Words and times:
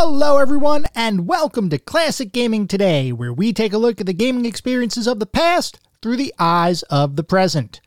Hello, 0.00 0.38
everyone, 0.38 0.86
and 0.94 1.26
welcome 1.26 1.68
to 1.70 1.76
Classic 1.76 2.30
Gaming 2.30 2.68
Today, 2.68 3.10
where 3.10 3.32
we 3.32 3.52
take 3.52 3.72
a 3.72 3.78
look 3.78 4.00
at 4.00 4.06
the 4.06 4.12
gaming 4.12 4.46
experiences 4.46 5.08
of 5.08 5.18
the 5.18 5.26
past 5.26 5.80
through 6.00 6.14
the 6.14 6.32
eyes 6.38 6.84
of 6.84 7.16
the 7.16 7.24
present. 7.24 7.80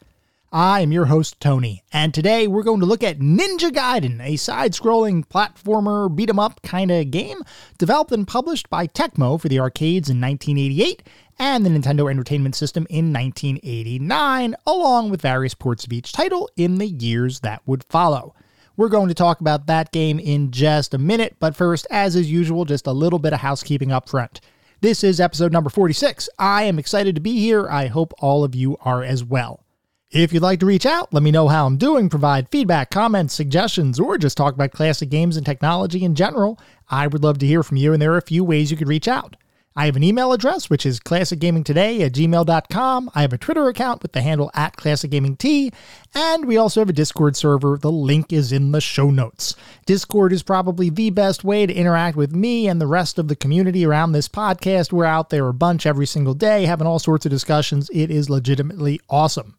I 0.51 0.81
am 0.81 0.91
your 0.91 1.05
host, 1.05 1.39
Tony, 1.39 1.83
and 1.93 2.13
today 2.13 2.47
we're 2.47 2.63
going 2.63 2.81
to 2.81 2.85
look 2.85 3.01
at 3.01 3.19
Ninja 3.19 3.71
Gaiden, 3.71 4.19
a 4.19 4.35
side 4.35 4.73
scrolling 4.73 5.25
platformer 5.25 6.13
beat 6.13 6.29
'em 6.29 6.37
up 6.37 6.61
kind 6.63 6.91
of 6.91 7.11
game 7.11 7.43
developed 7.77 8.11
and 8.11 8.27
published 8.27 8.69
by 8.69 8.87
Tecmo 8.87 9.39
for 9.39 9.47
the 9.47 9.61
arcades 9.61 10.09
in 10.09 10.19
1988 10.19 11.03
and 11.39 11.65
the 11.65 11.69
Nintendo 11.69 12.11
Entertainment 12.11 12.55
System 12.55 12.85
in 12.89 13.13
1989, 13.13 14.53
along 14.67 15.11
with 15.11 15.21
various 15.21 15.53
ports 15.53 15.85
of 15.85 15.93
each 15.93 16.11
title 16.11 16.49
in 16.57 16.77
the 16.77 16.89
years 16.89 17.39
that 17.39 17.61
would 17.65 17.85
follow. 17.85 18.35
We're 18.77 18.87
going 18.87 19.09
to 19.09 19.13
talk 19.13 19.41
about 19.41 19.67
that 19.67 19.91
game 19.91 20.17
in 20.17 20.49
just 20.51 20.93
a 20.93 20.97
minute, 20.97 21.35
but 21.39 21.57
first, 21.57 21.85
as 21.91 22.15
is 22.15 22.31
usual, 22.31 22.63
just 22.63 22.87
a 22.87 22.93
little 22.93 23.19
bit 23.19 23.33
of 23.33 23.41
housekeeping 23.41 23.91
up 23.91 24.07
front. 24.07 24.39
This 24.79 25.03
is 25.03 25.19
episode 25.19 25.51
number 25.51 25.69
46. 25.69 26.29
I 26.39 26.63
am 26.63 26.79
excited 26.79 27.15
to 27.15 27.21
be 27.21 27.37
here. 27.39 27.69
I 27.69 27.87
hope 27.87 28.13
all 28.19 28.45
of 28.45 28.55
you 28.55 28.77
are 28.81 29.03
as 29.03 29.25
well. 29.25 29.65
If 30.09 30.31
you'd 30.31 30.41
like 30.41 30.61
to 30.61 30.65
reach 30.65 30.85
out, 30.85 31.13
let 31.13 31.21
me 31.21 31.31
know 31.31 31.49
how 31.49 31.65
I'm 31.65 31.77
doing, 31.77 32.07
provide 32.07 32.49
feedback, 32.49 32.91
comments, 32.91 33.33
suggestions, 33.33 33.99
or 33.99 34.17
just 34.17 34.37
talk 34.37 34.53
about 34.53 34.71
classic 34.71 35.09
games 35.09 35.35
and 35.35 35.45
technology 35.45 36.03
in 36.05 36.15
general, 36.15 36.57
I 36.89 37.07
would 37.07 37.23
love 37.23 37.39
to 37.39 37.47
hear 37.47 37.63
from 37.63 37.77
you, 37.77 37.91
and 37.91 38.01
there 38.01 38.13
are 38.13 38.17
a 38.17 38.21
few 38.21 38.43
ways 38.43 38.71
you 38.71 38.77
could 38.77 38.87
reach 38.87 39.07
out. 39.07 39.35
I 39.73 39.85
have 39.85 39.95
an 39.95 40.03
email 40.03 40.33
address, 40.33 40.69
which 40.69 40.85
is 40.85 40.99
classicgamingtoday 40.99 42.01
at 42.01 42.11
gmail.com. 42.11 43.11
I 43.15 43.21
have 43.21 43.31
a 43.31 43.37
Twitter 43.37 43.69
account 43.69 44.01
with 44.01 44.11
the 44.11 44.21
handle 44.21 44.51
at 44.53 44.75
classicgamingt, 44.75 45.73
and 46.13 46.45
we 46.45 46.57
also 46.57 46.81
have 46.81 46.89
a 46.89 46.93
Discord 46.93 47.37
server. 47.37 47.77
The 47.77 47.91
link 47.91 48.33
is 48.33 48.51
in 48.51 48.73
the 48.73 48.81
show 48.81 49.09
notes. 49.09 49.55
Discord 49.85 50.33
is 50.33 50.43
probably 50.43 50.89
the 50.89 51.09
best 51.09 51.45
way 51.45 51.65
to 51.65 51.73
interact 51.73 52.17
with 52.17 52.35
me 52.35 52.67
and 52.67 52.81
the 52.81 52.87
rest 52.87 53.17
of 53.17 53.29
the 53.29 53.35
community 53.35 53.85
around 53.85 54.11
this 54.11 54.27
podcast. 54.27 54.91
We're 54.91 55.05
out 55.05 55.29
there 55.29 55.47
a 55.47 55.53
bunch 55.53 55.85
every 55.85 56.05
single 56.05 56.33
day, 56.33 56.65
having 56.65 56.85
all 56.85 56.99
sorts 56.99 57.25
of 57.25 57.29
discussions. 57.29 57.89
It 57.93 58.11
is 58.11 58.29
legitimately 58.29 58.99
awesome. 59.09 59.55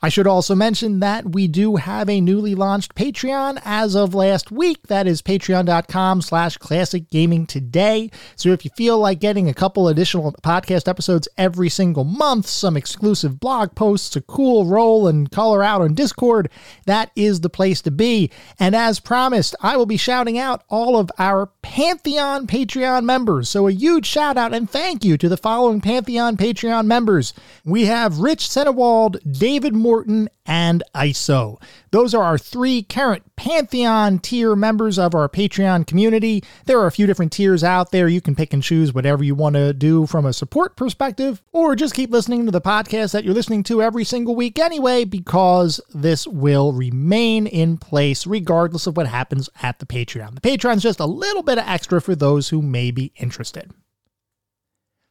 I 0.00 0.08
should 0.08 0.26
also 0.26 0.54
mention 0.54 1.00
that 1.00 1.32
we 1.32 1.48
do 1.48 1.76
have 1.76 2.08
a 2.08 2.20
newly 2.20 2.54
launched 2.54 2.94
Patreon 2.94 3.60
as 3.64 3.96
of 3.96 4.14
last 4.14 4.52
week. 4.52 4.86
That 4.86 5.06
is 5.06 5.22
patreon.com 5.22 6.22
slash 6.22 6.56
classic 6.56 7.10
gaming 7.10 7.46
today. 7.46 8.10
So 8.36 8.50
if 8.50 8.64
you 8.64 8.70
feel 8.76 8.98
like 8.98 9.18
getting 9.18 9.48
a 9.48 9.54
couple 9.54 9.88
additional 9.88 10.32
podcast 10.42 10.86
episodes 10.86 11.28
every 11.36 11.68
single 11.68 12.04
month, 12.04 12.46
some 12.46 12.76
exclusive 12.76 13.40
blog 13.40 13.74
posts, 13.74 14.14
a 14.14 14.20
cool 14.20 14.66
role 14.66 15.08
and 15.08 15.30
color 15.30 15.64
out 15.64 15.80
on 15.80 15.94
Discord, 15.94 16.48
that 16.86 17.10
is 17.16 17.40
the 17.40 17.50
place 17.50 17.80
to 17.82 17.90
be. 17.90 18.30
And 18.60 18.76
as 18.76 19.00
promised, 19.00 19.56
I 19.60 19.76
will 19.76 19.86
be 19.86 19.96
shouting 19.96 20.38
out 20.38 20.62
all 20.68 20.96
of 20.96 21.10
our 21.18 21.46
Pantheon 21.62 22.46
Patreon 22.46 23.04
members. 23.04 23.48
So 23.48 23.66
a 23.66 23.72
huge 23.72 24.06
shout 24.06 24.36
out 24.36 24.54
and 24.54 24.70
thank 24.70 25.04
you 25.04 25.16
to 25.18 25.28
the 25.28 25.36
following 25.36 25.80
Pantheon 25.80 26.36
Patreon 26.36 26.86
members. 26.86 27.34
We 27.64 27.86
have 27.86 28.18
Rich 28.18 28.48
Senewald, 28.48 29.18
David 29.38 29.74
Morton, 29.88 30.28
and 30.44 30.82
ISO. 30.94 31.58
Those 31.92 32.12
are 32.12 32.22
our 32.22 32.36
three 32.36 32.82
current 32.82 33.22
Pantheon 33.36 34.18
tier 34.18 34.54
members 34.54 34.98
of 34.98 35.14
our 35.14 35.30
Patreon 35.30 35.86
community. 35.86 36.44
There 36.66 36.78
are 36.78 36.86
a 36.86 36.92
few 36.92 37.06
different 37.06 37.32
tiers 37.32 37.64
out 37.64 37.90
there. 37.90 38.06
You 38.06 38.20
can 38.20 38.34
pick 38.34 38.52
and 38.52 38.62
choose 38.62 38.92
whatever 38.92 39.24
you 39.24 39.34
want 39.34 39.54
to 39.56 39.72
do 39.72 40.06
from 40.06 40.26
a 40.26 40.34
support 40.34 40.76
perspective, 40.76 41.42
or 41.52 41.74
just 41.74 41.94
keep 41.94 42.10
listening 42.10 42.44
to 42.44 42.52
the 42.52 42.60
podcast 42.60 43.12
that 43.12 43.24
you're 43.24 43.32
listening 43.32 43.62
to 43.62 43.80
every 43.80 44.04
single 44.04 44.36
week 44.36 44.58
anyway, 44.58 45.04
because 45.04 45.80
this 45.94 46.26
will 46.26 46.74
remain 46.74 47.46
in 47.46 47.78
place 47.78 48.26
regardless 48.26 48.86
of 48.86 48.94
what 48.94 49.06
happens 49.06 49.48
at 49.62 49.78
the 49.78 49.86
Patreon. 49.86 50.34
The 50.34 50.42
Patreon's 50.42 50.82
just 50.82 51.00
a 51.00 51.06
little 51.06 51.42
bit 51.42 51.56
of 51.56 51.64
extra 51.66 52.02
for 52.02 52.14
those 52.14 52.50
who 52.50 52.60
may 52.60 52.90
be 52.90 53.10
interested. 53.16 53.70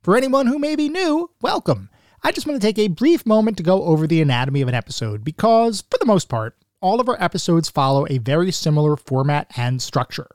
For 0.04 0.16
anyone 0.16 0.46
who 0.46 0.60
may 0.60 0.76
be 0.76 0.88
new, 0.88 1.32
welcome. 1.42 1.90
I 2.24 2.32
just 2.32 2.48
want 2.48 2.60
to 2.60 2.68
take 2.68 2.80
a 2.80 2.88
brief 2.88 3.26
moment 3.26 3.58
to 3.58 3.64
go 3.64 3.84
over 3.84 4.08
the 4.08 4.22
anatomy 4.22 4.62
of 4.62 4.68
an 4.68 4.76
episode 4.76 5.24
because, 5.24 5.82
for 5.90 5.98
the 6.00 6.06
most 6.06 6.30
part, 6.30 6.56
all 6.82 7.00
of 7.00 7.08
our 7.08 7.22
episodes 7.22 7.70
follow 7.70 8.08
a 8.10 8.18
very 8.18 8.52
similar 8.52 8.96
format 8.96 9.52
and 9.56 9.82
structure. 9.82 10.28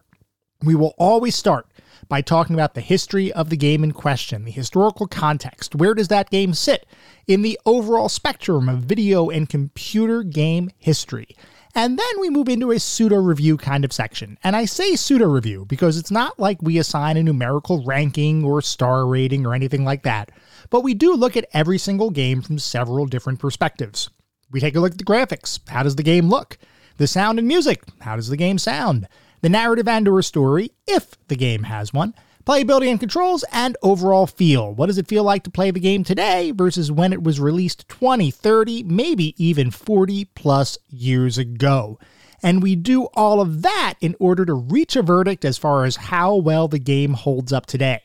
We 0.62 0.74
will 0.74 0.94
always 0.96 1.34
start 1.34 1.66
by 2.08 2.20
talking 2.20 2.54
about 2.54 2.74
the 2.74 2.80
history 2.80 3.32
of 3.32 3.50
the 3.50 3.56
game 3.56 3.82
in 3.82 3.92
question, 3.92 4.44
the 4.44 4.50
historical 4.50 5.06
context. 5.06 5.74
Where 5.74 5.94
does 5.94 6.08
that 6.08 6.30
game 6.30 6.54
sit 6.54 6.86
in 7.26 7.42
the 7.42 7.58
overall 7.66 8.08
spectrum 8.08 8.68
of 8.68 8.80
video 8.80 9.28
and 9.28 9.48
computer 9.48 10.22
game 10.22 10.70
history? 10.78 11.36
And 11.74 11.98
then 11.98 12.20
we 12.20 12.28
move 12.28 12.48
into 12.48 12.70
a 12.70 12.78
pseudo 12.78 13.16
review 13.16 13.56
kind 13.56 13.84
of 13.84 13.92
section. 13.92 14.38
And 14.44 14.54
I 14.54 14.66
say 14.66 14.94
pseudo 14.94 15.26
review 15.26 15.64
because 15.66 15.96
it's 15.96 16.10
not 16.10 16.38
like 16.38 16.60
we 16.60 16.78
assign 16.78 17.16
a 17.16 17.22
numerical 17.22 17.82
ranking 17.84 18.44
or 18.44 18.60
star 18.60 19.06
rating 19.06 19.46
or 19.46 19.54
anything 19.54 19.84
like 19.84 20.02
that 20.02 20.30
but 20.72 20.80
we 20.80 20.94
do 20.94 21.14
look 21.14 21.36
at 21.36 21.44
every 21.52 21.76
single 21.76 22.10
game 22.10 22.40
from 22.40 22.58
several 22.58 23.04
different 23.04 23.38
perspectives. 23.38 24.08
We 24.50 24.58
take 24.58 24.74
a 24.74 24.80
look 24.80 24.92
at 24.92 24.98
the 24.98 25.04
graphics. 25.04 25.60
How 25.68 25.82
does 25.82 25.96
the 25.96 26.02
game 26.02 26.30
look? 26.30 26.56
The 26.96 27.06
sound 27.06 27.38
and 27.38 27.46
music. 27.46 27.82
How 28.00 28.16
does 28.16 28.28
the 28.28 28.38
game 28.38 28.56
sound? 28.56 29.06
The 29.42 29.50
narrative 29.50 29.86
and 29.86 30.08
or 30.08 30.22
story, 30.22 30.70
if 30.86 31.10
the 31.28 31.36
game 31.36 31.64
has 31.64 31.92
one. 31.92 32.14
Playability 32.44 32.90
and 32.90 32.98
controls, 32.98 33.44
and 33.52 33.76
overall 33.82 34.26
feel. 34.26 34.74
What 34.74 34.86
does 34.86 34.98
it 34.98 35.06
feel 35.06 35.22
like 35.22 35.44
to 35.44 35.50
play 35.50 35.70
the 35.70 35.78
game 35.78 36.02
today 36.02 36.50
versus 36.50 36.90
when 36.90 37.12
it 37.12 37.22
was 37.22 37.38
released 37.38 37.88
20, 37.88 38.30
30, 38.30 38.82
maybe 38.82 39.34
even 39.42 39.70
40 39.70 40.24
plus 40.34 40.76
years 40.88 41.38
ago? 41.38 41.98
And 42.42 42.62
we 42.62 42.74
do 42.74 43.04
all 43.14 43.40
of 43.40 43.62
that 43.62 43.94
in 44.00 44.16
order 44.18 44.44
to 44.44 44.54
reach 44.54 44.96
a 44.96 45.02
verdict 45.02 45.44
as 45.44 45.56
far 45.56 45.84
as 45.84 45.94
how 45.94 46.34
well 46.34 46.66
the 46.66 46.80
game 46.80 47.12
holds 47.12 47.52
up 47.52 47.66
today. 47.66 48.00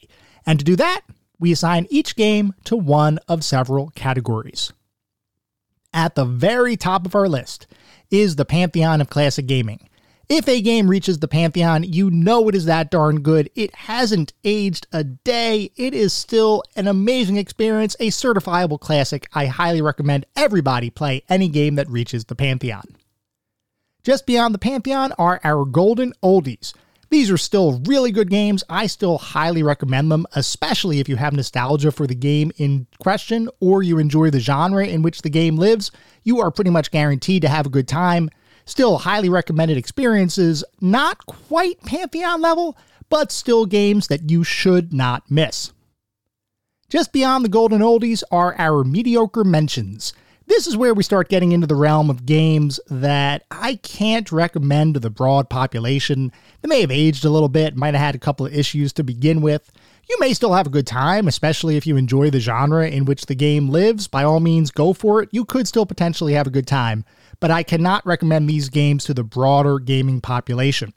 And 0.46 0.60
to 0.60 0.66
do 0.66 0.76
that, 0.76 1.02
we 1.40 1.52
assign 1.52 1.88
each 1.90 2.16
game 2.16 2.54
to 2.66 2.76
one 2.78 3.20
of 3.28 3.44
several 3.44 3.90
categories. 3.96 4.72
At 5.94 6.16
the 6.16 6.26
very 6.26 6.78
top 6.78 7.06
of 7.06 7.16
our 7.16 7.28
list 7.28 7.66
is 8.12 8.36
the 8.36 8.46
pantheon 8.46 9.02
of 9.02 9.10
classic 9.10 9.48
gaming. 9.48 9.87
If 10.30 10.50
a 10.50 10.62
game 10.62 10.90
reaches 10.90 11.20
the 11.20 11.28
pantheon, 11.30 11.84
you 11.84 12.12
know 12.12 12.50
it 12.50 12.56
is 12.56 12.66
that 12.66 12.92
darn 12.92 13.22
good. 13.22 13.50
It 13.56 13.74
hasn't 13.74 14.34
aged 14.44 14.86
a 14.92 15.06
day. 15.06 15.72
It 15.78 15.94
is 15.94 16.12
still 16.12 16.64
an 16.76 16.86
amazing 16.86 17.38
experience, 17.38 17.96
a 18.02 18.10
certifiable 18.10 18.78
classic. 18.78 19.30
I 19.34 19.46
highly 19.46 19.82
recommend 19.82 20.26
everybody 20.36 20.90
play 20.90 21.24
any 21.30 21.48
game 21.48 21.76
that 21.76 21.90
reaches 21.90 22.26
the 22.26 22.36
pantheon. 22.36 22.84
Just 24.04 24.26
beyond 24.26 24.54
the 24.54 24.60
pantheon 24.60 25.14
are 25.18 25.40
our 25.46 25.64
golden 25.64 26.12
oldies. 26.22 26.74
These 27.10 27.32
are 27.32 27.38
still 27.38 27.82
really 27.86 28.12
good 28.12 28.30
games. 28.30 28.66
I 28.70 28.88
still 28.88 29.18
highly 29.18 29.64
recommend 29.64 30.12
them, 30.12 30.26
especially 30.34 31.00
if 31.00 31.08
you 31.08 31.16
have 31.16 31.32
nostalgia 31.32 31.90
for 31.90 32.06
the 32.06 32.16
game 32.16 32.52
in 32.58 32.88
question 33.00 33.48
or 33.62 33.82
you 33.82 33.98
enjoy 33.98 34.30
the 34.30 34.42
genre 34.42 34.86
in 34.86 35.04
which 35.04 35.22
the 35.22 35.30
game 35.30 35.56
lives. 35.56 35.90
You 36.24 36.42
are 36.42 36.52
pretty 36.52 36.72
much 36.72 36.92
guaranteed 36.92 37.44
to 37.44 37.50
have 37.50 37.66
a 37.66 37.70
good 37.70 37.88
time. 37.88 38.30
Still 38.68 38.98
highly 38.98 39.30
recommended 39.30 39.78
experiences, 39.78 40.62
not 40.82 41.26
quite 41.26 41.82
Pantheon 41.84 42.42
level, 42.42 42.78
but 43.10 43.32
still 43.32 43.66
games 43.66 44.08
that 44.08 44.30
you 44.30 44.44
should 44.44 44.94
not 44.94 45.32
miss. 45.32 45.72
Just 46.90 47.14
beyond 47.14 47.46
the 47.46 47.50
golden 47.50 47.80
oldies 47.80 48.24
are 48.30 48.56
our 48.58 48.84
mediocre 48.84 49.46
mentions. 49.46 50.12
This 50.48 50.68
is 50.68 50.76
where 50.76 50.94
we 50.94 51.02
start 51.02 51.30
getting 51.30 51.54
into 51.54 51.68
the 51.68 51.76
realm 51.76 52.10
of 52.10 52.26
games 52.26 52.80
that 52.88 53.44
I 53.52 53.76
can't 53.76 54.32
recommend 54.34 54.94
to 54.94 55.00
the 55.00 55.10
broad 55.10 55.50
population. 55.50 56.34
They 56.62 56.68
may 56.68 56.82
have 56.82 56.92
aged 56.92 57.24
a 57.24 57.30
little 57.30 57.50
bit, 57.50 57.78
might 57.78 57.94
have 57.94 58.04
had 58.04 58.16
a 58.16 58.20
couple 58.20 58.46
of 58.46 58.54
issues 58.54 58.92
to 58.94 59.04
begin 59.04 59.42
with. 59.42 59.72
You 60.10 60.18
may 60.20 60.34
still 60.34 60.54
have 60.54 60.68
a 60.68 60.72
good 60.72 60.88
time, 60.88 61.28
especially 61.28 61.76
if 61.76 61.86
you 61.86 61.98
enjoy 61.98 62.30
the 62.30 62.40
genre 62.40 62.88
in 62.88 63.04
which 63.04 63.26
the 63.26 63.36
game 63.36 63.70
lives. 63.70 64.08
By 64.08 64.24
all 64.24 64.40
means, 64.40 64.72
go 64.72 64.94
for 64.94 65.22
it. 65.22 65.30
You 65.32 65.44
could 65.44 65.68
still 65.68 65.86
potentially 65.86 66.34
have 66.34 66.48
a 66.48 66.52
good 66.52 66.68
time, 66.68 67.04
but 67.40 67.52
I 67.52 67.64
cannot 67.64 68.06
recommend 68.06 68.50
these 68.50 68.70
games 68.70 69.04
to 69.06 69.14
the 69.14 69.24
broader 69.24 69.80
gaming 69.80 70.22
population. 70.22 70.94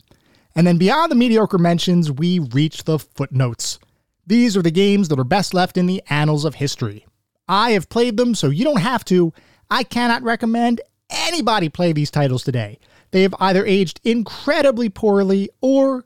And 0.54 0.66
then 0.66 0.78
beyond 0.78 1.10
the 1.10 1.16
mediocre 1.16 1.58
mentions, 1.58 2.10
we 2.10 2.38
reach 2.38 2.84
the 2.84 2.98
footnotes. 2.98 3.78
These 4.26 4.56
are 4.56 4.62
the 4.62 4.70
games 4.70 5.08
that 5.08 5.18
are 5.18 5.24
best 5.24 5.54
left 5.54 5.76
in 5.76 5.86
the 5.86 6.02
annals 6.08 6.44
of 6.44 6.56
history. 6.56 7.06
I 7.48 7.72
have 7.72 7.88
played 7.88 8.16
them, 8.16 8.34
so 8.34 8.48
you 8.48 8.64
don't 8.64 8.80
have 8.80 9.04
to. 9.06 9.32
I 9.70 9.82
cannot 9.82 10.22
recommend 10.22 10.80
anybody 11.10 11.68
play 11.68 11.92
these 11.92 12.10
titles 12.10 12.44
today. 12.44 12.78
They 13.10 13.22
have 13.22 13.34
either 13.40 13.66
aged 13.66 14.00
incredibly 14.04 14.88
poorly 14.88 15.50
or 15.60 16.04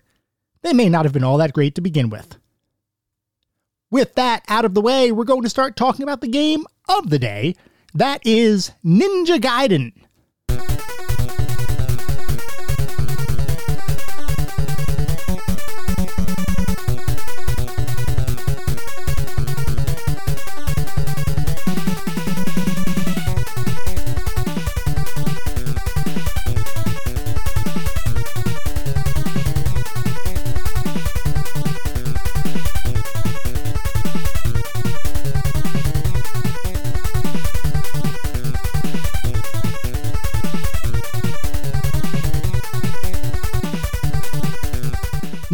they 0.62 0.72
may 0.72 0.88
not 0.88 1.04
have 1.04 1.12
been 1.12 1.24
all 1.24 1.38
that 1.38 1.52
great 1.52 1.74
to 1.74 1.82
begin 1.82 2.08
with. 2.08 2.36
With 3.90 4.14
that 4.14 4.42
out 4.48 4.64
of 4.64 4.74
the 4.74 4.80
way, 4.80 5.12
we're 5.12 5.24
going 5.24 5.42
to 5.42 5.50
start 5.50 5.76
talking 5.76 6.02
about 6.02 6.20
the 6.20 6.28
game 6.28 6.64
of 6.88 7.10
the 7.10 7.18
day. 7.18 7.54
That 7.92 8.26
is 8.26 8.72
Ninja 8.84 9.38
Gaiden. 9.38 9.92
Thank 10.56 10.88
you. 10.88 10.93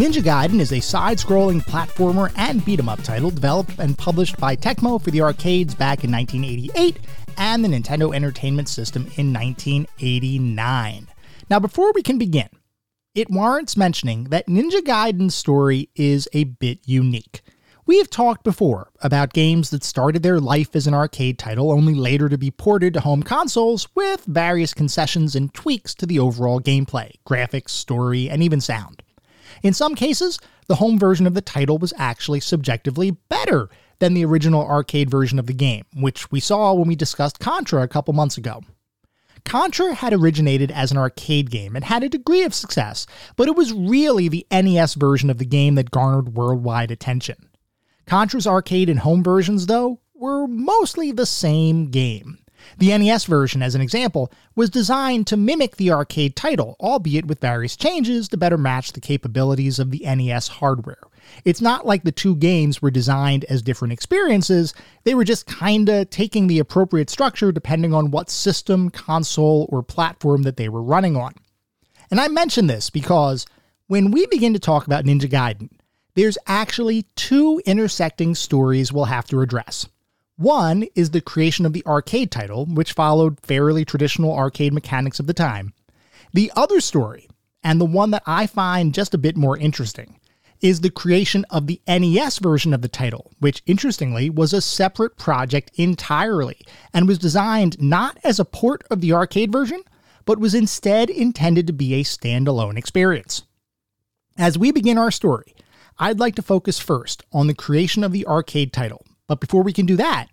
Ninja 0.00 0.22
Gaiden 0.22 0.60
is 0.60 0.72
a 0.72 0.80
side 0.80 1.18
scrolling 1.18 1.60
platformer 1.60 2.32
and 2.34 2.64
beat 2.64 2.78
'em 2.78 2.88
up 2.88 3.02
title 3.02 3.30
developed 3.30 3.72
and 3.78 3.98
published 3.98 4.38
by 4.38 4.56
Tecmo 4.56 4.98
for 4.98 5.10
the 5.10 5.20
arcades 5.20 5.74
back 5.74 6.04
in 6.04 6.10
1988 6.10 6.96
and 7.36 7.62
the 7.62 7.68
Nintendo 7.68 8.14
Entertainment 8.14 8.70
System 8.70 9.02
in 9.16 9.30
1989. 9.30 11.06
Now, 11.50 11.60
before 11.60 11.92
we 11.92 12.02
can 12.02 12.16
begin, 12.16 12.48
it 13.14 13.28
warrants 13.28 13.76
mentioning 13.76 14.24
that 14.30 14.46
Ninja 14.46 14.80
Gaiden's 14.80 15.34
story 15.34 15.90
is 15.94 16.26
a 16.32 16.44
bit 16.44 16.78
unique. 16.86 17.42
We 17.84 17.98
have 17.98 18.08
talked 18.08 18.42
before 18.42 18.88
about 19.02 19.34
games 19.34 19.68
that 19.68 19.84
started 19.84 20.22
their 20.22 20.40
life 20.40 20.74
as 20.74 20.86
an 20.86 20.94
arcade 20.94 21.38
title 21.38 21.70
only 21.70 21.94
later 21.94 22.30
to 22.30 22.38
be 22.38 22.50
ported 22.50 22.94
to 22.94 23.00
home 23.00 23.22
consoles 23.22 23.86
with 23.94 24.24
various 24.24 24.72
concessions 24.72 25.36
and 25.36 25.52
tweaks 25.52 25.94
to 25.96 26.06
the 26.06 26.18
overall 26.18 26.58
gameplay, 26.58 27.16
graphics, 27.28 27.68
story, 27.68 28.30
and 28.30 28.42
even 28.42 28.62
sound. 28.62 29.02
In 29.62 29.74
some 29.74 29.94
cases, 29.94 30.38
the 30.68 30.76
home 30.76 30.98
version 30.98 31.26
of 31.26 31.34
the 31.34 31.40
title 31.40 31.78
was 31.78 31.92
actually 31.96 32.40
subjectively 32.40 33.10
better 33.10 33.68
than 33.98 34.14
the 34.14 34.24
original 34.24 34.66
arcade 34.66 35.10
version 35.10 35.38
of 35.38 35.46
the 35.46 35.52
game, 35.52 35.84
which 35.94 36.30
we 36.30 36.40
saw 36.40 36.72
when 36.72 36.88
we 36.88 36.96
discussed 36.96 37.40
Contra 37.40 37.82
a 37.82 37.88
couple 37.88 38.14
months 38.14 38.38
ago. 38.38 38.62
Contra 39.44 39.94
had 39.94 40.12
originated 40.12 40.70
as 40.70 40.90
an 40.90 40.98
arcade 40.98 41.50
game 41.50 41.76
and 41.76 41.84
had 41.84 42.02
a 42.02 42.08
degree 42.08 42.42
of 42.42 42.54
success, 42.54 43.06
but 43.36 43.48
it 43.48 43.56
was 43.56 43.72
really 43.72 44.28
the 44.28 44.46
NES 44.50 44.94
version 44.94 45.30
of 45.30 45.38
the 45.38 45.46
game 45.46 45.74
that 45.76 45.90
garnered 45.90 46.34
worldwide 46.34 46.90
attention. 46.90 47.48
Contra's 48.06 48.46
arcade 48.46 48.88
and 48.88 49.00
home 49.00 49.22
versions, 49.22 49.66
though, 49.66 50.00
were 50.14 50.46
mostly 50.46 51.12
the 51.12 51.26
same 51.26 51.90
game. 51.90 52.38
The 52.78 52.96
NES 52.96 53.24
version, 53.24 53.62
as 53.62 53.74
an 53.74 53.80
example, 53.80 54.32
was 54.54 54.70
designed 54.70 55.26
to 55.28 55.36
mimic 55.36 55.76
the 55.76 55.90
arcade 55.90 56.36
title, 56.36 56.76
albeit 56.80 57.26
with 57.26 57.40
various 57.40 57.76
changes 57.76 58.28
to 58.28 58.36
better 58.36 58.58
match 58.58 58.92
the 58.92 59.00
capabilities 59.00 59.78
of 59.78 59.90
the 59.90 60.04
NES 60.04 60.48
hardware. 60.48 61.02
It's 61.44 61.60
not 61.60 61.86
like 61.86 62.02
the 62.02 62.12
two 62.12 62.36
games 62.36 62.82
were 62.82 62.90
designed 62.90 63.44
as 63.44 63.62
different 63.62 63.92
experiences, 63.92 64.74
they 65.04 65.14
were 65.14 65.24
just 65.24 65.46
kinda 65.46 66.04
taking 66.04 66.46
the 66.46 66.58
appropriate 66.58 67.10
structure 67.10 67.52
depending 67.52 67.94
on 67.94 68.10
what 68.10 68.30
system, 68.30 68.90
console, 68.90 69.66
or 69.70 69.82
platform 69.82 70.42
that 70.42 70.56
they 70.56 70.68
were 70.68 70.82
running 70.82 71.16
on. 71.16 71.34
And 72.10 72.20
I 72.20 72.28
mention 72.28 72.66
this 72.66 72.90
because 72.90 73.46
when 73.86 74.10
we 74.10 74.26
begin 74.26 74.52
to 74.52 74.58
talk 74.58 74.86
about 74.86 75.04
Ninja 75.04 75.28
Gaiden, 75.30 75.70
there's 76.14 76.38
actually 76.46 77.06
two 77.14 77.62
intersecting 77.64 78.34
stories 78.34 78.92
we'll 78.92 79.04
have 79.04 79.26
to 79.28 79.40
address. 79.40 79.86
One 80.40 80.86
is 80.94 81.10
the 81.10 81.20
creation 81.20 81.66
of 81.66 81.74
the 81.74 81.84
arcade 81.84 82.30
title, 82.30 82.64
which 82.64 82.94
followed 82.94 83.38
fairly 83.40 83.84
traditional 83.84 84.34
arcade 84.34 84.72
mechanics 84.72 85.20
of 85.20 85.26
the 85.26 85.34
time. 85.34 85.74
The 86.32 86.50
other 86.56 86.80
story, 86.80 87.28
and 87.62 87.78
the 87.78 87.84
one 87.84 88.10
that 88.12 88.22
I 88.24 88.46
find 88.46 88.94
just 88.94 89.12
a 89.12 89.18
bit 89.18 89.36
more 89.36 89.58
interesting, 89.58 90.18
is 90.62 90.80
the 90.80 90.88
creation 90.88 91.44
of 91.50 91.66
the 91.66 91.82
NES 91.86 92.38
version 92.38 92.72
of 92.72 92.80
the 92.80 92.88
title, 92.88 93.30
which 93.38 93.62
interestingly 93.66 94.30
was 94.30 94.54
a 94.54 94.62
separate 94.62 95.18
project 95.18 95.72
entirely 95.74 96.62
and 96.94 97.06
was 97.06 97.18
designed 97.18 97.78
not 97.78 98.16
as 98.24 98.40
a 98.40 98.44
port 98.46 98.82
of 98.90 99.02
the 99.02 99.12
arcade 99.12 99.52
version, 99.52 99.82
but 100.24 100.40
was 100.40 100.54
instead 100.54 101.10
intended 101.10 101.66
to 101.66 101.74
be 101.74 101.92
a 101.92 102.02
standalone 102.02 102.78
experience. 102.78 103.42
As 104.38 104.56
we 104.56 104.72
begin 104.72 104.96
our 104.96 105.10
story, 105.10 105.54
I'd 105.98 106.18
like 106.18 106.36
to 106.36 106.42
focus 106.42 106.78
first 106.78 107.26
on 107.30 107.46
the 107.46 107.52
creation 107.52 108.02
of 108.02 108.12
the 108.12 108.26
arcade 108.26 108.72
title, 108.72 109.04
but 109.30 109.38
before 109.38 109.62
we 109.62 109.72
can 109.72 109.86
do 109.86 109.94
that, 109.94 110.26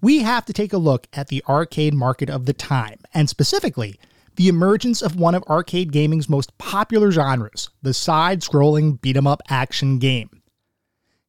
we 0.00 0.20
have 0.20 0.44
to 0.44 0.52
take 0.52 0.72
a 0.72 0.78
look 0.78 1.08
at 1.12 1.26
the 1.26 1.42
arcade 1.48 1.92
market 1.92 2.30
of 2.30 2.46
the 2.46 2.52
time, 2.52 3.00
and 3.12 3.28
specifically, 3.28 3.98
the 4.36 4.46
emergence 4.46 5.02
of 5.02 5.18
one 5.18 5.34
of 5.34 5.42
arcade 5.50 5.90
gaming's 5.90 6.28
most 6.28 6.56
popular 6.56 7.10
genres, 7.10 7.68
the 7.82 7.92
side 7.92 8.42
scrolling 8.42 9.00
beat 9.00 9.16
'em 9.16 9.26
up 9.26 9.42
action 9.48 9.98
game. 9.98 10.40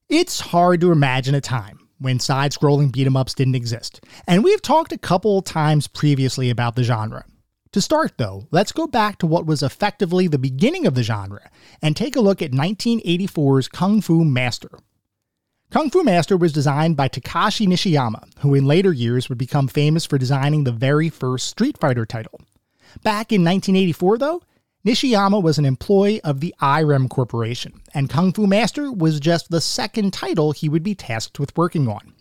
It's 0.08 0.40
hard 0.40 0.82
to 0.82 0.92
imagine 0.92 1.34
a 1.34 1.42
time 1.42 1.80
when 1.98 2.20
side 2.20 2.52
scrolling 2.52 2.92
beat 2.92 3.08
'em 3.08 3.18
ups 3.18 3.34
didn't 3.34 3.56
exist, 3.56 4.02
and 4.28 4.44
we've 4.44 4.62
talked 4.62 4.92
a 4.92 4.98
couple 5.00 5.42
times 5.42 5.88
previously 5.88 6.52
about 6.52 6.76
the 6.76 6.84
genre. 6.84 7.26
To 7.72 7.82
start, 7.82 8.20
though, 8.20 8.48
let's 8.52 8.72
go 8.72 8.86
back 8.86 9.18
to 9.18 9.26
what 9.26 9.48
was 9.48 9.64
effectively 9.64 10.28
the 10.28 10.38
beginning 10.38 10.86
of 10.86 10.94
the 10.94 11.02
genre 11.02 11.50
and 11.82 11.96
take 11.96 12.16
a 12.16 12.22
look 12.22 12.44
at 12.44 12.54
1984's 12.54 13.68
Kung 13.68 14.00
Fu 14.00 14.24
Master, 14.24 14.78
Kung 15.76 15.90
Fu 15.90 16.06
Master 16.06 16.38
was 16.38 16.54
designed 16.54 16.96
by 16.96 17.10
Takashi 17.10 17.68
Nishiyama, 17.68 18.30
who 18.40 18.54
in 18.54 18.64
later 18.64 18.94
years 18.94 19.28
would 19.28 19.38
become 19.38 19.68
famous 19.68 20.06
for 20.06 20.18
designing 20.18 20.64
the 20.64 20.72
very 20.72 21.10
first 21.10 21.50
Street 21.50 21.78
Fighter 21.78 22.06
title. 22.06 22.40
Back 23.04 23.34
in 23.34 23.44
1984, 23.44 24.18
though, 24.20 24.42
Nishiyama 24.86 25.44
was 25.44 25.58
an 25.58 25.66
employee 25.66 26.22
of 26.22 26.40
the 26.40 26.56
Irem 26.62 27.10
Corporation, 27.10 27.82
and 27.94 28.10
Kung 28.10 28.32
Fu 28.32 28.48
Master 28.48 28.90
was 28.90 29.20
just 29.20 29.52
the 29.52 29.60
second 29.60 30.14
title 30.14 30.54
he 30.54 30.70
would 30.70 30.82
be 30.82 30.96
tasked 30.96 31.40
with 31.42 31.58
working 31.58 31.90
on. 31.90 32.14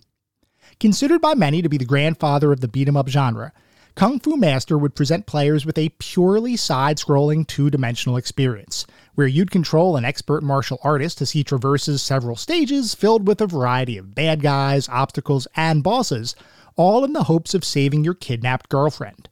Considered 0.81 1.21
by 1.21 1.33
many 1.33 1.61
to 1.61 1.69
be 1.69 1.77
the 1.77 1.85
grandfather 1.85 2.51
of 2.51 2.59
the 2.59 2.67
beat 2.67 2.89
'em 2.89 2.97
up 2.97 3.07
genre, 3.07 3.53
Kung 3.95 4.19
Fu 4.19 4.35
Master 4.35 4.77
would 4.77 4.95
present 4.95 5.27
players 5.27 5.65
with 5.65 5.77
a 5.77 5.93
purely 5.97 6.57
side 6.57 6.97
scrolling 6.97 7.47
two 7.47 7.69
dimensional 7.69 8.17
experience, 8.17 8.85
where 9.15 9.27
you'd 9.27 9.51
control 9.51 9.97
an 9.97 10.05
expert 10.05 10.43
martial 10.43 10.79
artist 10.83 11.21
as 11.21 11.31
he 11.31 11.43
traverses 11.43 12.01
several 12.01 12.35
stages 12.35 12.93
filled 12.93 13.27
with 13.27 13.41
a 13.41 13.47
variety 13.47 13.97
of 13.97 14.13
bad 14.13 14.41
guys, 14.41 14.87
obstacles, 14.89 15.47
and 15.55 15.83
bosses, 15.83 16.35
all 16.75 17.03
in 17.03 17.13
the 17.13 17.23
hopes 17.23 17.53
of 17.53 17.65
saving 17.65 18.03
your 18.03 18.13
kidnapped 18.13 18.69
girlfriend. 18.69 19.29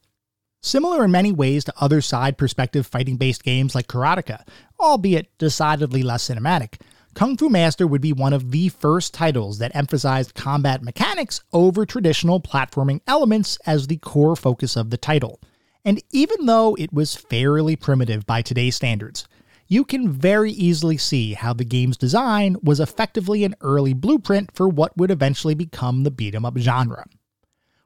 Similar 0.62 1.04
in 1.04 1.10
many 1.10 1.30
ways 1.30 1.64
to 1.64 1.74
other 1.78 2.00
side 2.00 2.38
perspective 2.38 2.86
fighting 2.86 3.16
based 3.16 3.44
games 3.44 3.74
like 3.74 3.86
Karateka, 3.86 4.46
albeit 4.80 5.36
decidedly 5.38 6.02
less 6.02 6.26
cinematic, 6.28 6.80
Kung 7.14 7.36
Fu 7.36 7.48
Master 7.48 7.86
would 7.86 8.00
be 8.00 8.12
one 8.12 8.32
of 8.32 8.50
the 8.50 8.70
first 8.70 9.14
titles 9.14 9.58
that 9.58 9.76
emphasized 9.76 10.34
combat 10.34 10.82
mechanics 10.82 11.42
over 11.52 11.86
traditional 11.86 12.40
platforming 12.40 13.00
elements 13.06 13.56
as 13.66 13.86
the 13.86 13.98
core 13.98 14.34
focus 14.34 14.74
of 14.74 14.90
the 14.90 14.96
title. 14.96 15.38
And 15.84 16.02
even 16.10 16.46
though 16.46 16.74
it 16.76 16.92
was 16.92 17.14
fairly 17.14 17.76
primitive 17.76 18.26
by 18.26 18.42
today's 18.42 18.74
standards, 18.74 19.28
you 19.74 19.84
can 19.84 20.08
very 20.08 20.52
easily 20.52 20.96
see 20.96 21.34
how 21.34 21.52
the 21.52 21.64
game's 21.64 21.96
design 21.96 22.56
was 22.62 22.78
effectively 22.78 23.42
an 23.42 23.56
early 23.60 23.92
blueprint 23.92 24.54
for 24.54 24.68
what 24.68 24.96
would 24.96 25.10
eventually 25.10 25.54
become 25.54 26.04
the 26.04 26.12
beat 26.12 26.32
'em 26.32 26.44
up 26.44 26.56
genre. 26.56 27.04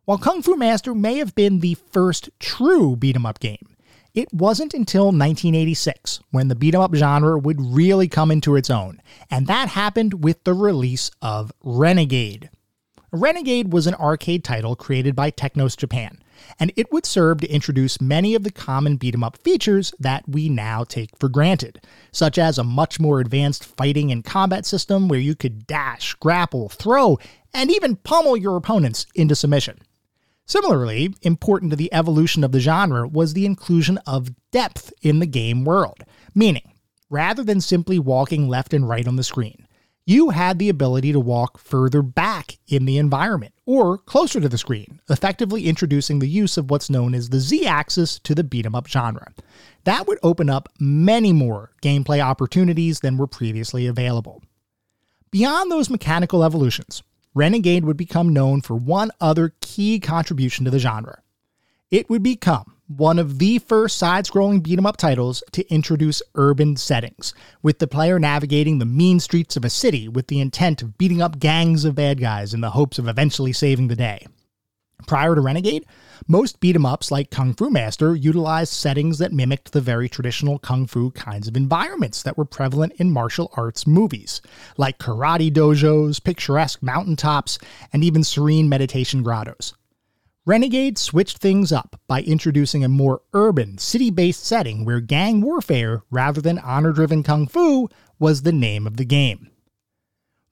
While 0.05 0.19
Kung 0.19 0.43
Fu 0.43 0.55
Master 0.55 0.95
may 0.95 1.17
have 1.17 1.35
been 1.35 1.61
the 1.61 1.79
first 1.91 2.29
true 2.39 2.95
beat 2.95 3.17
'em 3.17 3.25
up 3.25 3.41
game, 3.41 3.75
it 4.13 4.29
wasn't 4.35 4.75
until 4.75 5.13
1986 5.13 6.21
when 6.31 6.49
the 6.49 6.55
beat 6.55 6.75
'em 6.75 6.83
up 6.83 6.95
genre 6.95 7.39
would 7.39 7.59
really 7.59 8.07
come 8.07 8.31
into 8.31 8.55
its 8.55 8.69
own, 8.69 9.01
and 9.31 9.47
that 9.47 9.71
happened 9.71 10.23
with 10.23 10.45
the 10.45 10.53
release 10.53 11.11
of 11.23 11.53
Renegade. 11.65 12.51
Renegade 13.13 13.73
was 13.73 13.87
an 13.87 13.95
arcade 13.95 14.45
title 14.45 14.77
created 14.77 15.17
by 15.17 15.31
Technos 15.31 15.75
Japan, 15.75 16.19
and 16.59 16.73
it 16.77 16.93
would 16.93 17.07
serve 17.07 17.41
to 17.41 17.51
introduce 17.51 18.01
many 18.01 18.35
of 18.35 18.45
the 18.45 18.51
common 18.51 18.97
beat 18.97 19.15
'em 19.15 19.25
up 19.25 19.39
features 19.39 19.93
that 19.99 20.29
we 20.29 20.49
now 20.49 20.85
take 20.85 21.17
for 21.19 21.29
granted, 21.29 21.81
such 22.13 22.39
as 22.39 22.59
a 22.59 22.65
much 22.65 22.99
more 22.99 23.21
advanced 23.21 23.65
fighting 23.65 24.11
and 24.11 24.25
combat 24.25 24.67
system 24.67 25.09
where 25.09 25.21
you 25.21 25.35
could 25.35 25.67
dash, 25.67 26.15
grapple, 26.15 26.69
throw, 26.69 27.19
and 27.55 27.71
even 27.71 27.97
pummel 27.97 28.37
your 28.37 28.57
opponents 28.57 29.07
into 29.15 29.35
submission. 29.35 29.79
Similarly, 30.47 31.15
important 31.23 31.71
to 31.73 31.77
the 31.77 31.93
evolution 31.93 32.43
of 32.43 32.53
the 32.53 32.61
genre 32.61 33.07
was 33.07 33.35
the 33.35 33.45
inclusion 33.45 33.99
of 34.07 34.31
depth 34.51 34.93
in 35.03 35.19
the 35.19 35.27
game 35.27 35.65
world, 35.65 36.03
meaning, 36.35 36.73
rather 37.11 37.45
than 37.45 37.61
simply 37.61 37.99
walking 37.99 38.49
left 38.49 38.73
and 38.73 38.89
right 38.89 39.07
on 39.07 39.17
the 39.17 39.23
screen, 39.23 39.68
you 40.09 40.31
had 40.31 40.59
the 40.59 40.71
ability 40.71 41.13
to 41.13 41.21
walk 41.21 41.59
further 41.59 42.01
back 42.01 42.57
in 42.67 42.87
the 42.87 42.97
environment 42.97 43.53
or 43.67 43.99
closer 43.99 44.41
to 44.41 44.49
the 44.49 44.57
screen, 44.57 45.01
effectively 45.11 45.67
introducing 45.67 46.19
the 46.19 46.29
use 46.29 46.57
of 46.57 46.71
what's 46.71 46.89
known 46.89 47.15
as 47.15 47.29
the 47.29 47.39
Z 47.39 47.67
axis 47.67 48.19
to 48.21 48.35
the 48.35 48.43
beat 48.43 48.65
'em 48.65 48.75
up 48.75 48.87
genre. 48.87 49.35
That 49.85 50.07
would 50.07 50.19
open 50.23 50.49
up 50.49 50.71
many 50.81 51.35
more 51.35 51.73
gameplay 51.83 52.21
opportunities 52.21 53.01
than 53.01 53.19
were 53.19 53.27
previously 53.27 53.87
available. 53.87 54.43
Beyond 55.31 55.71
those 55.71 55.91
mechanical 55.91 56.43
evolutions, 56.43 57.03
Renegade 57.35 57.85
would 57.85 57.99
become 57.99 58.33
known 58.33 58.63
for 58.63 58.77
one 58.77 59.11
other 59.21 59.53
key 59.61 60.01
contribution 60.01 60.65
to 60.65 60.71
the 60.71 60.79
genre. 60.79 61.21
It 61.91 62.09
would 62.09 62.23
become 62.23 62.78
one 62.89 63.19
of 63.19 63.39
the 63.39 63.59
first 63.59 63.99
side 63.99 64.25
scrolling 64.25 64.63
beat 64.63 64.79
'em 64.79 64.87
up 64.87 64.97
titles 64.97 65.43
to 65.53 65.71
introduce 65.71 66.23
urban 66.35 66.75
settings, 66.75 67.35
with 67.63 67.81
the 67.81 67.87
player 67.87 68.19
navigating 68.19 68.79
the 68.79 68.87
mean 68.87 69.21
streets 69.21 69.59
of 69.59 69.65
a 69.65 69.71
city 69.71 70.09
with 70.09 70.29
the 70.29 70.41
intent 70.41 70.81
of 70.81 70.97
beating 70.97 71.21
up 71.21 71.39
gangs 71.39 71.85
of 71.85 71.95
bad 71.95 72.19
guys 72.19 72.55
in 72.55 72.63
the 72.63 72.71
hopes 72.71 72.99
of 72.99 73.07
eventually 73.07 73.53
saving 73.53 73.89
the 73.89 73.97
day. 73.97 74.27
Prior 75.07 75.35
to 75.35 75.41
Renegade, 75.43 75.85
most 76.27 76.61
beat 76.61 76.75
'em 76.75 76.87
ups 76.87 77.11
like 77.11 77.31
Kung 77.31 77.53
Fu 77.53 77.69
Master 77.69 78.17
utilized 78.17 78.73
settings 78.73 79.19
that 79.19 79.35
mimicked 79.35 79.73
the 79.73 79.83
very 79.83 80.09
traditional 80.09 80.59
kung 80.59 80.87
fu 80.87 81.11
kinds 81.11 81.47
of 81.47 81.59
environments 81.59 82.23
that 82.23 82.39
were 82.39 82.47
prevalent 82.47 82.95
in 82.95 83.13
martial 83.13 83.53
arts 83.55 83.87
movies, 83.87 84.41
like 84.79 84.99
karate 84.99 85.53
dojos, 85.53 86.25
picturesque 86.25 86.83
mountaintops, 86.83 87.59
and 87.93 88.03
even 88.03 88.25
serene 88.25 88.67
meditation 88.69 89.23
grottos. 89.23 89.75
Renegade 90.49 90.97
switched 90.97 91.37
things 91.37 91.73
up 91.73 92.01
by 92.07 92.23
introducing 92.23 92.83
a 92.83 92.89
more 92.89 93.21
urban, 93.35 93.77
city 93.77 94.11
based 94.11 94.47
setting 94.47 94.83
where 94.83 94.99
gang 94.99 95.43
warfare, 95.43 96.05
rather 96.11 96.41
than 96.41 96.59
honor 96.61 96.91
driven 96.91 97.23
kung 97.23 97.47
fu, 97.47 97.87
was 98.19 98.41
the 98.41 98.51
name 98.51 98.87
of 98.87 98.97
the 98.97 99.05
game. 99.05 99.51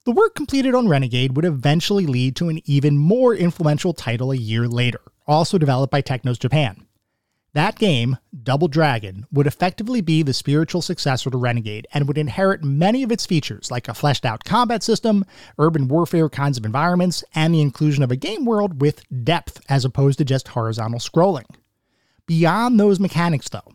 The 0.05 0.11
work 0.11 0.35
completed 0.35 0.75
on 0.75 0.87
Renegade 0.87 1.35
would 1.35 1.45
eventually 1.45 2.05
lead 2.05 2.35
to 2.35 2.49
an 2.49 2.61
even 2.65 2.95
more 2.95 3.33
influential 3.33 3.91
title 3.91 4.31
a 4.31 4.37
year 4.37 4.67
later, 4.67 5.01
also 5.25 5.57
developed 5.57 5.89
by 5.89 6.01
Technos 6.01 6.37
Japan. 6.37 6.85
That 7.53 7.79
game, 7.79 8.17
Double 8.43 8.67
Dragon, 8.67 9.25
would 9.31 9.47
effectively 9.47 10.01
be 10.01 10.21
the 10.21 10.33
spiritual 10.33 10.81
successor 10.81 11.29
to 11.29 11.37
Renegade 11.37 11.87
and 11.93 12.07
would 12.07 12.17
inherit 12.17 12.63
many 12.63 13.03
of 13.03 13.11
its 13.11 13.25
features, 13.25 13.71
like 13.71 13.87
a 13.87 13.93
fleshed 13.93 14.25
out 14.25 14.43
combat 14.43 14.83
system, 14.83 15.25
urban 15.57 15.87
warfare 15.87 16.29
kinds 16.29 16.57
of 16.57 16.65
environments, 16.65 17.23
and 17.33 17.53
the 17.53 17.61
inclusion 17.61 18.03
of 18.03 18.11
a 18.11 18.15
game 18.15 18.45
world 18.45 18.81
with 18.81 19.03
depth 19.23 19.61
as 19.69 19.85
opposed 19.85 20.19
to 20.19 20.25
just 20.25 20.49
horizontal 20.49 20.99
scrolling. 20.99 21.45
Beyond 22.27 22.79
those 22.79 22.99
mechanics, 22.99 23.49
though, 23.49 23.73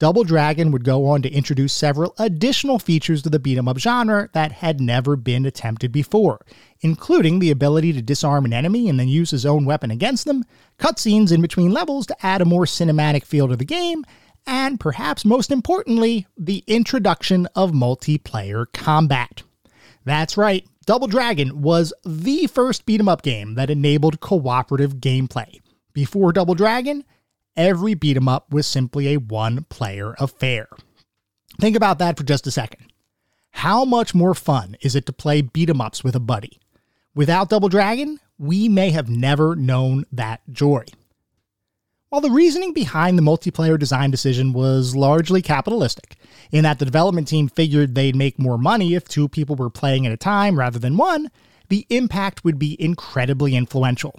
Double 0.00 0.24
Dragon 0.24 0.70
would 0.70 0.82
go 0.82 1.06
on 1.06 1.20
to 1.20 1.30
introduce 1.30 1.74
several 1.74 2.14
additional 2.18 2.78
features 2.78 3.20
to 3.22 3.28
the 3.28 3.38
beat 3.38 3.58
'em 3.58 3.68
up 3.68 3.76
genre 3.76 4.30
that 4.32 4.50
had 4.50 4.80
never 4.80 5.14
been 5.14 5.44
attempted 5.44 5.92
before, 5.92 6.40
including 6.80 7.38
the 7.38 7.50
ability 7.50 7.92
to 7.92 8.00
disarm 8.00 8.46
an 8.46 8.54
enemy 8.54 8.88
and 8.88 8.98
then 8.98 9.08
use 9.08 9.30
his 9.30 9.44
own 9.44 9.66
weapon 9.66 9.90
against 9.90 10.24
them, 10.24 10.42
cutscenes 10.78 11.30
in 11.30 11.42
between 11.42 11.70
levels 11.70 12.06
to 12.06 12.26
add 12.26 12.40
a 12.40 12.46
more 12.46 12.64
cinematic 12.64 13.26
feel 13.26 13.46
to 13.46 13.56
the 13.56 13.64
game, 13.66 14.02
and 14.46 14.80
perhaps 14.80 15.26
most 15.26 15.50
importantly, 15.50 16.26
the 16.34 16.64
introduction 16.66 17.46
of 17.54 17.72
multiplayer 17.72 18.64
combat. 18.72 19.42
That's 20.06 20.38
right, 20.38 20.66
Double 20.86 21.08
Dragon 21.08 21.60
was 21.60 21.92
the 22.06 22.46
first 22.46 22.86
beat 22.86 23.00
'em 23.00 23.08
up 23.08 23.20
game 23.20 23.54
that 23.56 23.68
enabled 23.68 24.20
cooperative 24.20 24.94
gameplay. 24.94 25.60
Before 25.92 26.32
Double 26.32 26.54
Dragon, 26.54 27.04
every 27.56 27.94
beat 27.94 28.16
'em 28.16 28.28
up 28.28 28.52
was 28.52 28.66
simply 28.66 29.08
a 29.08 29.18
one 29.18 29.64
player 29.68 30.14
affair. 30.18 30.68
Think 31.60 31.76
about 31.76 31.98
that 31.98 32.16
for 32.16 32.24
just 32.24 32.46
a 32.46 32.50
second. 32.50 32.92
How 33.52 33.84
much 33.84 34.14
more 34.14 34.34
fun 34.34 34.76
is 34.80 34.94
it 34.94 35.06
to 35.06 35.12
play 35.12 35.42
beat 35.42 35.68
'em 35.68 35.80
ups 35.80 36.04
with 36.04 36.14
a 36.14 36.20
buddy? 36.20 36.58
Without 37.14 37.48
Double 37.48 37.68
Dragon, 37.68 38.20
we 38.38 38.68
may 38.68 38.90
have 38.90 39.10
never 39.10 39.56
known 39.56 40.04
that 40.12 40.40
joy. 40.50 40.84
While 42.08 42.20
the 42.20 42.30
reasoning 42.30 42.72
behind 42.72 43.16
the 43.16 43.22
multiplayer 43.22 43.78
design 43.78 44.10
decision 44.10 44.52
was 44.52 44.96
largely 44.96 45.42
capitalistic, 45.42 46.16
in 46.50 46.64
that 46.64 46.78
the 46.78 46.84
development 46.84 47.28
team 47.28 47.48
figured 47.48 47.94
they'd 47.94 48.16
make 48.16 48.38
more 48.38 48.58
money 48.58 48.94
if 48.94 49.06
two 49.06 49.28
people 49.28 49.54
were 49.54 49.70
playing 49.70 50.06
at 50.06 50.12
a 50.12 50.16
time 50.16 50.58
rather 50.58 50.78
than 50.78 50.96
one, 50.96 51.30
the 51.68 51.86
impact 51.88 52.42
would 52.42 52.58
be 52.58 52.80
incredibly 52.82 53.54
influential. 53.54 54.18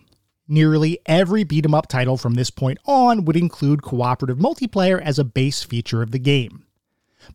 Nearly 0.51 0.99
every 1.05 1.45
beat 1.45 1.63
'em 1.63 1.73
up 1.73 1.87
title 1.87 2.17
from 2.17 2.33
this 2.33 2.49
point 2.49 2.77
on 2.85 3.23
would 3.23 3.37
include 3.37 3.83
cooperative 3.83 4.37
multiplayer 4.37 5.01
as 5.01 5.17
a 5.17 5.23
base 5.23 5.63
feature 5.63 6.01
of 6.01 6.11
the 6.11 6.19
game. 6.19 6.65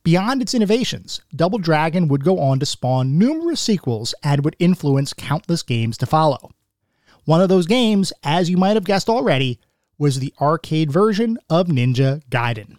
Beyond 0.03 0.43
its 0.43 0.53
innovations, 0.53 1.23
Double 1.35 1.59
Dragon 1.59 2.09
would 2.09 2.25
go 2.25 2.39
on 2.39 2.59
to 2.59 2.67
spawn 2.67 3.17
numerous 3.17 3.59
sequels 3.59 4.15
and 4.23 4.45
would 4.45 4.55
influence 4.59 5.15
countless 5.15 5.63
games 5.63 5.97
to 5.97 6.05
follow. 6.05 6.51
One 7.25 7.41
of 7.41 7.49
those 7.49 7.65
games, 7.65 8.13
as 8.23 8.51
you 8.51 8.59
might 8.59 8.77
have 8.77 8.85
guessed 8.85 9.09
already, 9.09 9.61
was 9.97 10.19
the 10.19 10.35
arcade 10.39 10.93
version 10.93 11.39
of 11.49 11.69
Ninja 11.69 12.21
Gaiden. 12.29 12.77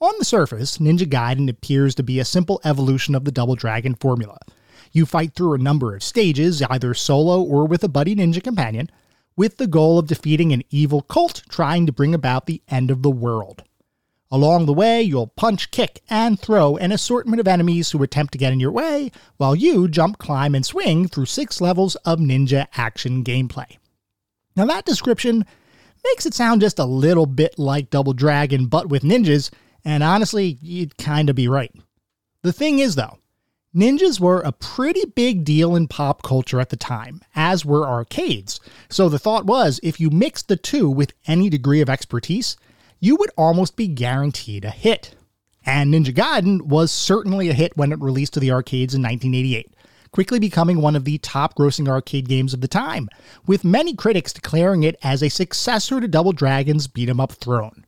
On 0.00 0.12
the 0.20 0.24
surface, 0.24 0.78
Ninja 0.78 1.04
Gaiden 1.04 1.50
appears 1.50 1.96
to 1.96 2.04
be 2.04 2.20
a 2.20 2.24
simple 2.24 2.60
evolution 2.62 3.16
of 3.16 3.24
the 3.24 3.32
Double 3.32 3.56
Dragon 3.56 3.96
formula. 3.96 4.38
You 4.92 5.04
fight 5.04 5.34
through 5.34 5.54
a 5.54 5.58
number 5.58 5.96
of 5.96 6.04
stages, 6.04 6.62
either 6.62 6.94
solo 6.94 7.42
or 7.42 7.66
with 7.66 7.82
a 7.82 7.88
buddy 7.88 8.14
ninja 8.14 8.40
companion, 8.40 8.88
with 9.42 9.56
the 9.56 9.66
goal 9.66 9.98
of 9.98 10.06
defeating 10.06 10.52
an 10.52 10.62
evil 10.70 11.02
cult 11.02 11.42
trying 11.48 11.84
to 11.84 11.90
bring 11.90 12.14
about 12.14 12.46
the 12.46 12.62
end 12.68 12.92
of 12.92 13.02
the 13.02 13.10
world. 13.10 13.64
Along 14.30 14.66
the 14.66 14.72
way, 14.72 15.02
you'll 15.02 15.26
punch, 15.26 15.72
kick, 15.72 16.00
and 16.08 16.38
throw 16.38 16.76
an 16.76 16.92
assortment 16.92 17.40
of 17.40 17.48
enemies 17.48 17.90
who 17.90 18.04
attempt 18.04 18.30
to 18.34 18.38
get 18.38 18.52
in 18.52 18.60
your 18.60 18.70
way, 18.70 19.10
while 19.38 19.56
you 19.56 19.88
jump, 19.88 20.18
climb, 20.18 20.54
and 20.54 20.64
swing 20.64 21.08
through 21.08 21.26
six 21.26 21.60
levels 21.60 21.96
of 22.04 22.20
ninja 22.20 22.68
action 22.76 23.24
gameplay. 23.24 23.78
Now, 24.54 24.66
that 24.66 24.84
description 24.84 25.44
makes 26.04 26.24
it 26.24 26.34
sound 26.34 26.60
just 26.60 26.78
a 26.78 26.84
little 26.84 27.26
bit 27.26 27.58
like 27.58 27.90
Double 27.90 28.12
Dragon, 28.12 28.66
but 28.66 28.90
with 28.90 29.02
ninjas, 29.02 29.50
and 29.84 30.04
honestly, 30.04 30.56
you'd 30.62 30.96
kinda 30.98 31.34
be 31.34 31.48
right. 31.48 31.74
The 32.42 32.52
thing 32.52 32.78
is, 32.78 32.94
though, 32.94 33.18
Ninjas 33.74 34.20
were 34.20 34.40
a 34.40 34.52
pretty 34.52 35.06
big 35.06 35.44
deal 35.44 35.74
in 35.74 35.88
pop 35.88 36.22
culture 36.22 36.60
at 36.60 36.68
the 36.68 36.76
time, 36.76 37.22
as 37.34 37.64
were 37.64 37.88
arcades. 37.88 38.60
So 38.90 39.08
the 39.08 39.18
thought 39.18 39.46
was 39.46 39.80
if 39.82 39.98
you 39.98 40.10
mixed 40.10 40.48
the 40.48 40.56
two 40.56 40.90
with 40.90 41.14
any 41.26 41.48
degree 41.48 41.80
of 41.80 41.88
expertise, 41.88 42.58
you 43.00 43.16
would 43.16 43.30
almost 43.36 43.74
be 43.74 43.88
guaranteed 43.88 44.66
a 44.66 44.70
hit. 44.70 45.14
And 45.64 45.94
Ninja 45.94 46.14
Gaiden 46.14 46.62
was 46.62 46.92
certainly 46.92 47.48
a 47.48 47.54
hit 47.54 47.74
when 47.74 47.92
it 47.92 48.00
released 48.00 48.34
to 48.34 48.40
the 48.40 48.52
arcades 48.52 48.94
in 48.94 49.00
1988, 49.00 49.74
quickly 50.10 50.38
becoming 50.38 50.82
one 50.82 50.94
of 50.94 51.04
the 51.04 51.16
top 51.18 51.54
grossing 51.56 51.88
arcade 51.88 52.28
games 52.28 52.52
of 52.52 52.60
the 52.60 52.68
time, 52.68 53.08
with 53.46 53.64
many 53.64 53.94
critics 53.94 54.34
declaring 54.34 54.82
it 54.82 54.96
as 55.02 55.22
a 55.22 55.30
successor 55.30 55.98
to 55.98 56.08
Double 56.08 56.32
Dragon's 56.32 56.88
beat 56.88 57.08
'em 57.08 57.20
up 57.20 57.32
throne. 57.32 57.86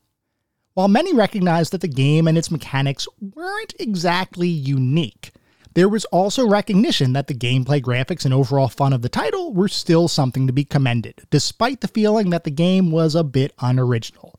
While 0.72 0.88
many 0.88 1.12
recognized 1.12 1.72
that 1.72 1.82
the 1.82 1.88
game 1.88 2.26
and 2.26 2.38
its 2.38 2.50
mechanics 2.50 3.06
weren't 3.20 3.74
exactly 3.78 4.48
unique, 4.48 5.32
there 5.74 5.88
was 5.88 6.04
also 6.06 6.48
recognition 6.48 7.12
that 7.12 7.26
the 7.26 7.34
gameplay 7.34 7.82
graphics 7.82 8.24
and 8.24 8.32
overall 8.32 8.68
fun 8.68 8.92
of 8.92 9.02
the 9.02 9.08
title 9.08 9.52
were 9.52 9.68
still 9.68 10.08
something 10.08 10.46
to 10.46 10.52
be 10.52 10.64
commended, 10.64 11.26
despite 11.30 11.80
the 11.80 11.88
feeling 11.88 12.30
that 12.30 12.44
the 12.44 12.50
game 12.50 12.90
was 12.90 13.14
a 13.14 13.24
bit 13.24 13.52
unoriginal. 13.58 14.38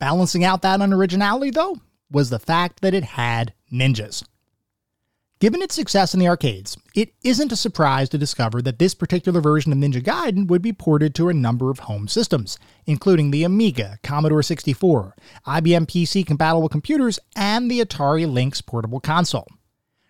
Balancing 0.00 0.44
out 0.44 0.62
that 0.62 0.80
unoriginality, 0.80 1.54
though, 1.54 1.78
was 2.10 2.30
the 2.30 2.38
fact 2.38 2.80
that 2.82 2.94
it 2.94 3.04
had 3.04 3.54
ninjas. 3.72 4.24
Given 5.40 5.62
its 5.62 5.74
success 5.74 6.14
in 6.14 6.20
the 6.20 6.28
arcades, 6.28 6.76
it 6.94 7.12
isn't 7.22 7.52
a 7.52 7.56
surprise 7.56 8.08
to 8.08 8.18
discover 8.18 8.62
that 8.62 8.78
this 8.78 8.94
particular 8.94 9.40
version 9.40 9.72
of 9.72 9.78
Ninja 9.78 10.02
Gaiden 10.02 10.46
would 10.46 10.62
be 10.62 10.72
ported 10.72 11.14
to 11.16 11.28
a 11.28 11.34
number 11.34 11.70
of 11.70 11.80
home 11.80 12.08
systems, 12.08 12.58
including 12.86 13.30
the 13.30 13.44
Amiga, 13.44 13.98
Commodore 14.02 14.42
64, 14.42 15.14
IBM 15.46 15.86
PC 15.86 16.26
compatible 16.26 16.68
computers, 16.68 17.18
and 17.36 17.70
the 17.70 17.80
Atari 17.80 18.30
Lynx 18.30 18.62
portable 18.62 19.00
console. 19.00 19.48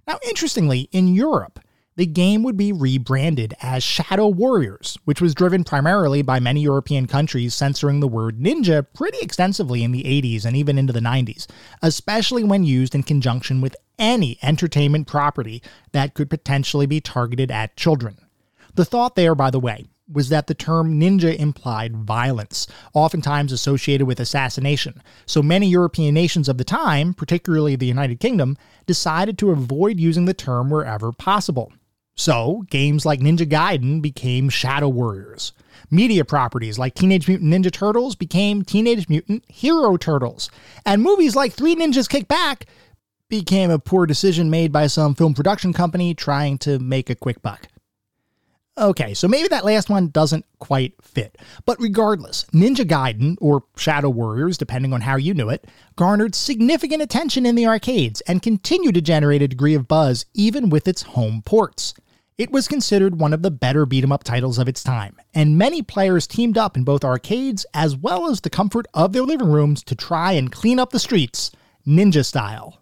Now, 0.06 0.18
interestingly, 0.26 0.88
in 0.92 1.08
Europe, 1.08 1.60
the 1.96 2.06
game 2.06 2.42
would 2.42 2.56
be 2.56 2.72
rebranded 2.72 3.54
as 3.62 3.84
Shadow 3.84 4.26
Warriors, 4.28 4.98
which 5.04 5.20
was 5.20 5.34
driven 5.34 5.62
primarily 5.62 6.22
by 6.22 6.40
many 6.40 6.60
European 6.60 7.06
countries 7.06 7.54
censoring 7.54 8.00
the 8.00 8.08
word 8.08 8.40
ninja 8.40 8.84
pretty 8.94 9.18
extensively 9.22 9.84
in 9.84 9.92
the 9.92 10.02
80s 10.02 10.44
and 10.44 10.56
even 10.56 10.76
into 10.76 10.92
the 10.92 11.00
90s, 11.00 11.46
especially 11.82 12.42
when 12.42 12.64
used 12.64 12.94
in 12.94 13.04
conjunction 13.04 13.60
with 13.60 13.76
any 13.98 14.38
entertainment 14.42 15.06
property 15.06 15.62
that 15.92 16.14
could 16.14 16.28
potentially 16.28 16.86
be 16.86 17.00
targeted 17.00 17.50
at 17.50 17.76
children. 17.76 18.16
The 18.74 18.84
thought 18.84 19.14
there, 19.14 19.36
by 19.36 19.50
the 19.50 19.60
way, 19.60 19.84
was 20.10 20.28
that 20.28 20.46
the 20.46 20.54
term 20.54 21.00
ninja 21.00 21.34
implied 21.36 21.96
violence, 21.96 22.66
oftentimes 22.92 23.52
associated 23.52 24.06
with 24.06 24.20
assassination. 24.20 25.02
So 25.26 25.42
many 25.42 25.68
European 25.68 26.14
nations 26.14 26.48
of 26.48 26.58
the 26.58 26.64
time, 26.64 27.14
particularly 27.14 27.76
the 27.76 27.86
United 27.86 28.20
Kingdom, 28.20 28.56
decided 28.86 29.38
to 29.38 29.50
avoid 29.50 29.98
using 29.98 30.26
the 30.26 30.34
term 30.34 30.70
wherever 30.70 31.12
possible. 31.12 31.72
So, 32.16 32.64
games 32.70 33.04
like 33.04 33.20
Ninja 33.20 33.48
Gaiden 33.48 34.00
became 34.00 34.48
Shadow 34.48 34.88
Warriors. 34.88 35.52
Media 35.90 36.24
properties 36.24 36.78
like 36.78 36.94
Teenage 36.94 37.26
Mutant 37.26 37.52
Ninja 37.52 37.72
Turtles 37.72 38.14
became 38.14 38.62
Teenage 38.62 39.08
Mutant 39.08 39.44
Hero 39.48 39.96
Turtles. 39.96 40.48
And 40.86 41.02
movies 41.02 41.34
like 41.34 41.52
Three 41.52 41.74
Ninjas 41.74 42.08
Kick 42.08 42.28
Back 42.28 42.66
became 43.28 43.70
a 43.70 43.80
poor 43.80 44.06
decision 44.06 44.48
made 44.48 44.70
by 44.70 44.86
some 44.86 45.14
film 45.14 45.34
production 45.34 45.72
company 45.72 46.14
trying 46.14 46.58
to 46.58 46.78
make 46.78 47.10
a 47.10 47.16
quick 47.16 47.42
buck. 47.42 47.66
Okay, 48.76 49.14
so 49.14 49.28
maybe 49.28 49.46
that 49.48 49.64
last 49.64 49.88
one 49.88 50.08
doesn't 50.08 50.44
quite 50.58 50.94
fit. 51.00 51.38
But 51.64 51.80
regardless, 51.80 52.44
Ninja 52.46 52.84
Gaiden, 52.84 53.36
or 53.40 53.62
Shadow 53.76 54.10
Warriors, 54.10 54.58
depending 54.58 54.92
on 54.92 55.02
how 55.02 55.14
you 55.14 55.32
knew 55.32 55.48
it, 55.48 55.68
garnered 55.94 56.34
significant 56.34 57.00
attention 57.00 57.46
in 57.46 57.54
the 57.54 57.66
arcades 57.66 58.20
and 58.22 58.42
continued 58.42 58.96
to 58.96 59.00
generate 59.00 59.42
a 59.42 59.48
degree 59.48 59.74
of 59.74 59.86
buzz 59.86 60.26
even 60.34 60.70
with 60.70 60.88
its 60.88 61.02
home 61.02 61.40
ports. 61.46 61.94
It 62.36 62.50
was 62.50 62.66
considered 62.66 63.20
one 63.20 63.32
of 63.32 63.42
the 63.42 63.50
better 63.52 63.86
beat 63.86 64.02
'em 64.02 64.10
up 64.10 64.24
titles 64.24 64.58
of 64.58 64.66
its 64.66 64.82
time, 64.82 65.18
and 65.32 65.56
many 65.56 65.80
players 65.80 66.26
teamed 66.26 66.58
up 66.58 66.76
in 66.76 66.82
both 66.82 67.04
arcades 67.04 67.64
as 67.74 67.96
well 67.96 68.28
as 68.28 68.40
the 68.40 68.50
comfort 68.50 68.86
of 68.92 69.12
their 69.12 69.22
living 69.22 69.52
rooms 69.52 69.84
to 69.84 69.94
try 69.94 70.32
and 70.32 70.50
clean 70.50 70.80
up 70.80 70.90
the 70.90 70.98
streets, 70.98 71.52
ninja 71.86 72.24
style. 72.24 72.80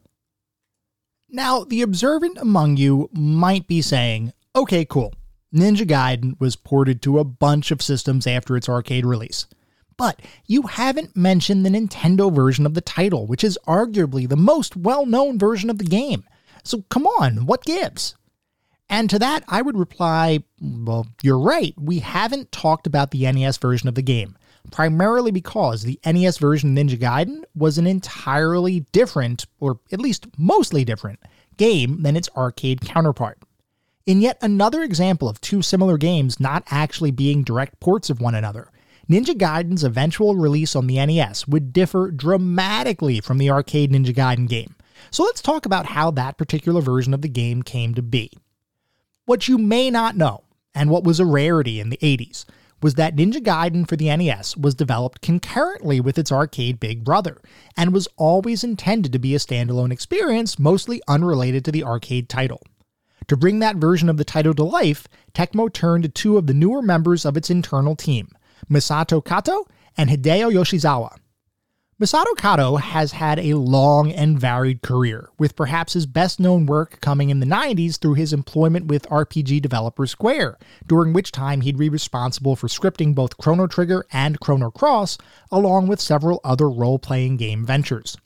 Now, 1.28 1.64
the 1.64 1.82
observant 1.82 2.38
among 2.38 2.78
you 2.78 3.10
might 3.12 3.66
be 3.66 3.82
saying, 3.82 4.32
okay, 4.56 4.86
cool. 4.86 5.12
Ninja 5.54 5.86
Gaiden 5.86 6.40
was 6.40 6.56
ported 6.56 7.02
to 7.02 7.18
a 7.18 7.24
bunch 7.24 7.70
of 7.70 7.82
systems 7.82 8.26
after 8.26 8.56
its 8.56 8.68
arcade 8.68 9.04
release. 9.04 9.46
But 9.98 10.20
you 10.46 10.62
haven't 10.62 11.16
mentioned 11.16 11.64
the 11.64 11.70
Nintendo 11.70 12.34
version 12.34 12.64
of 12.64 12.74
the 12.74 12.80
title, 12.80 13.26
which 13.26 13.44
is 13.44 13.58
arguably 13.68 14.28
the 14.28 14.36
most 14.36 14.76
well 14.76 15.04
known 15.04 15.38
version 15.38 15.68
of 15.68 15.78
the 15.78 15.84
game. 15.84 16.24
So 16.64 16.82
come 16.88 17.06
on, 17.06 17.46
what 17.46 17.64
gives? 17.64 18.14
And 18.88 19.08
to 19.10 19.18
that, 19.18 19.44
I 19.48 19.62
would 19.62 19.78
reply, 19.78 20.42
well, 20.60 21.06
you're 21.22 21.38
right, 21.38 21.74
we 21.78 22.00
haven't 22.00 22.52
talked 22.52 22.86
about 22.86 23.10
the 23.10 23.30
NES 23.30 23.58
version 23.58 23.88
of 23.88 23.94
the 23.94 24.02
game. 24.02 24.36
primarily 24.70 25.30
because 25.32 25.82
the 25.82 25.98
NES 26.06 26.38
version 26.38 26.76
of 26.76 26.86
Ninja 26.86 26.98
Gaiden 26.98 27.42
was 27.54 27.78
an 27.78 27.86
entirely 27.86 28.80
different, 28.92 29.46
or 29.60 29.80
at 29.90 30.00
least 30.00 30.26
mostly 30.38 30.84
different, 30.84 31.18
game 31.56 32.02
than 32.02 32.16
its 32.16 32.28
arcade 32.36 32.80
counterpart. 32.80 33.41
In 34.04 34.20
yet 34.20 34.36
another 34.42 34.82
example 34.82 35.28
of 35.28 35.40
two 35.40 35.62
similar 35.62 35.96
games 35.96 36.40
not 36.40 36.64
actually 36.70 37.12
being 37.12 37.44
direct 37.44 37.78
ports 37.78 38.10
of 38.10 38.20
one 38.20 38.34
another, 38.34 38.72
Ninja 39.08 39.34
Gaiden's 39.36 39.84
eventual 39.84 40.34
release 40.34 40.74
on 40.74 40.88
the 40.88 41.04
NES 41.04 41.46
would 41.46 41.72
differ 41.72 42.10
dramatically 42.10 43.20
from 43.20 43.38
the 43.38 43.50
arcade 43.50 43.92
Ninja 43.92 44.12
Gaiden 44.12 44.48
game. 44.48 44.74
So 45.12 45.22
let's 45.22 45.40
talk 45.40 45.66
about 45.66 45.86
how 45.86 46.10
that 46.12 46.36
particular 46.36 46.80
version 46.80 47.14
of 47.14 47.22
the 47.22 47.28
game 47.28 47.62
came 47.62 47.94
to 47.94 48.02
be. 48.02 48.32
What 49.24 49.46
you 49.46 49.56
may 49.56 49.88
not 49.88 50.16
know, 50.16 50.42
and 50.74 50.90
what 50.90 51.04
was 51.04 51.20
a 51.20 51.24
rarity 51.24 51.78
in 51.78 51.90
the 51.90 51.98
80s, 51.98 52.44
was 52.82 52.94
that 52.94 53.14
Ninja 53.14 53.40
Gaiden 53.40 53.88
for 53.88 53.94
the 53.94 54.14
NES 54.16 54.56
was 54.56 54.74
developed 54.74 55.22
concurrently 55.22 56.00
with 56.00 56.18
its 56.18 56.32
arcade 56.32 56.80
big 56.80 57.04
brother, 57.04 57.40
and 57.76 57.92
was 57.92 58.08
always 58.16 58.64
intended 58.64 59.12
to 59.12 59.20
be 59.20 59.36
a 59.36 59.38
standalone 59.38 59.92
experience, 59.92 60.58
mostly 60.58 61.00
unrelated 61.06 61.64
to 61.64 61.70
the 61.70 61.84
arcade 61.84 62.28
title. 62.28 62.60
To 63.28 63.36
bring 63.36 63.60
that 63.60 63.76
version 63.76 64.08
of 64.08 64.16
the 64.16 64.24
title 64.24 64.54
to 64.54 64.64
life, 64.64 65.06
Tecmo 65.34 65.72
turned 65.72 66.04
to 66.04 66.08
two 66.08 66.36
of 66.36 66.46
the 66.46 66.54
newer 66.54 66.82
members 66.82 67.24
of 67.24 67.36
its 67.36 67.50
internal 67.50 67.96
team, 67.96 68.28
Masato 68.70 69.24
Kato 69.24 69.66
and 69.96 70.10
Hideo 70.10 70.52
Yoshizawa. 70.52 71.16
Masato 72.00 72.36
Kato 72.36 72.76
has 72.76 73.12
had 73.12 73.38
a 73.38 73.54
long 73.54 74.10
and 74.10 74.36
varied 74.36 74.82
career, 74.82 75.28
with 75.38 75.54
perhaps 75.54 75.92
his 75.92 76.04
best 76.04 76.40
known 76.40 76.66
work 76.66 77.00
coming 77.00 77.30
in 77.30 77.38
the 77.38 77.46
90s 77.46 77.96
through 77.96 78.14
his 78.14 78.32
employment 78.32 78.86
with 78.86 79.08
RPG 79.08 79.62
developer 79.62 80.04
Square, 80.06 80.58
during 80.88 81.12
which 81.12 81.30
time 81.30 81.60
he'd 81.60 81.78
be 81.78 81.88
responsible 81.88 82.56
for 82.56 82.66
scripting 82.66 83.14
both 83.14 83.36
Chrono 83.36 83.68
Trigger 83.68 84.04
and 84.10 84.40
Chrono 84.40 84.72
Cross, 84.72 85.18
along 85.52 85.86
with 85.86 86.00
several 86.00 86.40
other 86.42 86.68
role 86.68 86.98
playing 86.98 87.36
game 87.36 87.64
ventures. 87.64 88.16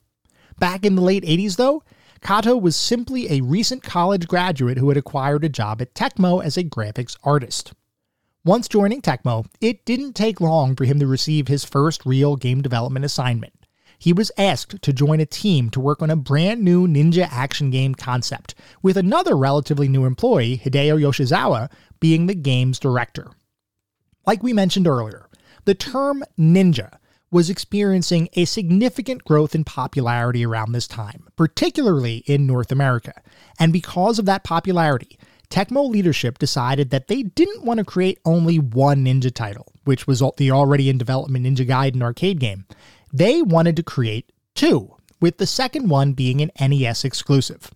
Back 0.59 0.87
in 0.87 0.95
the 0.95 1.03
late 1.03 1.25
80s, 1.25 1.57
though, 1.57 1.83
Kato 2.27 2.57
was 2.57 2.75
simply 2.75 3.31
a 3.31 3.41
recent 3.41 3.83
college 3.83 4.27
graduate 4.27 4.79
who 4.79 4.89
had 4.89 4.99
acquired 4.99 5.45
a 5.45 5.49
job 5.49 5.81
at 5.81 5.95
Tecmo 5.95 6.43
as 6.43 6.57
a 6.57 6.65
graphics 6.65 7.17
artist. 7.23 7.73
Once 8.45 8.67
joining 8.67 9.01
Tecmo, 9.01 9.47
it 9.61 9.85
didn't 9.85 10.15
take 10.15 10.41
long 10.41 10.75
for 10.75 10.85
him 10.85 10.99
to 10.99 11.07
receive 11.07 11.47
his 11.47 11.65
first 11.65 12.05
real 12.05 12.37
game 12.37 12.63
development 12.63 13.05
assignment 13.05 13.53
he 13.99 14.13
was 14.13 14.33
asked 14.37 14.83
to 14.83 14.93
join 14.93 15.21
a 15.21 15.27
team 15.27 15.71
to 15.71 15.81
work 15.81 16.03
on 16.03 16.11
a 16.11 16.17
brand 16.17 16.63
new 16.63 16.87
ninja 16.87 17.29
action 17.31 17.71
game 17.71 17.95
concept, 17.95 18.55
with 18.83 18.97
another 18.97 19.37
relatively 19.37 19.89
new 19.89 20.05
employee, 20.05 20.61
Hideo 20.63 21.01
Yoshizawa, 21.01 21.71
being 22.01 22.27
the 22.27 22.35
game's 22.35 22.79
director. 22.79 23.31
Like 24.27 24.43
we 24.43 24.53
mentioned 24.53 24.87
earlier, 24.87 25.29
the 25.65 25.75
term 25.75 26.25
ninja 26.39 26.99
was 27.37 27.51
experiencing 27.51 28.31
a 28.33 28.47
significant 28.47 29.23
growth 29.23 29.55
in 29.55 29.63
popularity 29.63 30.47
around 30.47 30.73
this 30.73 30.89
time, 30.89 31.29
particularly 31.37 32.25
in 32.25 32.47
North 32.47 32.73
America. 32.73 33.13
And 33.59 33.75
because 33.75 34.19
of 34.19 34.25
that 34.25 34.43
popularity, 34.43 35.19
Tecmo 35.51 35.87
leadership 35.87 36.39
decided 36.39 36.89
that 36.89 37.09
they 37.09 37.25
didn't 37.25 37.63
want 37.63 37.77
to 37.77 37.85
create 37.85 38.19
only 38.25 38.59
one 38.59 39.05
ninja 39.05 39.31
title, 39.31 39.71
which 39.85 40.07
was 40.07 40.23
the 40.39 40.51
already 40.51 40.89
in 40.89 40.97
development 40.97 41.45
Ninja 41.45 41.69
Gaiden 41.69 42.01
arcade 42.01 42.41
game. 42.41 42.65
They 43.13 43.43
wanted 43.43 43.77
to 43.77 43.83
create 43.83 44.33
two, 44.55 44.97
with 45.21 45.37
the 45.37 45.47
second 45.47 45.91
one 45.91 46.15
being 46.15 46.41
an 46.41 46.51
NES 46.59 47.05
exclusive. 47.05 47.71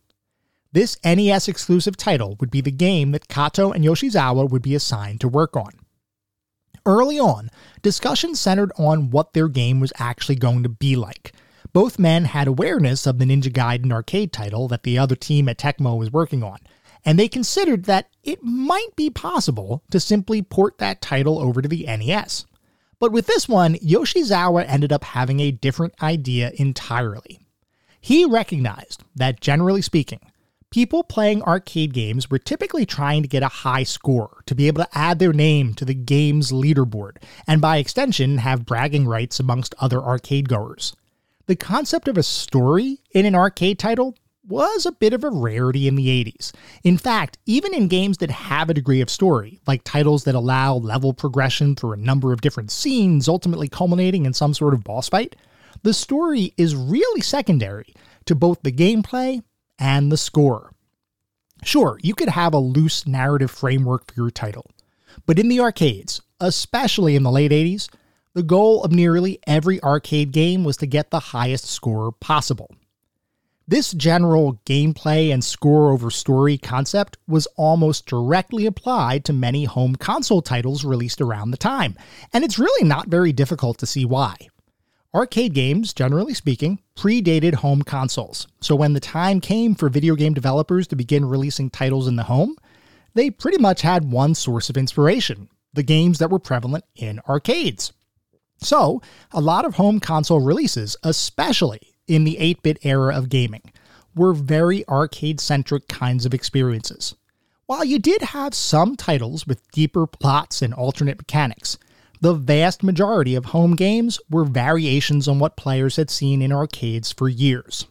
This 0.73 0.97
NES 1.05 1.49
exclusive 1.49 1.99
title 1.99 2.35
would 2.41 2.51
be 2.51 2.63
the 2.63 2.71
game 2.71 3.11
that 3.11 3.29
Kato 3.29 3.73
and 3.73 3.85
Yoshizawa 3.85 4.49
would 4.49 4.63
be 4.63 4.75
assigned 4.75 5.21
to 5.21 5.29
work 5.29 5.55
on. 5.55 5.73
Early 6.87 7.19
on, 7.19 7.51
discussions 7.83 8.41
centered 8.41 8.73
on 8.79 9.11
what 9.11 9.33
their 9.33 9.49
game 9.49 9.81
was 9.81 9.93
actually 9.99 10.37
going 10.37 10.63
to 10.63 10.69
be 10.69 10.97
like. 10.97 11.33
Both 11.73 11.99
men 11.99 12.25
had 12.25 12.49
awareness 12.49 13.07
of 13.07 13.19
the 13.19 13.25
Ninja 13.25 13.53
Gaiden 13.53 13.93
arcade 13.93 14.33
title 14.33 14.67
that 14.69 14.83
the 14.83 14.99
other 14.99 15.15
team 15.15 15.49
at 15.49 15.59
Tecmo 15.59 15.97
was 15.97 16.13
working 16.13 16.43
on, 16.43 16.59
and 17.05 17.19
they 17.19 17.29
considered 17.29 17.85
that 17.85 18.09
it 18.25 18.43
might 18.43 18.97
be 18.97 19.11
possible 19.11 19.83
to 19.91 20.01
simply 20.01 20.43
port 20.43 20.79
that 20.79 21.01
title 21.01 21.39
over 21.39 21.63
to 21.63 21.69
the 21.69 21.85
NES. 21.85 22.47
But 22.99 23.13
with 23.13 23.27
this 23.27 23.49
one, 23.49 23.77
Yoshizawa 23.77 24.65
ended 24.67 24.93
up 24.93 25.05
having 25.05 25.41
a 25.41 25.51
different 25.51 25.95
idea 26.03 26.53
entirely. 26.57 27.41
He 28.01 28.25
recognized 28.25 29.05
that, 29.15 29.41
generally 29.41 29.83
speaking, 29.83 30.21
people 30.71 31.03
playing 31.03 31.43
arcade 31.43 31.93
games 31.93 32.31
were 32.31 32.39
typically 32.39 32.87
trying 32.87 33.23
to 33.23 33.29
get 33.29 33.43
a 33.43 33.49
high 33.49 33.83
score 33.83 34.43
to 34.47 34.55
be 34.55 34.69
able 34.69 34.83
to 34.83 34.99
add 34.99 35.19
their 35.19 35.33
name 35.33 35.75
to 35.75 35.85
the 35.85 35.95
game's 35.95 36.53
leaderboard, 36.53 37.17
and 37.47 37.61
by 37.61 37.79
extension, 37.79 38.39
have 38.39 38.65
bragging 38.65 39.07
rights 39.07 39.41
amongst 39.41 39.75
other 39.81 40.01
arcade 40.01 40.49
goers. 40.49 40.95
The 41.47 41.57
concept 41.57 42.07
of 42.07 42.17
a 42.17 42.23
story 42.23 43.01
in 43.11 43.27
an 43.27 43.35
arcade 43.35 43.81
title 43.81 44.17
was 44.47 44.87
a 44.87 44.93
bit 44.93 45.13
of 45.13 45.25
a 45.25 45.31
rarity 45.31 45.89
in 45.89 45.97
the 45.97 46.07
80s. 46.07 46.53
In 46.85 46.97
fact, 46.97 47.39
even 47.47 47.75
in 47.75 47.89
games 47.89 48.19
that 48.19 48.31
have 48.31 48.71
a 48.71 48.75
degree 48.75 49.01
of 49.01 49.11
story, 49.11 49.61
like 49.67 49.83
titles 49.85 50.25
that 50.25 50.35
allow 50.35 50.75
level 50.77 51.13
progression 51.13 51.75
through 51.75 51.93
a 51.93 51.97
number 51.97 52.33
of 52.33 52.41
different 52.41 52.71
scenes, 52.71 53.29
ultimately 53.29 53.69
culminating 53.69 54.25
in 54.25 54.33
some 54.33 54.55
sort 54.55 54.75
of 54.75 54.85
boss 54.85 55.09
fight, 55.09 55.35
the 55.83 55.95
story 55.95 56.55
is 56.57 56.77
really 56.77 57.21
secondary 57.21 57.93
to 58.27 58.35
both 58.35 58.63
the 58.63 58.73
gameplay 58.73 59.43
and 59.81 60.13
the 60.13 60.17
score. 60.17 60.73
Sure, 61.65 61.99
you 62.03 62.15
could 62.15 62.29
have 62.29 62.55
a 62.55 62.59
loose 62.59 63.07
narrative 63.07 63.51
framework 63.51 64.07
for 64.07 64.21
your 64.21 64.31
title, 64.31 64.71
but 65.27 65.39
in 65.39 65.49
the 65.49 65.61
arcades, 65.61 66.21
especially 66.39 67.17
in 67.17 67.23
the 67.23 67.31
late 67.31 67.51
80s, 67.51 67.89
the 68.35 68.43
goal 68.45 68.85
of 68.85 68.93
nearly 68.93 69.41
every 69.47 69.83
arcade 69.83 70.31
game 70.31 70.63
was 70.63 70.77
to 70.77 70.87
get 70.87 71.11
the 71.11 71.19
highest 71.19 71.67
score 71.67 72.13
possible. 72.13 72.71
This 73.67 73.93
general 73.93 74.61
gameplay 74.67 75.33
and 75.33 75.45
score 75.45 75.93
over 75.93 76.11
story 76.11 76.59
concept 76.59 77.19
was 77.29 77.47
almost 77.57 78.07
directly 78.07 78.67
applied 78.67 79.25
to 79.25 79.33
many 79.33 79.65
home 79.65 79.95
console 79.95 80.43
titles 80.43 80.85
released 80.85 81.21
around 81.21 81.51
the 81.51 81.57
time, 81.57 81.97
and 82.33 82.43
it's 82.43 82.59
really 82.59 82.89
not 82.89 83.09
very 83.09 83.33
difficult 83.33 83.79
to 83.79 83.87
see 83.87 84.05
why. 84.05 84.37
Arcade 85.13 85.55
games, 85.55 85.93
generally 85.93 86.35
speaking, 86.35 86.79
predated 86.97 87.55
home 87.55 87.83
consoles, 87.83 88.47
so 88.61 88.77
when 88.77 88.93
the 88.93 89.01
time 89.01 89.41
came 89.41 89.75
for 89.75 89.89
video 89.89 90.15
game 90.15 90.35
developers 90.35 90.87
to 90.87 90.95
begin 90.95 91.25
releasing 91.25 91.69
titles 91.69 92.07
in 92.07 92.15
the 92.15 92.23
home, 92.23 92.55
they 93.15 93.29
pretty 93.29 93.59
much 93.59 93.83
had 93.83 94.13
one 94.13 94.37
source 94.37 94.71
of 94.71 94.77
inspiration 94.77 95.49
the 95.73 95.83
games 95.83 96.19
that 96.19 96.31
were 96.31 96.39
prevalent 96.39 96.85
in 96.95 97.21
arcades. 97.29 97.93
So, 98.59 99.03
a 99.33 99.41
lot 99.41 99.65
of 99.65 99.75
home 99.75 99.99
console 99.99 100.41
releases, 100.41 100.97
especially 101.03 101.81
in 102.07 102.23
the 102.23 102.39
8 102.39 102.63
bit 102.63 102.79
era 102.83 103.17
of 103.17 103.29
gaming 103.29 103.73
were 104.15 104.33
very 104.33 104.87
arcade 104.89 105.41
centric 105.41 105.89
kinds 105.89 106.25
of 106.25 106.35
experiences. 106.35 107.17
While 107.67 107.85
you 107.85 107.99
did 107.99 108.23
have 108.23 108.55
some 108.55 108.97
titles 108.97 109.45
with 109.45 109.71
deeper 109.73 110.07
plots 110.07 110.63
and 110.63 110.75
alternate 110.75 111.19
mechanics, 111.19 111.79
the 112.21 112.35
vast 112.35 112.83
majority 112.83 113.35
of 113.35 113.47
home 113.47 113.75
games 113.75 114.19
were 114.29 114.45
variations 114.45 115.27
on 115.27 115.39
what 115.39 115.57
players 115.57 115.97
had 115.97 116.11
seen 116.11 116.43
in 116.43 116.53
arcades 116.53 117.13
for 117.13 117.29
years. 117.29 117.87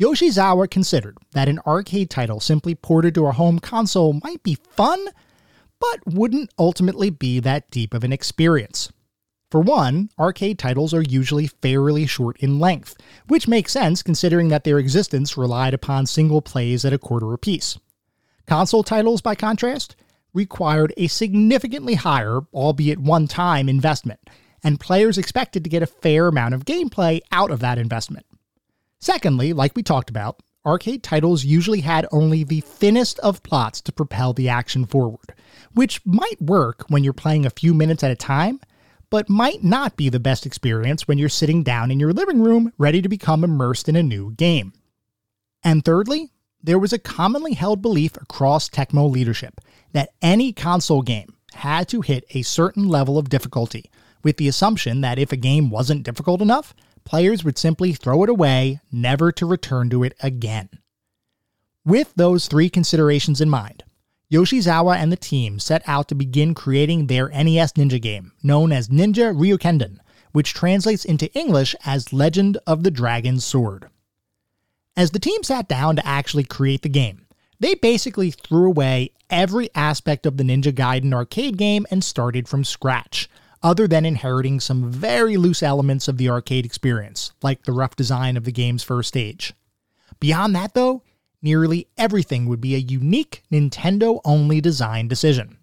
Yoshizawa 0.00 0.70
considered 0.70 1.18
that 1.32 1.48
an 1.48 1.58
arcade 1.66 2.08
title 2.08 2.40
simply 2.40 2.74
ported 2.74 3.14
to 3.14 3.26
a 3.26 3.32
home 3.32 3.58
console 3.58 4.18
might 4.24 4.42
be 4.42 4.56
fun, 4.70 5.08
but 5.80 6.00
wouldn't 6.06 6.52
ultimately 6.58 7.10
be 7.10 7.40
that 7.40 7.70
deep 7.70 7.92
of 7.92 8.04
an 8.04 8.12
experience. 8.12 8.90
For 9.50 9.60
one, 9.60 10.10
arcade 10.18 10.58
titles 10.58 10.94
are 10.94 11.02
usually 11.02 11.46
fairly 11.46 12.06
short 12.06 12.36
in 12.38 12.58
length, 12.58 12.96
which 13.28 13.48
makes 13.48 13.72
sense 13.72 14.02
considering 14.02 14.48
that 14.48 14.64
their 14.64 14.78
existence 14.78 15.36
relied 15.36 15.74
upon 15.74 16.06
single 16.06 16.42
plays 16.42 16.84
at 16.84 16.92
a 16.92 16.98
quarter 16.98 17.32
apiece. 17.32 17.78
Console 18.46 18.82
titles, 18.82 19.20
by 19.20 19.34
contrast, 19.34 19.96
required 20.38 20.94
a 20.96 21.08
significantly 21.08 21.96
higher, 21.96 22.42
albeit 22.54 23.00
one 23.00 23.26
time, 23.26 23.68
investment, 23.68 24.20
and 24.62 24.78
players 24.78 25.18
expected 25.18 25.64
to 25.64 25.70
get 25.70 25.82
a 25.82 25.86
fair 25.86 26.28
amount 26.28 26.54
of 26.54 26.64
gameplay 26.64 27.20
out 27.32 27.50
of 27.50 27.58
that 27.58 27.76
investment. 27.76 28.24
Secondly, 29.00 29.52
like 29.52 29.74
we 29.74 29.82
talked 29.82 30.08
about, 30.08 30.40
arcade 30.64 31.02
titles 31.02 31.44
usually 31.44 31.80
had 31.80 32.06
only 32.12 32.44
the 32.44 32.60
thinnest 32.60 33.18
of 33.18 33.42
plots 33.42 33.80
to 33.80 33.92
propel 33.92 34.32
the 34.32 34.48
action 34.48 34.86
forward, 34.86 35.34
which 35.74 36.00
might 36.06 36.40
work 36.40 36.84
when 36.88 37.02
you're 37.02 37.12
playing 37.12 37.44
a 37.44 37.50
few 37.50 37.74
minutes 37.74 38.04
at 38.04 38.12
a 38.12 38.16
time, 38.16 38.60
but 39.10 39.28
might 39.28 39.64
not 39.64 39.96
be 39.96 40.08
the 40.08 40.20
best 40.20 40.46
experience 40.46 41.08
when 41.08 41.18
you're 41.18 41.28
sitting 41.28 41.64
down 41.64 41.90
in 41.90 41.98
your 41.98 42.12
living 42.12 42.40
room 42.42 42.72
ready 42.78 43.02
to 43.02 43.08
become 43.08 43.42
immersed 43.42 43.88
in 43.88 43.96
a 43.96 44.02
new 44.02 44.30
game. 44.32 44.72
And 45.64 45.84
thirdly, 45.84 46.30
there 46.62 46.78
was 46.78 46.92
a 46.92 46.98
commonly 46.98 47.54
held 47.54 47.82
belief 47.82 48.16
across 48.16 48.68
Tecmo 48.68 49.10
leadership 49.10 49.60
that 49.92 50.10
any 50.22 50.52
console 50.52 51.02
game 51.02 51.34
had 51.54 51.88
to 51.88 52.00
hit 52.00 52.24
a 52.30 52.42
certain 52.42 52.88
level 52.88 53.18
of 53.18 53.28
difficulty, 53.28 53.90
with 54.22 54.36
the 54.36 54.48
assumption 54.48 55.00
that 55.00 55.18
if 55.18 55.32
a 55.32 55.36
game 55.36 55.70
wasn't 55.70 56.02
difficult 56.02 56.40
enough, 56.40 56.74
players 57.04 57.44
would 57.44 57.58
simply 57.58 57.92
throw 57.92 58.22
it 58.22 58.28
away, 58.28 58.80
never 58.92 59.32
to 59.32 59.46
return 59.46 59.88
to 59.90 60.04
it 60.04 60.14
again. 60.20 60.68
With 61.84 62.12
those 62.16 62.48
three 62.48 62.68
considerations 62.68 63.40
in 63.40 63.48
mind, 63.48 63.84
Yoshizawa 64.30 64.96
and 64.96 65.10
the 65.10 65.16
team 65.16 65.58
set 65.58 65.82
out 65.86 66.08
to 66.08 66.14
begin 66.14 66.52
creating 66.52 67.06
their 67.06 67.28
NES 67.28 67.72
Ninja 67.72 68.00
game, 68.00 68.32
known 68.42 68.72
as 68.72 68.88
Ninja 68.88 69.34
Ryukenden, 69.34 69.98
which 70.32 70.52
translates 70.52 71.06
into 71.06 71.32
English 71.32 71.74
as 71.86 72.12
Legend 72.12 72.58
of 72.66 72.82
the 72.82 72.90
Dragon 72.90 73.40
Sword. 73.40 73.88
As 74.96 75.12
the 75.12 75.18
team 75.18 75.42
sat 75.42 75.66
down 75.66 75.96
to 75.96 76.06
actually 76.06 76.44
create 76.44 76.82
the 76.82 76.90
game, 76.90 77.24
they 77.60 77.74
basically 77.74 78.30
threw 78.30 78.66
away 78.66 79.12
every 79.30 79.68
aspect 79.74 80.26
of 80.26 80.36
the 80.36 80.44
Ninja 80.44 80.72
Gaiden 80.72 81.12
arcade 81.12 81.56
game 81.56 81.86
and 81.90 82.02
started 82.02 82.48
from 82.48 82.64
scratch, 82.64 83.28
other 83.62 83.88
than 83.88 84.06
inheriting 84.06 84.60
some 84.60 84.90
very 84.90 85.36
loose 85.36 85.62
elements 85.62 86.08
of 86.08 86.16
the 86.16 86.28
arcade 86.28 86.64
experience, 86.64 87.32
like 87.42 87.64
the 87.64 87.72
rough 87.72 87.96
design 87.96 88.36
of 88.36 88.44
the 88.44 88.52
game's 88.52 88.82
first 88.82 89.08
stage. 89.08 89.54
Beyond 90.20 90.54
that, 90.54 90.74
though, 90.74 91.02
nearly 91.42 91.88
everything 91.96 92.46
would 92.46 92.60
be 92.60 92.74
a 92.74 92.78
unique 92.78 93.42
Nintendo 93.52 94.20
only 94.24 94.60
design 94.60 95.08
decision. 95.08 95.58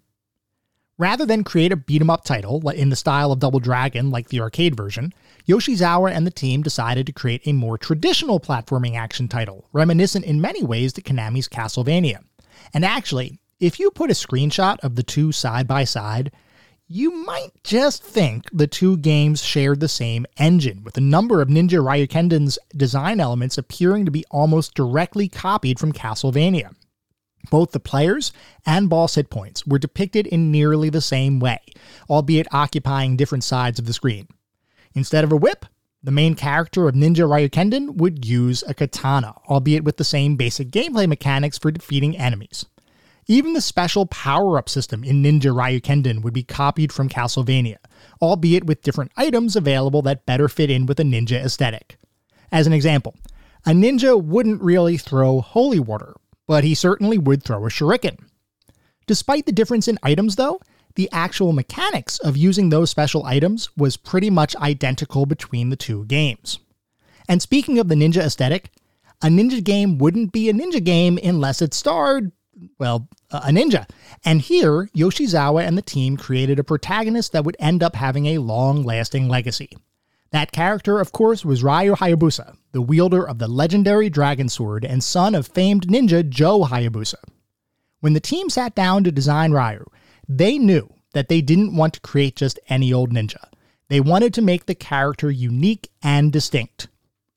Rather 0.98 1.26
than 1.26 1.44
create 1.44 1.72
a 1.72 1.76
beat 1.76 2.00
'em 2.00 2.08
up 2.08 2.24
title 2.24 2.66
in 2.70 2.88
the 2.88 2.96
style 2.96 3.30
of 3.30 3.38
Double 3.38 3.60
Dragon 3.60 4.10
like 4.10 4.28
the 4.28 4.40
arcade 4.40 4.74
version, 4.74 5.12
Yoshizawa 5.46 6.10
and 6.10 6.26
the 6.26 6.30
team 6.30 6.62
decided 6.62 7.04
to 7.06 7.12
create 7.12 7.42
a 7.44 7.52
more 7.52 7.76
traditional 7.76 8.40
platforming 8.40 8.96
action 8.96 9.28
title, 9.28 9.66
reminiscent 9.74 10.24
in 10.24 10.40
many 10.40 10.62
ways 10.62 10.94
to 10.94 11.02
Konami's 11.02 11.48
Castlevania. 11.48 12.20
And 12.72 12.82
actually, 12.82 13.38
if 13.60 13.78
you 13.78 13.90
put 13.90 14.10
a 14.10 14.14
screenshot 14.14 14.78
of 14.80 14.96
the 14.96 15.02
two 15.02 15.32
side 15.32 15.68
by 15.68 15.84
side, 15.84 16.32
you 16.88 17.10
might 17.26 17.50
just 17.62 18.02
think 18.02 18.48
the 18.50 18.66
two 18.66 18.96
games 18.96 19.42
shared 19.42 19.80
the 19.80 19.88
same 19.88 20.24
engine, 20.38 20.82
with 20.82 20.96
a 20.96 21.02
number 21.02 21.42
of 21.42 21.48
Ninja 21.48 21.82
Ryukenden's 21.82 22.58
design 22.74 23.20
elements 23.20 23.58
appearing 23.58 24.06
to 24.06 24.10
be 24.10 24.24
almost 24.30 24.74
directly 24.74 25.28
copied 25.28 25.78
from 25.78 25.92
Castlevania. 25.92 26.70
Both 27.50 27.72
the 27.72 27.80
players 27.80 28.32
and 28.64 28.88
boss 28.88 29.14
hit 29.14 29.30
points 29.30 29.66
were 29.66 29.78
depicted 29.78 30.26
in 30.26 30.50
nearly 30.50 30.90
the 30.90 31.00
same 31.00 31.38
way, 31.38 31.60
albeit 32.10 32.52
occupying 32.52 33.16
different 33.16 33.44
sides 33.44 33.78
of 33.78 33.86
the 33.86 33.92
screen. 33.92 34.28
Instead 34.94 35.24
of 35.24 35.32
a 35.32 35.36
whip, 35.36 35.66
the 36.02 36.10
main 36.10 36.34
character 36.34 36.88
of 36.88 36.94
Ninja 36.94 37.28
Ryukenden 37.28 37.96
would 37.96 38.24
use 38.24 38.62
a 38.66 38.74
katana, 38.74 39.34
albeit 39.48 39.84
with 39.84 39.96
the 39.96 40.04
same 40.04 40.36
basic 40.36 40.70
gameplay 40.70 41.08
mechanics 41.08 41.58
for 41.58 41.70
defeating 41.70 42.16
enemies. 42.16 42.64
Even 43.26 43.54
the 43.54 43.60
special 43.60 44.06
power 44.06 44.56
up 44.56 44.68
system 44.68 45.02
in 45.02 45.22
Ninja 45.22 45.52
Ryukenden 45.52 46.22
would 46.22 46.32
be 46.32 46.44
copied 46.44 46.92
from 46.92 47.08
Castlevania, 47.08 47.78
albeit 48.22 48.64
with 48.64 48.82
different 48.82 49.10
items 49.16 49.56
available 49.56 50.00
that 50.02 50.26
better 50.26 50.48
fit 50.48 50.70
in 50.70 50.86
with 50.86 51.00
a 51.00 51.02
ninja 51.02 51.44
aesthetic. 51.44 51.96
As 52.52 52.68
an 52.68 52.72
example, 52.72 53.16
a 53.64 53.70
ninja 53.70 54.22
wouldn't 54.22 54.62
really 54.62 54.96
throw 54.96 55.40
holy 55.40 55.80
water, 55.80 56.14
but 56.46 56.64
he 56.64 56.74
certainly 56.74 57.18
would 57.18 57.42
throw 57.42 57.64
a 57.66 57.68
shuriken. 57.68 58.18
Despite 59.06 59.46
the 59.46 59.52
difference 59.52 59.88
in 59.88 59.98
items, 60.02 60.36
though, 60.36 60.60
the 60.94 61.08
actual 61.12 61.52
mechanics 61.52 62.18
of 62.18 62.36
using 62.36 62.68
those 62.68 62.90
special 62.90 63.24
items 63.24 63.68
was 63.76 63.96
pretty 63.96 64.30
much 64.30 64.56
identical 64.56 65.26
between 65.26 65.70
the 65.70 65.76
two 65.76 66.04
games. 66.06 66.58
And 67.28 67.42
speaking 67.42 67.78
of 67.78 67.88
the 67.88 67.94
ninja 67.94 68.22
aesthetic, 68.22 68.70
a 69.22 69.26
ninja 69.26 69.62
game 69.62 69.98
wouldn't 69.98 70.32
be 70.32 70.48
a 70.48 70.54
ninja 70.54 70.82
game 70.82 71.18
unless 71.22 71.60
it 71.60 71.74
starred 71.74 72.32
well, 72.78 73.08
a 73.30 73.50
ninja. 73.50 73.88
And 74.24 74.40
here, 74.40 74.88
Yoshizawa 74.94 75.66
and 75.66 75.76
the 75.76 75.82
team 75.82 76.16
created 76.16 76.58
a 76.58 76.64
protagonist 76.64 77.32
that 77.32 77.44
would 77.44 77.56
end 77.58 77.82
up 77.82 77.94
having 77.94 78.26
a 78.26 78.38
long 78.38 78.82
lasting 78.82 79.28
legacy. 79.28 79.76
That 80.30 80.52
character, 80.52 81.00
of 81.00 81.12
course, 81.12 81.44
was 81.44 81.62
Ryu 81.62 81.94
Hayabusa, 81.94 82.56
the 82.72 82.82
wielder 82.82 83.26
of 83.26 83.38
the 83.38 83.48
legendary 83.48 84.10
Dragon 84.10 84.48
Sword 84.48 84.84
and 84.84 85.02
son 85.02 85.34
of 85.34 85.46
famed 85.46 85.86
ninja 85.86 86.28
Joe 86.28 86.64
Hayabusa. 86.64 87.22
When 88.00 88.12
the 88.12 88.20
team 88.20 88.50
sat 88.50 88.74
down 88.74 89.04
to 89.04 89.12
design 89.12 89.52
Ryu, 89.52 89.84
they 90.28 90.58
knew 90.58 90.92
that 91.12 91.28
they 91.28 91.40
didn't 91.40 91.76
want 91.76 91.94
to 91.94 92.00
create 92.00 92.36
just 92.36 92.58
any 92.68 92.92
old 92.92 93.12
ninja. 93.12 93.48
They 93.88 94.00
wanted 94.00 94.34
to 94.34 94.42
make 94.42 94.66
the 94.66 94.74
character 94.74 95.30
unique 95.30 95.90
and 96.02 96.32
distinct. 96.32 96.88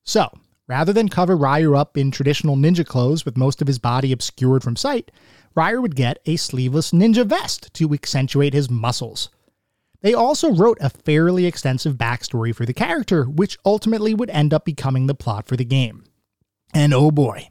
So, 0.04 0.32
Rather 0.69 0.93
than 0.93 1.10
cover 1.10 1.36
Ryu 1.36 1.75
up 1.75 1.97
in 1.97 2.12
traditional 2.12 2.56
ninja 2.56 2.86
clothes 2.86 3.25
with 3.25 3.36
most 3.36 3.60
of 3.60 3.67
his 3.67 3.80
body 3.80 4.12
obscured 4.12 4.63
from 4.63 4.75
sight, 4.75 5.10
Ryu 5.56 5.82
would 5.82 5.95
get 5.95 6.19
a 6.28 6.36
sleeveless 6.36 6.91
ninja 6.91 7.25
vest 7.25 7.73
to 7.73 7.91
accentuate 7.91 8.54
his 8.54 8.69
muscles. 8.69 9.30
They 10.01 10.13
also 10.13 10.53
wrote 10.53 10.77
a 10.81 10.89
fairly 10.89 11.45
extensive 11.45 11.95
backstory 11.95 12.55
for 12.55 12.65
the 12.65 12.73
character, 12.73 13.25
which 13.25 13.57
ultimately 13.65 14.13
would 14.13 14.29
end 14.29 14.53
up 14.53 14.65
becoming 14.65 15.07
the 15.07 15.15
plot 15.15 15.47
for 15.47 15.57
the 15.57 15.65
game. 15.65 16.03
And 16.73 16.93
oh 16.93 17.12
boy, 17.12 17.49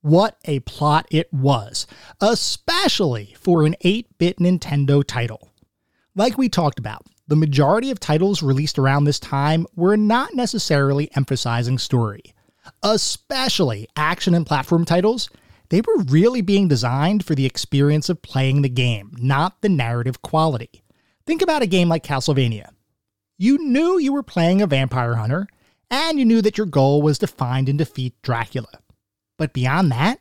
what 0.00 0.38
a 0.44 0.60
plot 0.60 1.06
it 1.10 1.32
was, 1.32 1.86
especially 2.20 3.34
for 3.38 3.64
an 3.64 3.74
8 3.80 4.18
bit 4.18 4.38
Nintendo 4.38 5.02
title. 5.04 5.50
Like 6.14 6.38
we 6.38 6.48
talked 6.48 6.78
about, 6.78 7.06
the 7.26 7.36
majority 7.36 7.90
of 7.90 8.00
titles 8.00 8.42
released 8.42 8.78
around 8.78 9.04
this 9.04 9.18
time 9.18 9.66
were 9.74 9.96
not 9.96 10.34
necessarily 10.34 11.10
emphasizing 11.16 11.78
story 11.78 12.34
especially 12.82 13.88
action 13.96 14.34
and 14.34 14.46
platform 14.46 14.84
titles, 14.84 15.28
they 15.70 15.80
were 15.80 16.02
really 16.04 16.40
being 16.40 16.68
designed 16.68 17.24
for 17.24 17.34
the 17.34 17.46
experience 17.46 18.08
of 18.08 18.22
playing 18.22 18.62
the 18.62 18.68
game, 18.68 19.14
not 19.18 19.60
the 19.60 19.68
narrative 19.68 20.22
quality. 20.22 20.82
Think 21.28 21.42
about 21.42 21.60
a 21.60 21.66
game 21.66 21.90
like 21.90 22.04
Castlevania. 22.04 22.70
You 23.36 23.58
knew 23.58 23.98
you 23.98 24.14
were 24.14 24.22
playing 24.22 24.62
a 24.62 24.66
vampire 24.66 25.16
hunter, 25.16 25.46
and 25.90 26.18
you 26.18 26.24
knew 26.24 26.40
that 26.40 26.56
your 26.56 26.66
goal 26.66 27.02
was 27.02 27.18
to 27.18 27.26
find 27.26 27.68
and 27.68 27.76
defeat 27.76 28.14
Dracula. 28.22 28.70
But 29.36 29.52
beyond 29.52 29.92
that, 29.92 30.20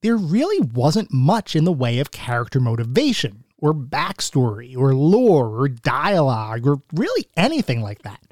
there 0.00 0.16
really 0.16 0.60
wasn't 0.60 1.12
much 1.12 1.56
in 1.56 1.64
the 1.64 1.72
way 1.72 1.98
of 1.98 2.12
character 2.12 2.60
motivation, 2.60 3.42
or 3.58 3.74
backstory, 3.74 4.76
or 4.76 4.94
lore, 4.94 5.60
or 5.60 5.66
dialogue, 5.66 6.68
or 6.68 6.82
really 6.94 7.26
anything 7.36 7.82
like 7.82 8.02
that. 8.02 8.22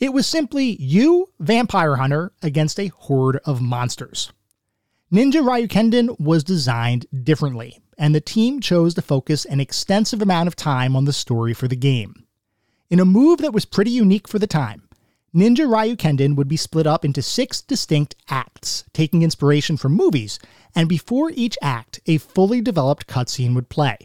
It 0.00 0.12
was 0.12 0.26
simply 0.26 0.74
you, 0.82 1.28
Vampire 1.38 1.94
Hunter, 1.94 2.32
against 2.42 2.80
a 2.80 2.88
horde 2.88 3.38
of 3.44 3.62
monsters. 3.62 4.32
Ninja 5.12 5.34
Ryukenden 5.40 6.18
was 6.18 6.42
designed 6.42 7.06
differently, 7.22 7.78
and 7.98 8.14
the 8.14 8.20
team 8.20 8.60
chose 8.60 8.94
to 8.94 9.02
focus 9.02 9.44
an 9.44 9.60
extensive 9.60 10.22
amount 10.22 10.48
of 10.48 10.56
time 10.56 10.96
on 10.96 11.04
the 11.04 11.12
story 11.12 11.54
for 11.54 11.68
the 11.68 11.76
game. 11.76 12.24
In 12.90 13.00
a 13.00 13.04
move 13.04 13.38
that 13.38 13.52
was 13.52 13.64
pretty 13.64 13.90
unique 13.90 14.28
for 14.28 14.38
the 14.38 14.46
time, 14.46 14.88
Ninja 15.34 15.66
Ryukenden 15.66 16.36
would 16.36 16.46
be 16.46 16.56
split 16.56 16.86
up 16.86 17.04
into 17.04 17.20
six 17.20 17.60
distinct 17.60 18.14
acts, 18.30 18.84
taking 18.92 19.22
inspiration 19.22 19.76
from 19.76 19.92
movies, 19.92 20.38
and 20.76 20.88
before 20.88 21.32
each 21.34 21.58
act, 21.60 21.98
a 22.06 22.18
fully 22.18 22.60
developed 22.60 23.08
cutscene 23.08 23.54
would 23.54 23.68
play. 23.68 23.98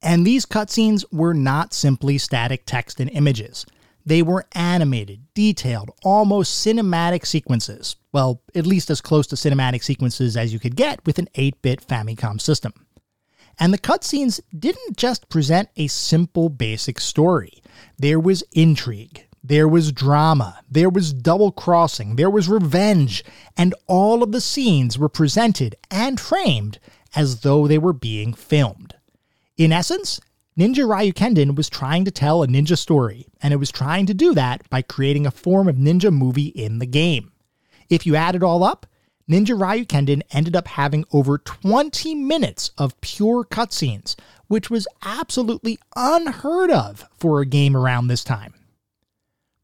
And 0.00 0.26
these 0.26 0.46
cutscenes 0.46 1.04
were 1.12 1.34
not 1.34 1.74
simply 1.74 2.16
static 2.16 2.62
text 2.64 2.98
and 2.98 3.10
images. 3.10 3.66
They 4.06 4.22
were 4.22 4.46
animated, 4.52 5.20
detailed, 5.34 5.90
almost 6.02 6.64
cinematic 6.64 7.26
sequences. 7.26 7.96
Well, 8.10 8.40
at 8.54 8.66
least 8.66 8.88
as 8.88 9.02
close 9.02 9.26
to 9.26 9.36
cinematic 9.36 9.82
sequences 9.82 10.34
as 10.34 10.50
you 10.50 10.58
could 10.58 10.76
get 10.76 11.04
with 11.04 11.18
an 11.18 11.28
8 11.34 11.60
bit 11.60 11.86
Famicom 11.86 12.40
system. 12.40 12.72
And 13.58 13.72
the 13.72 13.78
cutscenes 13.78 14.40
didn't 14.56 14.96
just 14.96 15.28
present 15.28 15.68
a 15.76 15.88
simple 15.88 16.48
basic 16.48 17.00
story. 17.00 17.62
There 17.98 18.20
was 18.20 18.44
intrigue, 18.52 19.26
there 19.42 19.66
was 19.66 19.92
drama, 19.92 20.60
there 20.70 20.90
was 20.90 21.12
double 21.12 21.50
crossing, 21.50 22.16
there 22.16 22.30
was 22.30 22.48
revenge, 22.48 23.24
and 23.56 23.74
all 23.86 24.22
of 24.22 24.30
the 24.30 24.40
scenes 24.40 24.98
were 24.98 25.08
presented 25.08 25.74
and 25.90 26.20
framed 26.20 26.78
as 27.16 27.40
though 27.40 27.66
they 27.66 27.78
were 27.78 27.92
being 27.92 28.32
filmed. 28.34 28.94
In 29.56 29.72
essence, 29.72 30.20
Ninja 30.58 30.84
Ryukenden 30.84 31.56
was 31.56 31.68
trying 31.68 32.04
to 32.04 32.10
tell 32.10 32.42
a 32.42 32.48
ninja 32.48 32.76
story, 32.76 33.26
and 33.40 33.54
it 33.54 33.58
was 33.58 33.70
trying 33.70 34.06
to 34.06 34.14
do 34.14 34.34
that 34.34 34.68
by 34.70 34.82
creating 34.82 35.24
a 35.24 35.30
form 35.30 35.68
of 35.68 35.76
ninja 35.76 36.12
movie 36.12 36.48
in 36.48 36.78
the 36.78 36.86
game. 36.86 37.32
If 37.88 38.06
you 38.06 38.16
add 38.16 38.34
it 38.34 38.42
all 38.42 38.64
up, 38.64 38.86
Ninja 39.28 39.58
Ryukenden 39.58 40.22
ended 40.32 40.56
up 40.56 40.68
having 40.68 41.04
over 41.12 41.36
20 41.36 42.14
minutes 42.14 42.70
of 42.78 42.98
pure 43.02 43.44
cutscenes, 43.44 44.16
which 44.46 44.70
was 44.70 44.88
absolutely 45.02 45.78
unheard 45.94 46.70
of 46.70 47.04
for 47.18 47.40
a 47.40 47.46
game 47.46 47.76
around 47.76 48.06
this 48.06 48.24
time. 48.24 48.54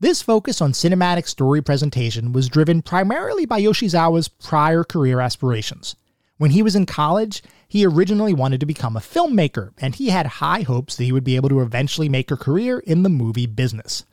This 0.01 0.21
focus 0.21 0.61
on 0.61 0.73
cinematic 0.73 1.27
story 1.27 1.63
presentation 1.63 2.33
was 2.33 2.51
driven 2.51 2.83
primarily 2.83 3.47
by 3.47 3.63
Yoshizawa's 3.63 4.29
prior 4.29 4.85
career 4.85 5.19
aspirations. 5.21 5.97
When 6.37 6.51
he 6.51 6.63
was 6.63 6.77
in 6.77 6.85
college, 6.85 7.43
he 7.67 7.87
originally 7.87 8.35
wanted 8.35 8.61
to 8.61 8.67
become 8.67 8.99
a 8.99 9.01
filmmaker, 9.01 9.71
and 9.79 9.95
he 9.95 10.11
had 10.11 10.27
high 10.27 10.61
hopes 10.61 10.97
that 10.97 11.05
he 11.05 11.13
would 11.13 11.25
be 11.25 11.37
able 11.37 11.49
to 11.49 11.61
eventually 11.61 12.11
make 12.11 12.31
a 12.31 12.37
career 12.37 12.81
in 12.81 13.03
the 13.03 13.09
movie 13.09 13.47
business. 13.47 14.05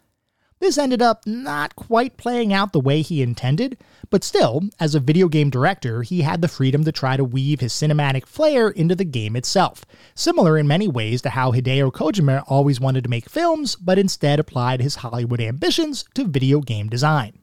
This 0.61 0.77
ended 0.77 1.01
up 1.01 1.25
not 1.25 1.75
quite 1.75 2.17
playing 2.17 2.53
out 2.53 2.71
the 2.71 2.79
way 2.79 3.01
he 3.01 3.23
intended, 3.23 3.79
but 4.11 4.23
still, 4.23 4.61
as 4.79 4.93
a 4.93 4.99
video 4.99 5.27
game 5.27 5.49
director, 5.49 6.03
he 6.03 6.21
had 6.21 6.43
the 6.43 6.47
freedom 6.47 6.83
to 6.83 6.91
try 6.91 7.17
to 7.17 7.23
weave 7.23 7.61
his 7.61 7.73
cinematic 7.73 8.27
flair 8.27 8.69
into 8.69 8.95
the 8.95 9.03
game 9.03 9.35
itself, 9.35 9.83
similar 10.13 10.59
in 10.59 10.67
many 10.67 10.87
ways 10.87 11.23
to 11.23 11.31
how 11.31 11.51
Hideo 11.51 11.91
Kojima 11.91 12.43
always 12.45 12.79
wanted 12.79 13.03
to 13.03 13.09
make 13.09 13.27
films, 13.27 13.75
but 13.75 13.97
instead 13.97 14.39
applied 14.39 14.81
his 14.81 14.97
Hollywood 14.97 15.41
ambitions 15.41 16.05
to 16.13 16.25
video 16.25 16.61
game 16.61 16.89
design. 16.89 17.39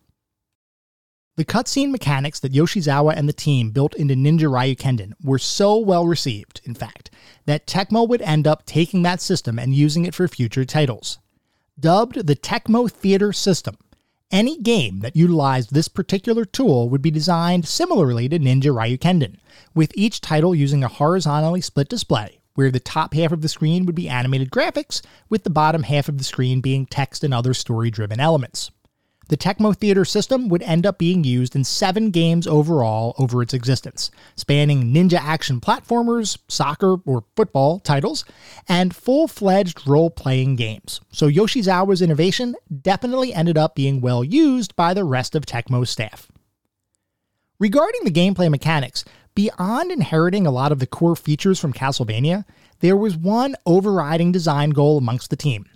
The 1.36 1.44
cutscene 1.44 1.90
mechanics 1.90 2.38
that 2.38 2.52
Yoshizawa 2.52 3.16
and 3.16 3.28
the 3.28 3.32
team 3.32 3.72
built 3.72 3.96
into 3.96 4.14
Ninja 4.14 4.48
Ryukenden 4.48 5.14
were 5.20 5.40
so 5.40 5.76
well 5.76 6.06
received, 6.06 6.60
in 6.62 6.74
fact, 6.74 7.10
that 7.46 7.66
Tecmo 7.66 8.08
would 8.08 8.22
end 8.22 8.46
up 8.46 8.64
taking 8.64 9.02
that 9.02 9.20
system 9.20 9.58
and 9.58 9.74
using 9.74 10.04
it 10.04 10.14
for 10.14 10.28
future 10.28 10.64
titles. 10.64 11.18
Dubbed 11.80 12.26
the 12.26 12.34
Tecmo 12.34 12.90
Theater 12.90 13.32
System, 13.32 13.76
any 14.32 14.58
game 14.58 14.98
that 14.98 15.14
utilized 15.14 15.72
this 15.72 15.86
particular 15.86 16.44
tool 16.44 16.88
would 16.88 17.02
be 17.02 17.12
designed 17.12 17.68
similarly 17.68 18.28
to 18.28 18.38
Ninja 18.40 18.74
Ryukenden, 18.74 19.36
with 19.76 19.92
each 19.94 20.20
title 20.20 20.56
using 20.56 20.82
a 20.82 20.88
horizontally 20.88 21.60
split 21.60 21.88
display, 21.88 22.40
where 22.54 22.72
the 22.72 22.80
top 22.80 23.14
half 23.14 23.30
of 23.30 23.42
the 23.42 23.48
screen 23.48 23.86
would 23.86 23.94
be 23.94 24.08
animated 24.08 24.50
graphics, 24.50 25.02
with 25.28 25.44
the 25.44 25.50
bottom 25.50 25.84
half 25.84 26.08
of 26.08 26.18
the 26.18 26.24
screen 26.24 26.60
being 26.60 26.84
text 26.84 27.22
and 27.22 27.32
other 27.32 27.54
story 27.54 27.92
driven 27.92 28.18
elements. 28.18 28.72
The 29.28 29.36
Tecmo 29.36 29.76
Theater 29.76 30.06
system 30.06 30.48
would 30.48 30.62
end 30.62 30.86
up 30.86 30.98
being 30.98 31.22
used 31.22 31.54
in 31.54 31.62
seven 31.62 32.10
games 32.10 32.46
overall 32.46 33.14
over 33.18 33.42
its 33.42 33.52
existence, 33.52 34.10
spanning 34.36 34.92
ninja 34.94 35.18
action 35.20 35.60
platformers, 35.60 36.38
soccer 36.48 36.96
or 37.04 37.24
football 37.36 37.78
titles, 37.80 38.24
and 38.68 38.96
full 38.96 39.28
fledged 39.28 39.86
role 39.86 40.08
playing 40.08 40.56
games. 40.56 41.02
So 41.12 41.28
Yoshizawa's 41.28 42.00
innovation 42.00 42.54
definitely 42.80 43.34
ended 43.34 43.58
up 43.58 43.74
being 43.74 44.00
well 44.00 44.24
used 44.24 44.74
by 44.76 44.94
the 44.94 45.04
rest 45.04 45.34
of 45.34 45.44
Tecmo's 45.44 45.90
staff. 45.90 46.28
Regarding 47.58 48.04
the 48.04 48.10
gameplay 48.10 48.50
mechanics, 48.50 49.04
beyond 49.34 49.92
inheriting 49.92 50.46
a 50.46 50.50
lot 50.50 50.72
of 50.72 50.78
the 50.78 50.86
core 50.86 51.16
features 51.16 51.60
from 51.60 51.74
Castlevania, 51.74 52.46
there 52.80 52.96
was 52.96 53.14
one 53.14 53.56
overriding 53.66 54.32
design 54.32 54.70
goal 54.70 54.96
amongst 54.96 55.28
the 55.28 55.36
team. 55.36 55.66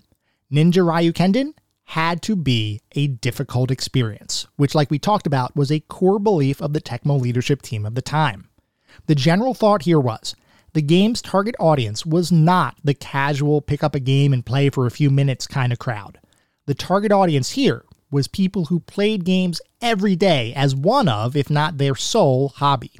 Ninja 0.51 0.85
Ryukenden 0.85 1.53
had 1.85 2.23
to 2.23 2.37
be 2.37 2.81
a 2.93 3.07
difficult 3.07 3.71
experience, 3.71 4.47
which, 4.57 4.75
like 4.75 4.91
we 4.91 4.99
talked 4.99 5.27
about, 5.27 5.57
was 5.57 5.71
a 5.71 5.81
core 5.81 6.19
belief 6.19 6.61
of 6.63 6.73
the 6.73 6.81
Tecmo 6.81 7.21
leadership 7.21 7.63
team 7.63 7.85
of 7.85 7.95
the 7.95 8.03
time. 8.03 8.49
The 9.07 9.15
general 9.15 9.55
thought 9.55 9.83
here 9.83 10.01
was 10.01 10.35
the 10.75 10.83
game's 10.83 11.21
target 11.21 11.55
audience 11.59 12.07
was 12.07 12.33
not 12.33 12.77
the 12.83 12.95
casual 12.95 13.61
pick 13.61 13.85
up 13.85 13.95
a 13.95 14.01
game 14.01 14.33
and 14.33 14.47
play 14.47 14.71
for 14.71 14.87
a 14.87 14.91
few 14.91 15.11
minutes 15.11 15.47
kind 15.47 15.73
of 15.73 15.79
crowd. 15.79 16.19
The 16.67 16.75
target 16.75 17.13
audience 17.13 17.51
here 17.51 17.85
was 18.11 18.29
people 18.29 18.67
who 18.67 18.81
played 18.81 19.25
games 19.25 19.61
every 19.81 20.17
day 20.17 20.55
as 20.55 20.75
one 20.75 21.09
of, 21.09 21.37
if 21.37 21.51
not 21.51 21.79
their 21.79 21.95
sole, 21.95 22.51
hobby. 22.51 22.93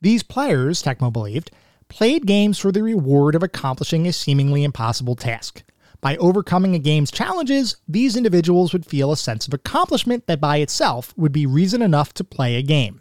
These 0.00 0.22
players, 0.22 0.82
Tecmo 0.82 1.12
believed, 1.12 1.50
played 1.88 2.26
games 2.26 2.58
for 2.58 2.70
the 2.70 2.82
reward 2.82 3.34
of 3.34 3.42
accomplishing 3.42 4.06
a 4.06 4.12
seemingly 4.12 4.64
impossible 4.64 5.16
task. 5.16 5.62
By 6.04 6.18
overcoming 6.18 6.74
a 6.74 6.78
game's 6.78 7.10
challenges, 7.10 7.78
these 7.88 8.14
individuals 8.14 8.74
would 8.74 8.84
feel 8.84 9.10
a 9.10 9.16
sense 9.16 9.46
of 9.46 9.54
accomplishment 9.54 10.26
that 10.26 10.38
by 10.38 10.58
itself 10.58 11.16
would 11.16 11.32
be 11.32 11.46
reason 11.46 11.80
enough 11.80 12.12
to 12.12 12.22
play 12.22 12.56
a 12.56 12.62
game. 12.62 13.00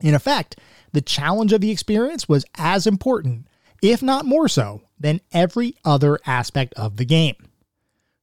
In 0.00 0.16
effect, 0.16 0.58
the 0.92 1.00
challenge 1.00 1.52
of 1.52 1.60
the 1.60 1.70
experience 1.70 2.28
was 2.28 2.44
as 2.56 2.88
important, 2.88 3.46
if 3.82 4.02
not 4.02 4.26
more 4.26 4.48
so, 4.48 4.82
than 4.98 5.20
every 5.30 5.76
other 5.84 6.18
aspect 6.26 6.74
of 6.74 6.96
the 6.96 7.04
game. 7.04 7.36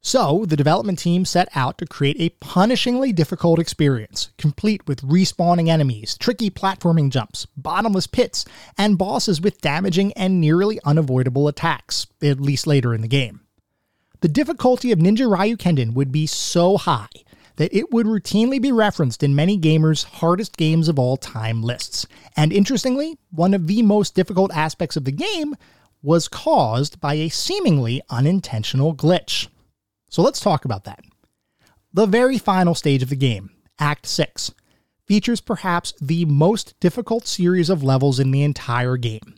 So, 0.01 0.43
the 0.45 0.57
development 0.57 0.99
team 0.99 1.23
set 1.23 1.47
out 1.55 1.77
to 1.77 1.85
create 1.85 2.17
a 2.19 2.35
punishingly 2.45 3.15
difficult 3.15 3.59
experience, 3.59 4.31
complete 4.37 4.85
with 4.89 5.07
respawning 5.07 5.69
enemies, 5.69 6.17
tricky 6.17 6.49
platforming 6.49 7.11
jumps, 7.11 7.45
bottomless 7.55 8.07
pits, 8.07 8.43
and 8.77 8.97
bosses 8.97 9.39
with 9.39 9.61
damaging 9.61 10.11
and 10.13 10.41
nearly 10.41 10.81
unavoidable 10.83 11.47
attacks, 11.47 12.07
at 12.21 12.41
least 12.41 12.67
later 12.67 12.93
in 12.93 12.99
the 12.99 13.07
game. 13.07 13.39
The 14.21 14.29
difficulty 14.29 14.91
of 14.91 14.99
Ninja 14.99 15.27
Ryukenden 15.27 15.93
would 15.93 16.11
be 16.11 16.27
so 16.27 16.77
high 16.77 17.09
that 17.55 17.75
it 17.75 17.91
would 17.91 18.05
routinely 18.05 18.61
be 18.61 18.71
referenced 18.71 19.23
in 19.23 19.35
many 19.35 19.57
gamers' 19.57 20.03
hardest 20.03 20.57
games 20.57 20.87
of 20.87 20.99
all 20.99 21.17
time 21.17 21.63
lists. 21.63 22.05
And 22.37 22.53
interestingly, 22.53 23.17
one 23.31 23.53
of 23.53 23.67
the 23.67 23.81
most 23.81 24.15
difficult 24.15 24.55
aspects 24.55 24.95
of 24.95 25.05
the 25.05 25.11
game 25.11 25.55
was 26.03 26.27
caused 26.27 26.99
by 27.01 27.15
a 27.15 27.29
seemingly 27.29 28.01
unintentional 28.09 28.95
glitch. 28.95 29.47
So 30.09 30.21
let's 30.21 30.39
talk 30.39 30.65
about 30.65 30.83
that. 30.83 31.03
The 31.93 32.05
very 32.05 32.37
final 32.37 32.75
stage 32.75 33.03
of 33.03 33.09
the 33.09 33.15
game, 33.15 33.49
Act 33.79 34.05
6, 34.05 34.51
features 35.07 35.41
perhaps 35.41 35.93
the 35.99 36.25
most 36.25 36.79
difficult 36.79 37.27
series 37.27 37.69
of 37.69 37.83
levels 37.83 38.19
in 38.19 38.31
the 38.31 38.43
entire 38.43 38.97
game. 38.97 39.35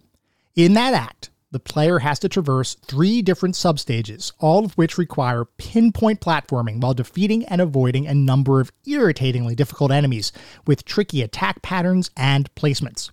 In 0.55 0.73
that 0.73 0.93
act, 0.93 1.29
the 1.53 1.59
player 1.59 1.99
has 1.99 2.17
to 2.17 2.27
traverse 2.27 2.73
three 2.73 3.21
different 3.21 3.53
substages, 3.53 4.33
all 4.39 4.65
of 4.65 4.73
which 4.73 4.97
require 4.97 5.45
pinpoint 5.45 6.19
platforming 6.19 6.81
while 6.81 6.95
defeating 6.95 7.45
and 7.45 7.61
avoiding 7.61 8.07
a 8.07 8.13
number 8.15 8.59
of 8.59 8.71
irritatingly 8.87 9.53
difficult 9.53 9.91
enemies 9.91 10.31
with 10.65 10.83
tricky 10.83 11.21
attack 11.21 11.61
patterns 11.61 12.09
and 12.17 12.53
placements. 12.55 13.11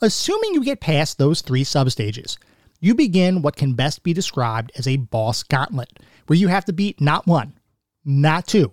Assuming 0.00 0.54
you 0.54 0.62
get 0.62 0.80
past 0.80 1.18
those 1.18 1.40
three 1.40 1.64
substages, 1.64 2.38
you 2.78 2.94
begin 2.94 3.42
what 3.42 3.56
can 3.56 3.74
best 3.74 4.04
be 4.04 4.12
described 4.12 4.70
as 4.76 4.86
a 4.86 4.96
boss 4.96 5.42
gauntlet, 5.42 5.98
where 6.28 6.38
you 6.38 6.46
have 6.46 6.64
to 6.66 6.72
beat 6.72 7.00
not 7.00 7.26
one, 7.26 7.58
not 8.04 8.46
two, 8.46 8.70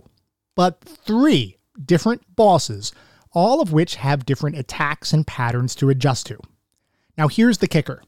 but 0.56 0.82
three 0.82 1.58
different 1.84 2.36
bosses, 2.36 2.92
all 3.32 3.60
of 3.60 3.74
which 3.74 3.96
have 3.96 4.26
different 4.26 4.56
attacks 4.56 5.14
and 5.14 5.26
patterns 5.26 5.74
to 5.74 5.90
adjust 5.90 6.28
to. 6.28 6.38
Now, 7.18 7.28
here's 7.28 7.58
the 7.58 7.68
kicker 7.68 8.04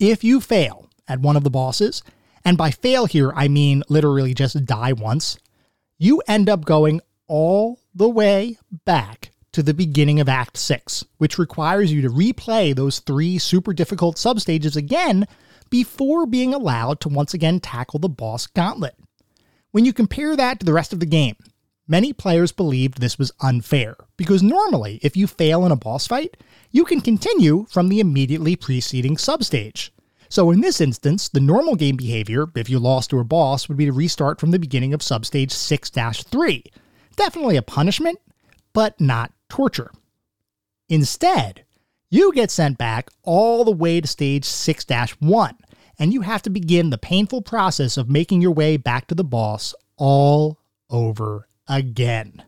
if 0.00 0.24
you 0.24 0.40
fail 0.40 0.88
at 1.06 1.20
one 1.20 1.36
of 1.36 1.44
the 1.44 1.50
bosses, 1.50 2.02
and 2.44 2.56
by 2.56 2.70
fail 2.70 3.06
here, 3.06 3.32
I 3.36 3.46
mean 3.48 3.84
literally 3.88 4.34
just 4.34 4.64
die 4.64 4.94
once, 4.94 5.38
you 5.98 6.22
end 6.26 6.48
up 6.48 6.64
going 6.64 7.00
all 7.28 7.78
the 7.94 8.08
way 8.08 8.58
back 8.84 9.30
to 9.52 9.62
the 9.62 9.74
beginning 9.74 10.18
of 10.20 10.28
Act 10.28 10.56
6, 10.56 11.04
which 11.18 11.38
requires 11.38 11.92
you 11.92 12.00
to 12.02 12.08
replay 12.08 12.74
those 12.74 13.00
three 13.00 13.38
super 13.38 13.74
difficult 13.74 14.16
substages 14.16 14.74
again 14.74 15.26
before 15.68 16.26
being 16.26 16.54
allowed 16.54 17.00
to 17.00 17.08
once 17.08 17.34
again 17.34 17.60
tackle 17.60 17.98
the 17.98 18.08
boss 18.08 18.46
gauntlet. 18.46 18.96
When 19.72 19.84
you 19.84 19.92
compare 19.92 20.34
that 20.36 20.60
to 20.60 20.66
the 20.66 20.72
rest 20.72 20.92
of 20.92 21.00
the 21.00 21.06
game, 21.06 21.36
many 21.90 22.12
players 22.12 22.52
believed 22.52 23.00
this 23.00 23.18
was 23.18 23.32
unfair, 23.40 23.96
because 24.16 24.42
normally, 24.42 25.00
if 25.02 25.16
you 25.16 25.26
fail 25.26 25.66
in 25.66 25.72
a 25.72 25.76
boss 25.76 26.06
fight, 26.06 26.36
you 26.70 26.84
can 26.84 27.00
continue 27.00 27.66
from 27.68 27.88
the 27.88 28.00
immediately 28.00 28.54
preceding 28.54 29.16
substage. 29.16 29.90
So 30.28 30.52
in 30.52 30.60
this 30.60 30.80
instance, 30.80 31.28
the 31.28 31.40
normal 31.40 31.74
game 31.74 31.96
behavior, 31.96 32.46
if 32.54 32.70
you 32.70 32.78
lost 32.78 33.10
to 33.10 33.18
a 33.18 33.24
boss, 33.24 33.68
would 33.68 33.76
be 33.76 33.86
to 33.86 33.92
restart 33.92 34.38
from 34.38 34.52
the 34.52 34.60
beginning 34.60 34.94
of 34.94 35.00
substage 35.00 35.50
6-3. 35.50 36.64
Definitely 37.16 37.56
a 37.56 37.62
punishment, 37.62 38.20
but 38.72 38.98
not 39.00 39.32
torture. 39.48 39.90
Instead, 40.88 41.64
you 42.08 42.32
get 42.32 42.52
sent 42.52 42.78
back 42.78 43.10
all 43.24 43.64
the 43.64 43.72
way 43.72 44.00
to 44.00 44.06
stage 44.06 44.44
6 44.44 44.86
1, 45.18 45.56
and 45.98 46.12
you 46.12 46.20
have 46.20 46.42
to 46.42 46.50
begin 46.50 46.90
the 46.90 46.98
painful 46.98 47.42
process 47.42 47.96
of 47.96 48.08
making 48.08 48.40
your 48.40 48.52
way 48.52 48.76
back 48.76 49.08
to 49.08 49.16
the 49.16 49.24
boss 49.24 49.74
all 49.96 50.60
over 50.88 51.48
again. 51.70 52.42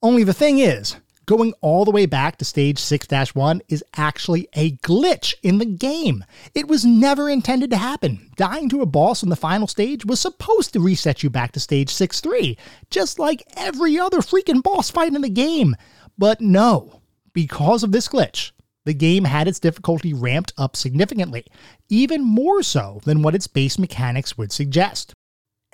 Only 0.00 0.22
the 0.22 0.32
thing 0.32 0.60
is, 0.60 0.96
going 1.26 1.52
all 1.60 1.84
the 1.84 1.90
way 1.90 2.06
back 2.06 2.38
to 2.38 2.44
stage 2.44 2.78
6 2.78 3.34
1 3.34 3.62
is 3.68 3.84
actually 3.96 4.48
a 4.54 4.76
glitch 4.78 5.34
in 5.42 5.58
the 5.58 5.66
game. 5.66 6.24
It 6.54 6.68
was 6.68 6.86
never 6.86 7.28
intended 7.28 7.70
to 7.70 7.76
happen. 7.76 8.30
Dying 8.36 8.70
to 8.70 8.80
a 8.80 8.86
boss 8.86 9.22
on 9.22 9.28
the 9.28 9.36
final 9.36 9.66
stage 9.66 10.06
was 10.06 10.20
supposed 10.20 10.72
to 10.72 10.80
reset 10.80 11.22
you 11.22 11.28
back 11.28 11.52
to 11.52 11.60
stage 11.60 11.90
6 11.90 12.20
3, 12.20 12.56
just 12.88 13.18
like 13.18 13.42
every 13.56 13.98
other 13.98 14.18
freaking 14.18 14.62
boss 14.62 14.88
fight 14.90 15.14
in 15.14 15.20
the 15.20 15.28
game. 15.28 15.76
But 16.16 16.40
no, 16.40 17.02
because 17.34 17.82
of 17.82 17.92
this 17.92 18.08
glitch, 18.08 18.52
the 18.86 18.94
game 18.94 19.24
had 19.24 19.48
its 19.48 19.60
difficulty 19.60 20.14
ramped 20.14 20.54
up 20.56 20.76
significantly, 20.76 21.44
even 21.90 22.24
more 22.24 22.62
so 22.62 23.00
than 23.04 23.20
what 23.22 23.34
its 23.34 23.46
base 23.46 23.78
mechanics 23.78 24.38
would 24.38 24.50
suggest. 24.50 25.12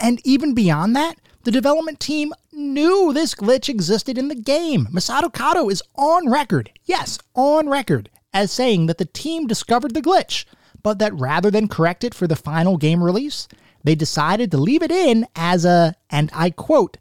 And 0.05 0.21
even 0.23 0.53
beyond 0.53 0.95
that, 0.97 1.19
the 1.45 1.51
development 1.51 1.99
team 1.99 2.35
knew 2.53 3.15
this 3.15 3.35
glitch 3.35 3.71
existed 3.71 4.19
in 4.19 4.29
the 4.29 4.35
game. 4.35 4.87
Masato 4.93 5.33
Kato 5.33 5.71
is 5.71 5.83
on 5.95 6.29
record, 6.29 6.71
yes, 6.85 7.19
on 7.35 7.71
record, 7.71 8.11
as 8.31 8.53
saying 8.53 8.85
that 8.85 8.99
the 8.99 9.07
team 9.07 9.47
discovered 9.47 9.95
the 9.95 10.03
glitch, 10.03 10.45
but 10.83 10.99
that 10.99 11.15
rather 11.15 11.51
than 11.51 11.69
correct 11.69 12.05
it 12.05 12.13
for 12.13 12.27
the 12.27 12.37
final 12.37 12.77
game 12.77 13.03
release, 13.03 13.49
they 13.83 13.95
decided 13.95 14.51
to 14.51 14.59
leave 14.59 14.83
it 14.83 14.91
in 14.91 15.27
as 15.35 15.65
a, 15.65 15.95
and 16.11 16.29
I 16.35 16.51
quote, 16.51 16.99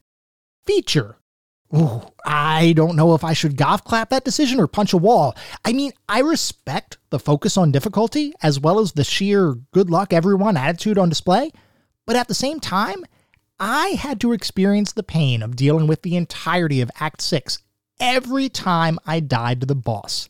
feature. 0.65 1.17
Ooh, 1.75 2.03
I 2.25 2.71
don't 2.71 2.95
know 2.95 3.15
if 3.15 3.25
I 3.25 3.33
should 3.33 3.57
golf 3.57 3.83
clap 3.83 4.11
that 4.11 4.23
decision 4.23 4.61
or 4.61 4.67
punch 4.67 4.93
a 4.93 4.97
wall. 4.97 5.35
I 5.65 5.73
mean, 5.73 5.91
I 6.07 6.21
respect 6.21 6.99
the 7.09 7.19
focus 7.19 7.57
on 7.57 7.73
difficulty 7.73 8.33
as 8.41 8.61
well 8.61 8.79
as 8.79 8.93
the 8.93 9.03
sheer 9.03 9.55
good 9.73 9.89
luck 9.89 10.13
everyone 10.13 10.55
attitude 10.55 10.97
on 10.97 11.09
display, 11.09 11.51
but 12.05 12.15
at 12.15 12.27
the 12.27 12.33
same 12.33 12.59
time, 12.59 13.03
I 13.59 13.89
had 13.89 14.19
to 14.21 14.33
experience 14.33 14.91
the 14.91 15.03
pain 15.03 15.41
of 15.41 15.55
dealing 15.55 15.87
with 15.87 16.01
the 16.01 16.15
entirety 16.15 16.81
of 16.81 16.91
Act 16.99 17.21
6 17.21 17.59
every 17.99 18.49
time 18.49 18.99
I 19.05 19.19
died 19.19 19.61
to 19.61 19.65
the 19.65 19.75
boss. 19.75 20.29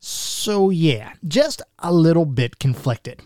So, 0.00 0.70
yeah, 0.70 1.14
just 1.26 1.62
a 1.78 1.92
little 1.92 2.26
bit 2.26 2.58
conflicted. 2.58 3.22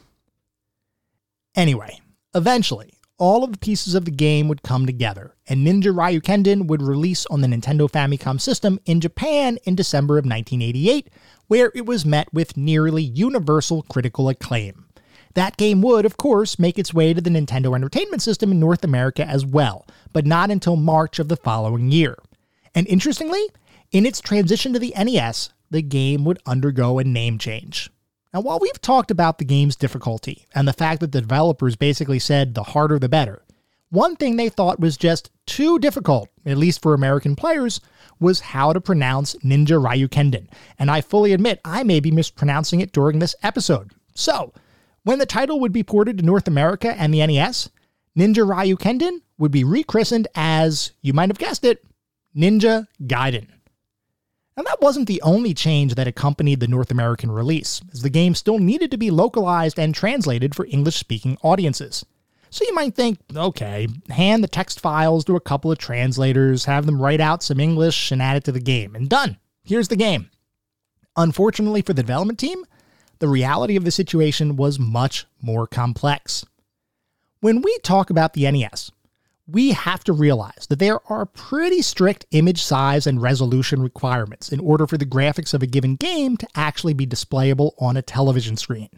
Anyway, 1.55 2.01
eventually, 2.35 2.95
all 3.19 3.45
of 3.45 3.53
the 3.53 3.59
pieces 3.59 3.95
of 3.95 4.05
the 4.05 4.11
game 4.11 4.49
would 4.49 4.63
come 4.63 4.87
together, 4.87 5.35
and 5.47 5.67
Ninja 5.67 5.95
Ryukenden 5.95 6.67
would 6.67 6.83
release 6.83 7.27
on 7.27 7.41
the 7.41 7.49
Nintendo 7.49 7.91
Famicom 7.91 8.41
system 8.41 8.81
in 8.87 9.01
Japan 9.01 9.59
in 9.65 9.75
December 9.75 10.15
of 10.15 10.25
1988, 10.25 11.09
where 11.47 11.71
it 11.75 11.85
was 11.85 12.07
met 12.07 12.33
with 12.33 12.57
nearly 12.57 13.03
universal 13.03 13.83
critical 13.83 14.29
acclaim. 14.29 14.87
That 15.35 15.57
game 15.57 15.81
would, 15.83 16.05
of 16.05 16.17
course, 16.17 16.59
make 16.59 16.79
its 16.79 16.93
way 16.93 17.15
to 17.15 17.21
the 17.21 17.31
Nintendo 17.31 17.75
Entertainment 17.75 18.23
System 18.23 18.53
in 18.53 18.61
North 18.61 18.85
America 18.85 19.25
as 19.25 19.47
well, 19.47 19.87
but 20.13 20.27
not 20.27 20.51
until 20.51 20.77
March 20.77 21.19
of 21.19 21.29
the 21.29 21.37
following 21.37 21.91
year. 21.91 22.17
And 22.75 22.87
interestingly, 22.87 23.49
in 23.91 24.07
its 24.07 24.21
transition 24.21 24.73
to 24.73 24.79
the 24.79 24.95
NES, 24.97 25.51
the 25.71 25.83
game 25.83 26.25
would 26.25 26.39
undergo 26.47 26.99
a 26.99 27.05
name 27.05 27.39
change. 27.39 27.91
Now, 28.33 28.41
while 28.41 28.59
we've 28.59 28.81
talked 28.81 29.11
about 29.11 29.39
the 29.39 29.45
game's 29.45 29.77
difficulty 29.77 30.47
and 30.55 30.67
the 30.67 30.73
fact 30.73 31.01
that 31.01 31.13
the 31.13 31.21
developers 31.21 31.77
basically 31.77 32.19
said 32.19 32.55
the 32.55 32.63
harder 32.63 32.99
the 32.99 33.09
better, 33.09 33.43
one 33.91 34.17
thing 34.17 34.37
they 34.37 34.49
thought 34.49 34.81
was 34.81 34.97
just 34.97 35.31
too 35.45 35.79
difficult, 35.79 36.31
at 36.47 36.57
least 36.57 36.81
for 36.81 36.95
American 36.95 37.37
players, 37.37 37.81
was 38.19 38.41
how 38.41 38.73
to 38.73 38.81
pronounce 38.81 39.35
Ninja 39.45 39.79
Ryukenden, 39.79 40.49
and 40.79 40.91
I 40.91 41.03
fully 41.03 41.35
admit 41.35 41.61
I 41.63 41.83
may 41.83 42.01
be 42.01 42.11
mispronouncing 42.11 42.81
it 42.81 42.93
during 42.93 43.19
this 43.19 43.35
episode. 43.43 43.93
So, 44.15 44.55
when 45.05 45.19
the 45.19 45.27
title 45.27 45.61
would 45.61 45.73
be 45.73 45.83
ported 45.83 46.19
to 46.19 46.25
North 46.25 46.49
America 46.49 46.95
and 46.99 47.13
the 47.13 47.27
NES, 47.27 47.71
Ninja 48.17 48.47
Ryukenden 48.47 49.21
would 49.39 49.51
be 49.51 49.65
rechristened 49.65 50.29
as, 50.35 50.93
you 51.01 51.13
might 51.13 51.31
have 51.31 51.39
guessed 51.39 51.65
it, 51.65 51.85
Ninja 52.37 52.87
Gaiden. 53.03 53.49
And 54.57 54.67
that 54.67 54.83
wasn't 54.83 55.09
the 55.09 55.23
only 55.23 55.55
change 55.55 55.95
that 55.95 56.07
accompanied 56.07 56.61
the 56.61 56.69
North 56.69 56.91
American 56.91 57.31
release, 57.31 57.81
as 57.93 58.03
the 58.03 58.11
game 58.11 58.35
still 58.35 58.59
needed 58.59 58.91
to 58.91 58.99
be 58.99 59.11
localized 59.11 59.79
and 59.79 59.95
translated 59.95 60.55
for 60.55 60.67
English 60.67 60.97
speaking 60.97 61.39
audiences. 61.43 62.05
So 62.51 62.67
you 62.67 62.75
might 62.75 62.95
think, 62.95 63.19
okay, 63.35 63.89
hand 64.11 64.45
the 64.45 64.49
text 64.49 64.79
files 64.79 65.25
to 65.25 65.37
a 65.37 65.41
couple 65.41 65.73
of 65.73 65.79
translators, 65.79 66.67
have 66.67 66.85
them 66.85 67.01
write 67.01 67.21
out 67.21 67.43
some 67.43 67.61
English, 67.61 68.13
and 68.13 68.21
add 68.21 68.37
it 68.37 68.45
to 68.45 68.53
the 68.53 68.61
game, 68.61 68.95
and 68.95 69.09
done. 69.09 69.39
Here's 69.65 69.89
the 69.89 69.97
game. 69.97 70.29
Unfortunately 71.17 71.81
for 71.81 71.95
the 71.95 72.03
development 72.03 72.39
team, 72.39 72.63
the 73.23 73.29
reality 73.29 73.77
of 73.77 73.85
the 73.85 73.93
situation 73.93 74.57
was 74.57 74.81
much 74.81 75.27
more 75.41 75.65
complex. 75.69 76.45
When 77.39 77.63
we 77.63 77.79
talk 77.85 78.11
about 78.11 78.33
the 78.33 78.51
NES, 78.51 78.91
we 79.47 79.71
have 79.71 80.03
to 80.05 80.13
realize 80.13 80.67
that 80.69 80.81
there 80.81 80.99
are 81.09 81.25
pretty 81.25 81.83
strict 81.83 82.27
image 82.33 82.65
size 82.65 83.07
and 83.07 83.23
resolution 83.23 83.81
requirements 83.81 84.51
in 84.51 84.59
order 84.59 84.89
for 84.89 84.99
the 84.99 85.07
graphics 85.07 85.55
of 85.55 85.63
a 85.63 85.69
given 85.69 85.95
game 85.95 86.37
to 86.37 86.49
actually 86.57 86.95
be 86.95 87.07
displayable 87.07 87.75
on 87.79 87.97
a 87.97 88.03
television 88.03 88.57
screen. 88.57 88.89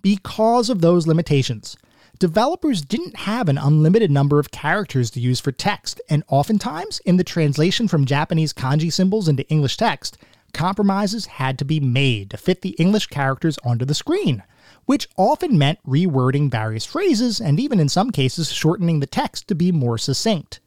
Because 0.00 0.70
of 0.70 0.80
those 0.80 1.08
limitations, 1.08 1.76
developers 2.20 2.82
didn't 2.82 3.16
have 3.16 3.48
an 3.48 3.58
unlimited 3.58 4.12
number 4.12 4.38
of 4.38 4.52
characters 4.52 5.10
to 5.10 5.18
use 5.18 5.40
for 5.40 5.50
text, 5.50 6.00
and 6.08 6.22
oftentimes, 6.28 7.00
in 7.00 7.16
the 7.16 7.24
translation 7.24 7.88
from 7.88 8.04
Japanese 8.04 8.52
kanji 8.52 8.92
symbols 8.92 9.26
into 9.26 9.48
English 9.48 9.76
text, 9.76 10.18
compromises 10.52 11.26
had 11.26 11.58
to 11.58 11.64
be 11.64 11.80
made 11.80 12.30
to 12.30 12.36
fit 12.36 12.62
the 12.62 12.76
English 12.78 13.06
characters 13.06 13.58
onto 13.64 13.84
the 13.84 13.94
screen 13.94 14.42
which 14.90 15.08
often 15.16 15.56
meant 15.56 15.78
rewording 15.86 16.50
various 16.50 16.84
phrases 16.84 17.40
and 17.40 17.60
even 17.60 17.78
in 17.78 17.88
some 17.88 18.10
cases 18.10 18.50
shortening 18.50 19.00
the 19.00 19.06
text 19.06 19.46
to 19.48 19.54
be 19.54 19.70
more 19.70 19.98
succinct. 19.98 20.60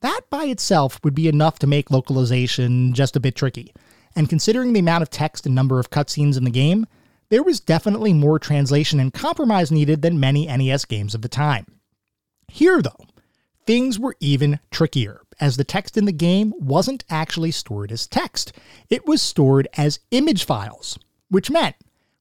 That 0.00 0.22
by 0.28 0.46
itself 0.46 0.98
would 1.04 1.14
be 1.14 1.28
enough 1.28 1.58
to 1.60 1.66
make 1.66 1.90
localization 1.90 2.92
just 2.94 3.16
a 3.16 3.20
bit 3.20 3.36
tricky, 3.36 3.72
and 4.16 4.28
considering 4.28 4.72
the 4.72 4.80
amount 4.80 5.02
of 5.02 5.10
text 5.10 5.46
and 5.46 5.54
number 5.54 5.78
of 5.78 5.90
cutscenes 5.90 6.36
in 6.36 6.44
the 6.44 6.50
game, 6.50 6.86
there 7.30 7.42
was 7.42 7.60
definitely 7.60 8.12
more 8.12 8.38
translation 8.38 9.00
and 9.00 9.14
compromise 9.14 9.72
needed 9.72 10.02
than 10.02 10.20
many 10.20 10.46
NES 10.46 10.84
games 10.84 11.14
of 11.14 11.22
the 11.22 11.28
time. 11.28 11.66
Here, 12.48 12.82
though, 12.82 13.06
things 13.66 13.98
were 13.98 14.16
even 14.20 14.60
trickier, 14.70 15.22
as 15.40 15.56
the 15.56 15.64
text 15.64 15.96
in 15.96 16.04
the 16.04 16.12
game 16.12 16.52
wasn't 16.58 17.04
actually 17.10 17.50
stored 17.50 17.92
as 17.92 18.06
text, 18.06 18.52
it 18.90 19.06
was 19.06 19.22
stored 19.22 19.68
as 19.76 20.00
image 20.10 20.44
files, 20.44 20.98
which 21.28 21.50
meant 21.50 21.76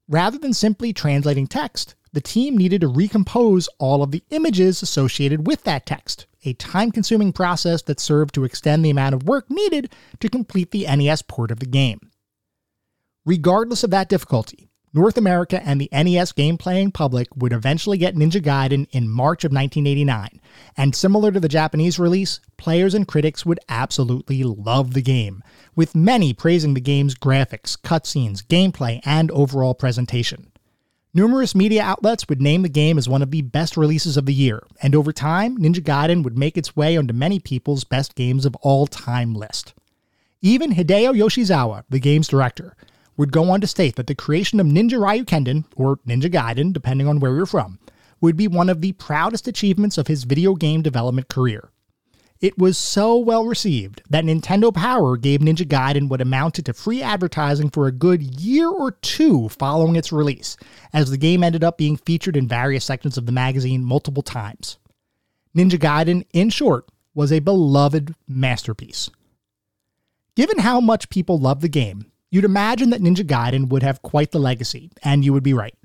Rather 0.07 0.37
than 0.37 0.53
simply 0.53 0.91
translating 0.91 1.47
text, 1.47 1.95
the 2.11 2.21
team 2.21 2.57
needed 2.57 2.81
to 2.81 2.87
recompose 2.87 3.69
all 3.79 4.03
of 4.03 4.11
the 4.11 4.23
images 4.31 4.81
associated 4.81 5.47
with 5.47 5.63
that 5.63 5.85
text, 5.85 6.25
a 6.45 6.53
time 6.53 6.91
consuming 6.91 7.31
process 7.31 7.81
that 7.83 7.99
served 7.99 8.35
to 8.35 8.43
extend 8.43 8.83
the 8.83 8.89
amount 8.89 9.15
of 9.15 9.23
work 9.23 9.49
needed 9.49 9.91
to 10.19 10.29
complete 10.29 10.71
the 10.71 10.85
NES 10.85 11.21
port 11.23 11.51
of 11.51 11.59
the 11.59 11.65
game. 11.65 12.11
Regardless 13.25 13.83
of 13.83 13.91
that 13.91 14.09
difficulty, 14.09 14.69
North 14.95 15.17
America 15.17 15.59
and 15.65 15.81
the 15.81 15.89
NES 15.91 16.33
game 16.33 16.55
playing 16.55 16.91
public 16.91 17.27
would 17.35 17.51
eventually 17.51 17.97
get 17.97 18.15
Ninja 18.15 18.39
Gaiden 18.39 18.87
in 18.91 19.09
March 19.09 19.43
of 19.43 19.51
1989, 19.51 20.39
and 20.77 20.95
similar 20.95 21.31
to 21.31 21.39
the 21.39 21.49
Japanese 21.49 21.97
release, 21.97 22.39
players 22.57 22.93
and 22.93 23.07
critics 23.07 23.43
would 23.43 23.59
absolutely 23.67 24.43
love 24.43 24.93
the 24.93 25.01
game, 25.01 25.41
with 25.75 25.95
many 25.95 26.31
praising 26.31 26.75
the 26.75 26.79
game's 26.79 27.15
graphics, 27.15 27.75
cutscenes, 27.75 28.43
gameplay, 28.45 29.01
and 29.03 29.31
overall 29.31 29.73
presentation. 29.73 30.51
Numerous 31.11 31.55
media 31.55 31.81
outlets 31.81 32.29
would 32.29 32.41
name 32.41 32.61
the 32.61 32.69
game 32.69 32.99
as 32.99 33.09
one 33.09 33.23
of 33.23 33.31
the 33.31 33.41
best 33.41 33.75
releases 33.75 34.15
of 34.15 34.27
the 34.27 34.33
year, 34.33 34.61
and 34.83 34.93
over 34.93 35.11
time, 35.11 35.57
Ninja 35.57 35.81
Gaiden 35.81 36.23
would 36.23 36.37
make 36.37 36.55
its 36.55 36.75
way 36.75 36.97
onto 36.97 37.15
many 37.15 37.39
people's 37.39 37.83
best 37.83 38.13
games 38.13 38.45
of 38.45 38.55
all 38.57 38.85
time 38.85 39.33
list. 39.33 39.73
Even 40.41 40.73
Hideo 40.73 41.17
Yoshizawa, 41.17 41.83
the 41.89 41.99
game's 41.99 42.27
director, 42.27 42.75
would 43.17 43.31
go 43.31 43.49
on 43.51 43.61
to 43.61 43.67
state 43.67 43.95
that 43.95 44.07
the 44.07 44.15
creation 44.15 44.59
of 44.59 44.67
Ninja 44.67 44.99
Ryukenden, 44.99 45.65
or 45.75 45.97
Ninja 46.07 46.31
Gaiden, 46.31 46.73
depending 46.73 47.07
on 47.07 47.19
where 47.19 47.35
you're 47.35 47.45
from, 47.45 47.79
would 48.21 48.37
be 48.37 48.47
one 48.47 48.69
of 48.69 48.81
the 48.81 48.93
proudest 48.93 49.47
achievements 49.47 49.97
of 49.97 50.07
his 50.07 50.23
video 50.23 50.55
game 50.55 50.81
development 50.81 51.27
career. 51.27 51.69
It 52.39 52.57
was 52.57 52.77
so 52.77 53.17
well 53.17 53.45
received 53.45 54.01
that 54.09 54.25
Nintendo 54.25 54.73
Power 54.73 55.15
gave 55.15 55.39
Ninja 55.39 55.65
Gaiden 55.65 56.09
what 56.09 56.19
amounted 56.19 56.65
to 56.65 56.73
free 56.73 57.01
advertising 57.01 57.69
for 57.69 57.87
a 57.87 57.91
good 57.91 58.21
year 58.21 58.67
or 58.67 58.91
two 58.91 59.47
following 59.47 59.95
its 59.95 60.11
release, 60.11 60.57
as 60.91 61.09
the 61.09 61.17
game 61.17 61.43
ended 61.43 61.63
up 61.63 61.77
being 61.77 61.95
featured 61.95 62.35
in 62.35 62.47
various 62.47 62.83
sections 62.83 63.17
of 63.17 63.25
the 63.25 63.31
magazine 63.31 63.83
multiple 63.83 64.23
times. 64.23 64.77
Ninja 65.55 65.79
Gaiden, 65.79 66.25
in 66.33 66.49
short, 66.49 66.89
was 67.13 67.31
a 67.31 67.39
beloved 67.39 68.13
masterpiece. 68.27 69.09
Given 70.35 70.59
how 70.59 70.81
much 70.81 71.09
people 71.09 71.39
love 71.39 71.61
the 71.61 71.69
game, 71.69 72.07
You'd 72.33 72.45
imagine 72.45 72.89
that 72.89 73.01
Ninja 73.01 73.23
Gaiden 73.23 73.69
would 73.69 73.83
have 73.83 74.01
quite 74.01 74.31
the 74.31 74.39
legacy, 74.39 74.89
and 75.03 75.23
you 75.23 75.33
would 75.33 75.43
be 75.43 75.53
right. 75.53 75.75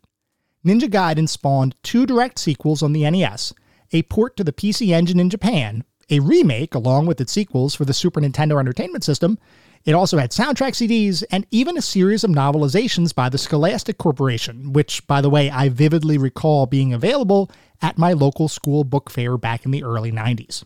Ninja 0.64 0.88
Gaiden 0.88 1.28
spawned 1.28 1.76
two 1.82 2.06
direct 2.06 2.38
sequels 2.38 2.82
on 2.82 2.94
the 2.94 3.02
NES, 3.10 3.52
a 3.92 4.00
port 4.04 4.34
to 4.38 4.44
the 4.44 4.52
PC 4.54 4.94
Engine 4.94 5.20
in 5.20 5.28
Japan, 5.28 5.84
a 6.08 6.20
remake 6.20 6.74
along 6.74 7.04
with 7.04 7.20
its 7.20 7.32
sequels 7.32 7.74
for 7.74 7.84
the 7.84 7.92
Super 7.92 8.22
Nintendo 8.22 8.58
Entertainment 8.58 9.04
System. 9.04 9.38
It 9.84 9.92
also 9.92 10.16
had 10.16 10.30
soundtrack 10.30 10.72
CDs 10.72 11.22
and 11.30 11.46
even 11.50 11.76
a 11.76 11.82
series 11.82 12.24
of 12.24 12.30
novelizations 12.30 13.14
by 13.14 13.28
the 13.28 13.36
Scholastic 13.36 13.98
Corporation, 13.98 14.72
which, 14.72 15.06
by 15.06 15.20
the 15.20 15.28
way, 15.28 15.50
I 15.50 15.68
vividly 15.68 16.16
recall 16.16 16.64
being 16.64 16.94
available 16.94 17.50
at 17.82 17.98
my 17.98 18.14
local 18.14 18.48
school 18.48 18.84
book 18.84 19.10
fair 19.10 19.36
back 19.36 19.66
in 19.66 19.70
the 19.70 19.84
early 19.84 20.12
90s. 20.12 20.64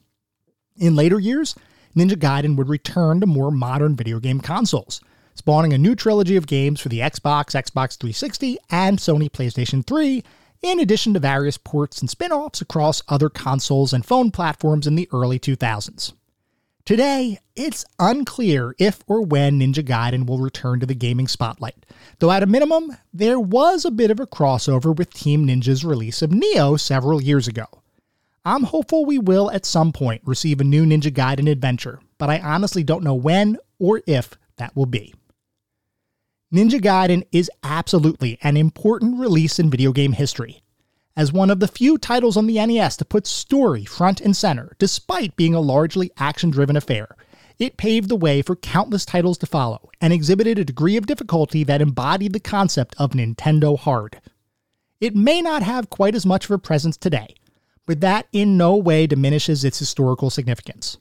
In 0.76 0.94
later 0.94 1.18
years, 1.18 1.56
Ninja 1.96 2.14
Gaiden 2.14 2.56
would 2.56 2.68
return 2.68 3.18
to 3.18 3.26
more 3.26 3.50
modern 3.50 3.96
video 3.96 4.20
game 4.20 4.40
consoles 4.40 5.00
spawning 5.34 5.72
a 5.72 5.78
new 5.78 5.94
trilogy 5.94 6.36
of 6.36 6.46
games 6.46 6.80
for 6.80 6.88
the 6.88 7.00
Xbox, 7.00 7.54
Xbox 7.54 7.98
360, 7.98 8.58
and 8.70 8.98
Sony 8.98 9.30
PlayStation 9.30 9.86
3, 9.86 10.22
in 10.62 10.80
addition 10.80 11.14
to 11.14 11.20
various 11.20 11.58
ports 11.58 12.00
and 12.00 12.08
spin 12.08 12.32
offs 12.32 12.60
across 12.60 13.02
other 13.08 13.28
consoles 13.28 13.92
and 13.92 14.06
phone 14.06 14.30
platforms 14.30 14.86
in 14.86 14.94
the 14.94 15.08
early 15.12 15.38
2000s. 15.38 16.12
Today, 16.84 17.38
it's 17.54 17.84
unclear 18.00 18.74
if 18.76 19.04
or 19.06 19.22
when 19.22 19.60
Ninja 19.60 19.84
Gaiden 19.84 20.26
will 20.26 20.38
return 20.38 20.80
to 20.80 20.86
the 20.86 20.96
gaming 20.96 21.28
spotlight, 21.28 21.86
though 22.18 22.32
at 22.32 22.42
a 22.42 22.46
minimum, 22.46 22.96
there 23.12 23.38
was 23.38 23.84
a 23.84 23.90
bit 23.90 24.10
of 24.10 24.18
a 24.18 24.26
crossover 24.26 24.94
with 24.96 25.14
Team 25.14 25.46
Ninja's 25.46 25.84
release 25.84 26.22
of 26.22 26.30
Nioh 26.30 26.80
several 26.80 27.22
years 27.22 27.46
ago. 27.46 27.66
I'm 28.44 28.64
hopeful 28.64 29.04
we 29.04 29.20
will 29.20 29.48
at 29.52 29.64
some 29.64 29.92
point 29.92 30.22
receive 30.24 30.60
a 30.60 30.64
new 30.64 30.84
Ninja 30.84 31.12
Gaiden 31.12 31.48
adventure, 31.48 32.00
but 32.18 32.28
I 32.28 32.40
honestly 32.40 32.82
don't 32.82 33.04
know 33.04 33.14
when 33.14 33.58
or 33.78 34.02
if 34.08 34.36
that 34.56 34.74
will 34.74 34.86
be. 34.86 35.14
Ninja 36.52 36.78
Gaiden 36.78 37.26
is 37.32 37.50
absolutely 37.62 38.38
an 38.42 38.58
important 38.58 39.18
release 39.18 39.58
in 39.58 39.70
video 39.70 39.90
game 39.90 40.12
history. 40.12 40.62
As 41.16 41.32
one 41.32 41.48
of 41.48 41.60
the 41.60 41.68
few 41.68 41.96
titles 41.96 42.36
on 42.36 42.46
the 42.46 42.64
NES 42.66 42.98
to 42.98 43.06
put 43.06 43.26
story 43.26 43.86
front 43.86 44.20
and 44.20 44.36
center, 44.36 44.76
despite 44.78 45.34
being 45.34 45.54
a 45.54 45.60
largely 45.62 46.10
action 46.18 46.50
driven 46.50 46.76
affair, 46.76 47.16
it 47.58 47.78
paved 47.78 48.10
the 48.10 48.16
way 48.16 48.42
for 48.42 48.54
countless 48.54 49.06
titles 49.06 49.38
to 49.38 49.46
follow 49.46 49.88
and 49.98 50.12
exhibited 50.12 50.58
a 50.58 50.64
degree 50.64 50.98
of 50.98 51.06
difficulty 51.06 51.64
that 51.64 51.80
embodied 51.80 52.34
the 52.34 52.40
concept 52.40 52.94
of 52.98 53.12
Nintendo 53.12 53.78
Hard. 53.78 54.20
It 55.00 55.16
may 55.16 55.40
not 55.40 55.62
have 55.62 55.88
quite 55.88 56.14
as 56.14 56.26
much 56.26 56.44
of 56.44 56.50
a 56.50 56.58
presence 56.58 56.98
today, 56.98 57.34
but 57.86 58.02
that 58.02 58.26
in 58.30 58.58
no 58.58 58.76
way 58.76 59.06
diminishes 59.06 59.64
its 59.64 59.78
historical 59.78 60.28
significance. 60.28 60.98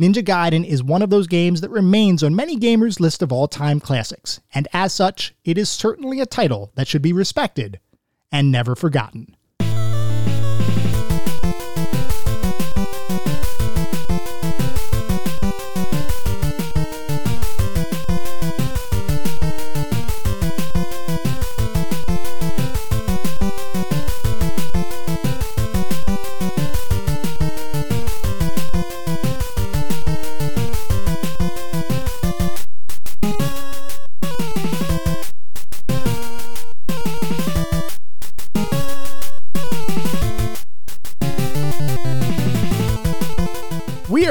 Ninja 0.00 0.24
Gaiden 0.24 0.64
is 0.64 0.82
one 0.82 1.02
of 1.02 1.10
those 1.10 1.26
games 1.26 1.60
that 1.60 1.68
remains 1.68 2.22
on 2.22 2.34
many 2.34 2.58
gamers' 2.58 3.00
list 3.00 3.20
of 3.20 3.30
all 3.30 3.46
time 3.46 3.80
classics, 3.80 4.40
and 4.54 4.66
as 4.72 4.94
such, 4.94 5.34
it 5.44 5.58
is 5.58 5.68
certainly 5.68 6.20
a 6.20 6.26
title 6.26 6.72
that 6.74 6.88
should 6.88 7.02
be 7.02 7.12
respected 7.12 7.80
and 8.32 8.50
never 8.50 8.74
forgotten. 8.74 9.36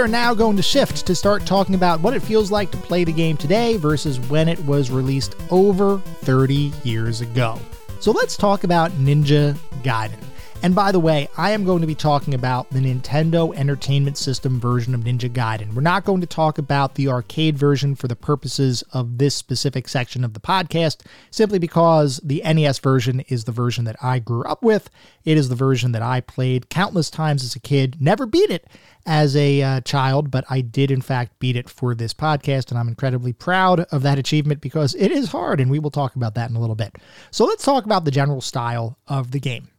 Now 0.09 0.33
going 0.33 0.57
to 0.57 0.63
shift 0.63 1.05
to 1.05 1.15
start 1.15 1.45
talking 1.45 1.75
about 1.75 2.01
what 2.01 2.13
it 2.13 2.21
feels 2.21 2.51
like 2.51 2.71
to 2.71 2.77
play 2.77 3.03
the 3.03 3.11
game 3.11 3.37
today 3.37 3.77
versus 3.77 4.19
when 4.29 4.49
it 4.49 4.59
was 4.65 4.91
released 4.91 5.35
over 5.51 5.99
30 5.99 6.71
years 6.83 7.21
ago. 7.21 7.59
So 7.99 8.11
let's 8.11 8.35
talk 8.37 8.63
about 8.63 8.91
Ninja 8.91 9.55
Gaiden. 9.83 10.28
And 10.61 10.75
by 10.75 10.91
the 10.91 10.99
way, 10.99 11.29
I 11.37 11.51
am 11.51 11.63
going 11.63 11.79
to 11.79 11.87
be 11.87 11.95
talking 11.95 12.33
about 12.33 12.69
the 12.69 12.79
Nintendo 12.79 13.55
Entertainment 13.55 14.17
System 14.17 14.59
version 14.59 14.93
of 14.93 15.01
Ninja 15.01 15.29
Gaiden. 15.29 15.73
We're 15.73 15.81
not 15.81 16.03
going 16.03 16.19
to 16.19 16.27
talk 16.27 16.57
about 16.57 16.95
the 16.95 17.07
arcade 17.07 17.57
version 17.57 17.95
for 17.95 18.09
the 18.09 18.15
purposes 18.17 18.83
of 18.91 19.19
this 19.19 19.35
specific 19.35 19.87
section 19.87 20.25
of 20.25 20.33
the 20.33 20.41
podcast, 20.41 21.05
simply 21.31 21.59
because 21.59 22.17
the 22.17 22.41
NES 22.41 22.79
version 22.79 23.21
is 23.29 23.45
the 23.45 23.53
version 23.53 23.85
that 23.85 23.95
I 24.01 24.19
grew 24.19 24.43
up 24.43 24.61
with. 24.61 24.89
It 25.23 25.37
is 25.37 25.47
the 25.47 25.55
version 25.55 25.93
that 25.93 26.01
I 26.01 26.19
played 26.19 26.69
countless 26.69 27.09
times 27.09 27.41
as 27.41 27.55
a 27.55 27.59
kid, 27.61 27.95
never 28.01 28.25
beat 28.25 28.49
it 28.49 28.67
as 29.05 29.37
a 29.37 29.61
uh, 29.61 29.81
child, 29.81 30.29
but 30.29 30.43
I 30.49 30.59
did 30.59 30.91
in 30.91 31.01
fact 31.01 31.39
beat 31.39 31.55
it 31.55 31.69
for 31.69 31.95
this 31.95 32.13
podcast, 32.13 32.69
and 32.69 32.77
I'm 32.77 32.89
incredibly 32.89 33.31
proud 33.31 33.79
of 33.91 34.03
that 34.03 34.19
achievement 34.19 34.59
because 34.59 34.93
it 34.95 35.09
is 35.09 35.29
hard, 35.29 35.61
and 35.61 35.71
we 35.71 35.79
will 35.79 35.89
talk 35.89 36.17
about 36.17 36.35
that 36.35 36.49
in 36.49 36.57
a 36.57 36.59
little 36.59 36.75
bit. 36.75 36.93
So 37.31 37.45
let's 37.45 37.63
talk 37.63 37.85
about 37.85 38.03
the 38.03 38.11
general 38.11 38.41
style 38.41 38.97
of 39.07 39.31
the 39.31 39.39
game. 39.39 39.69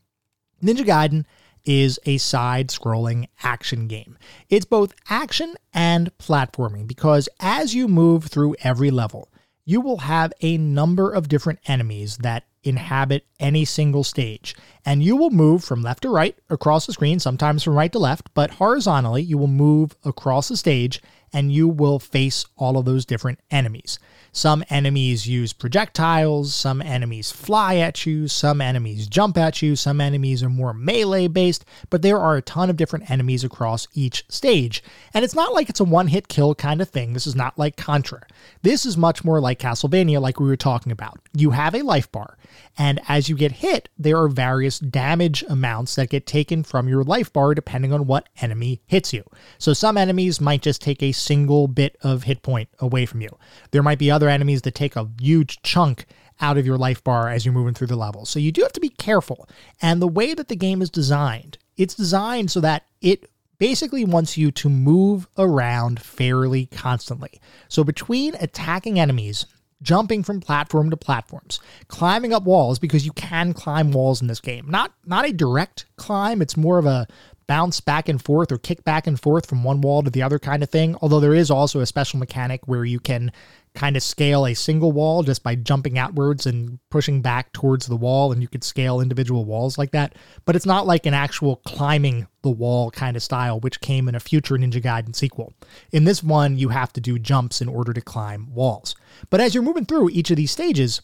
Ninja 0.62 0.84
Gaiden 0.84 1.24
is 1.64 2.00
a 2.04 2.18
side 2.18 2.68
scrolling 2.68 3.26
action 3.42 3.86
game. 3.86 4.18
It's 4.48 4.64
both 4.64 4.94
action 5.08 5.54
and 5.72 6.16
platforming 6.18 6.86
because 6.86 7.28
as 7.38 7.74
you 7.74 7.88
move 7.88 8.24
through 8.24 8.56
every 8.62 8.90
level, 8.90 9.28
you 9.64 9.80
will 9.80 9.98
have 9.98 10.32
a 10.40 10.56
number 10.58 11.12
of 11.12 11.28
different 11.28 11.60
enemies 11.66 12.18
that 12.18 12.44
inhabit 12.62 13.24
any 13.38 13.64
single 13.64 14.04
stage. 14.04 14.54
And 14.84 15.02
you 15.02 15.16
will 15.16 15.30
move 15.30 15.64
from 15.64 15.82
left 15.82 16.02
to 16.02 16.10
right 16.10 16.36
across 16.48 16.86
the 16.86 16.92
screen, 16.92 17.18
sometimes 17.20 17.62
from 17.62 17.74
right 17.74 17.92
to 17.92 17.98
left, 17.98 18.34
but 18.34 18.50
horizontally, 18.52 19.22
you 19.22 19.38
will 19.38 19.46
move 19.46 19.94
across 20.04 20.48
the 20.48 20.56
stage 20.56 21.00
and 21.32 21.52
you 21.52 21.68
will 21.68 21.98
face 21.98 22.44
all 22.56 22.76
of 22.76 22.84
those 22.84 23.06
different 23.06 23.40
enemies. 23.50 23.98
Some 24.32 24.64
enemies 24.70 25.26
use 25.26 25.52
projectiles, 25.52 26.54
some 26.54 26.80
enemies 26.80 27.32
fly 27.32 27.76
at 27.76 28.06
you, 28.06 28.28
some 28.28 28.60
enemies 28.60 29.08
jump 29.08 29.36
at 29.36 29.60
you, 29.60 29.74
some 29.74 30.00
enemies 30.00 30.42
are 30.42 30.48
more 30.48 30.72
melee 30.72 31.26
based, 31.26 31.64
but 31.90 32.02
there 32.02 32.18
are 32.18 32.36
a 32.36 32.42
ton 32.42 32.70
of 32.70 32.76
different 32.76 33.10
enemies 33.10 33.42
across 33.42 33.88
each 33.92 34.24
stage. 34.28 34.82
And 35.12 35.24
it's 35.24 35.34
not 35.34 35.52
like 35.52 35.68
it's 35.68 35.80
a 35.80 35.84
one 35.84 36.06
hit 36.06 36.28
kill 36.28 36.54
kind 36.54 36.80
of 36.80 36.88
thing. 36.88 37.12
This 37.12 37.26
is 37.26 37.34
not 37.34 37.58
like 37.58 37.76
Contra. 37.76 38.26
This 38.62 38.86
is 38.86 38.96
much 38.96 39.24
more 39.24 39.40
like 39.40 39.58
Castlevania, 39.58 40.20
like 40.20 40.38
we 40.38 40.46
were 40.46 40.56
talking 40.56 40.92
about. 40.92 41.18
You 41.34 41.50
have 41.50 41.74
a 41.74 41.82
life 41.82 42.10
bar, 42.12 42.36
and 42.78 43.00
as 43.08 43.28
you 43.28 43.36
get 43.36 43.52
hit, 43.52 43.88
there 43.98 44.16
are 44.16 44.28
various 44.28 44.78
damage 44.78 45.42
amounts 45.48 45.94
that 45.94 46.10
get 46.10 46.26
taken 46.26 46.62
from 46.62 46.88
your 46.88 47.04
life 47.04 47.32
bar 47.32 47.54
depending 47.54 47.92
on 47.92 48.06
what 48.06 48.28
enemy 48.40 48.80
hits 48.86 49.12
you. 49.12 49.24
So 49.58 49.72
some 49.72 49.96
enemies 49.96 50.40
might 50.40 50.62
just 50.62 50.80
take 50.80 51.02
a 51.02 51.12
single 51.12 51.68
bit 51.68 51.96
of 52.02 52.24
hit 52.24 52.42
point 52.42 52.68
away 52.78 53.06
from 53.06 53.20
you. 53.20 53.30
There 53.70 53.82
might 53.82 53.98
be 53.98 54.10
other 54.10 54.28
enemies 54.28 54.62
that 54.62 54.74
take 54.74 54.96
a 54.96 55.10
huge 55.20 55.62
chunk 55.62 56.06
out 56.40 56.56
of 56.56 56.66
your 56.66 56.78
life 56.78 57.04
bar 57.04 57.28
as 57.28 57.44
you're 57.44 57.54
moving 57.54 57.74
through 57.74 57.88
the 57.88 57.96
level. 57.96 58.24
So 58.24 58.38
you 58.38 58.52
do 58.52 58.62
have 58.62 58.72
to 58.72 58.80
be 58.80 58.88
careful. 58.88 59.48
And 59.82 60.00
the 60.00 60.08
way 60.08 60.34
that 60.34 60.48
the 60.48 60.56
game 60.56 60.80
is 60.80 60.90
designed, 60.90 61.58
it's 61.76 61.94
designed 61.94 62.50
so 62.50 62.60
that 62.60 62.84
it 63.00 63.30
basically 63.58 64.04
wants 64.04 64.38
you 64.38 64.50
to 64.50 64.68
move 64.68 65.28
around 65.36 66.00
fairly 66.00 66.66
constantly. 66.66 67.40
So 67.68 67.84
between 67.84 68.34
attacking 68.36 68.98
enemies 68.98 69.44
jumping 69.82 70.22
from 70.22 70.40
platform 70.40 70.90
to 70.90 70.96
platforms, 70.96 71.60
climbing 71.88 72.32
up 72.32 72.44
walls 72.44 72.78
because 72.78 73.04
you 73.04 73.12
can 73.12 73.52
climb 73.52 73.92
walls 73.92 74.20
in 74.20 74.28
this 74.28 74.40
game. 74.40 74.68
Not 74.68 74.92
not 75.06 75.28
a 75.28 75.32
direct 75.32 75.86
climb, 75.96 76.42
it's 76.42 76.56
more 76.56 76.78
of 76.78 76.86
a 76.86 77.06
bounce 77.46 77.80
back 77.80 78.08
and 78.08 78.22
forth 78.22 78.52
or 78.52 78.58
kick 78.58 78.84
back 78.84 79.08
and 79.08 79.20
forth 79.20 79.44
from 79.44 79.64
one 79.64 79.80
wall 79.80 80.04
to 80.04 80.10
the 80.10 80.22
other 80.22 80.38
kind 80.38 80.62
of 80.62 80.70
thing. 80.70 80.94
Although 81.02 81.18
there 81.18 81.34
is 81.34 81.50
also 81.50 81.80
a 81.80 81.86
special 81.86 82.20
mechanic 82.20 82.68
where 82.68 82.84
you 82.84 83.00
can 83.00 83.32
kind 83.74 83.96
of 83.96 84.02
scale 84.02 84.46
a 84.46 84.54
single 84.54 84.92
wall 84.92 85.22
just 85.22 85.42
by 85.42 85.54
jumping 85.54 85.98
outwards 85.98 86.46
and 86.46 86.78
pushing 86.90 87.22
back 87.22 87.52
towards 87.52 87.86
the 87.86 87.96
wall, 87.96 88.32
and 88.32 88.42
you 88.42 88.48
could 88.48 88.64
scale 88.64 89.00
individual 89.00 89.44
walls 89.44 89.78
like 89.78 89.92
that. 89.92 90.14
But 90.44 90.56
it's 90.56 90.66
not 90.66 90.86
like 90.86 91.06
an 91.06 91.14
actual 91.14 91.56
climbing 91.56 92.26
the 92.42 92.50
wall 92.50 92.90
kind 92.90 93.16
of 93.16 93.22
style, 93.22 93.60
which 93.60 93.80
came 93.80 94.08
in 94.08 94.14
a 94.14 94.20
future 94.20 94.56
Ninja 94.56 94.82
Gaiden 94.82 95.14
sequel. 95.14 95.52
In 95.92 96.04
this 96.04 96.22
one, 96.22 96.58
you 96.58 96.70
have 96.70 96.92
to 96.94 97.00
do 97.00 97.18
jumps 97.18 97.60
in 97.60 97.68
order 97.68 97.92
to 97.92 98.00
climb 98.00 98.52
walls. 98.52 98.94
But 99.28 99.40
as 99.40 99.54
you're 99.54 99.62
moving 99.62 99.84
through 99.84 100.10
each 100.10 100.30
of 100.30 100.36
these 100.36 100.50
stages, 100.50 101.00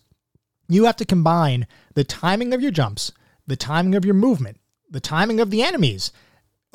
you 0.68 0.84
have 0.84 0.96
to 0.96 1.04
combine 1.04 1.66
the 1.94 2.04
timing 2.04 2.52
of 2.52 2.60
your 2.60 2.72
jumps, 2.72 3.12
the 3.46 3.56
timing 3.56 3.94
of 3.94 4.04
your 4.04 4.14
movement, 4.14 4.58
the 4.90 5.00
timing 5.00 5.38
of 5.38 5.50
the 5.50 5.62
enemies, 5.62 6.10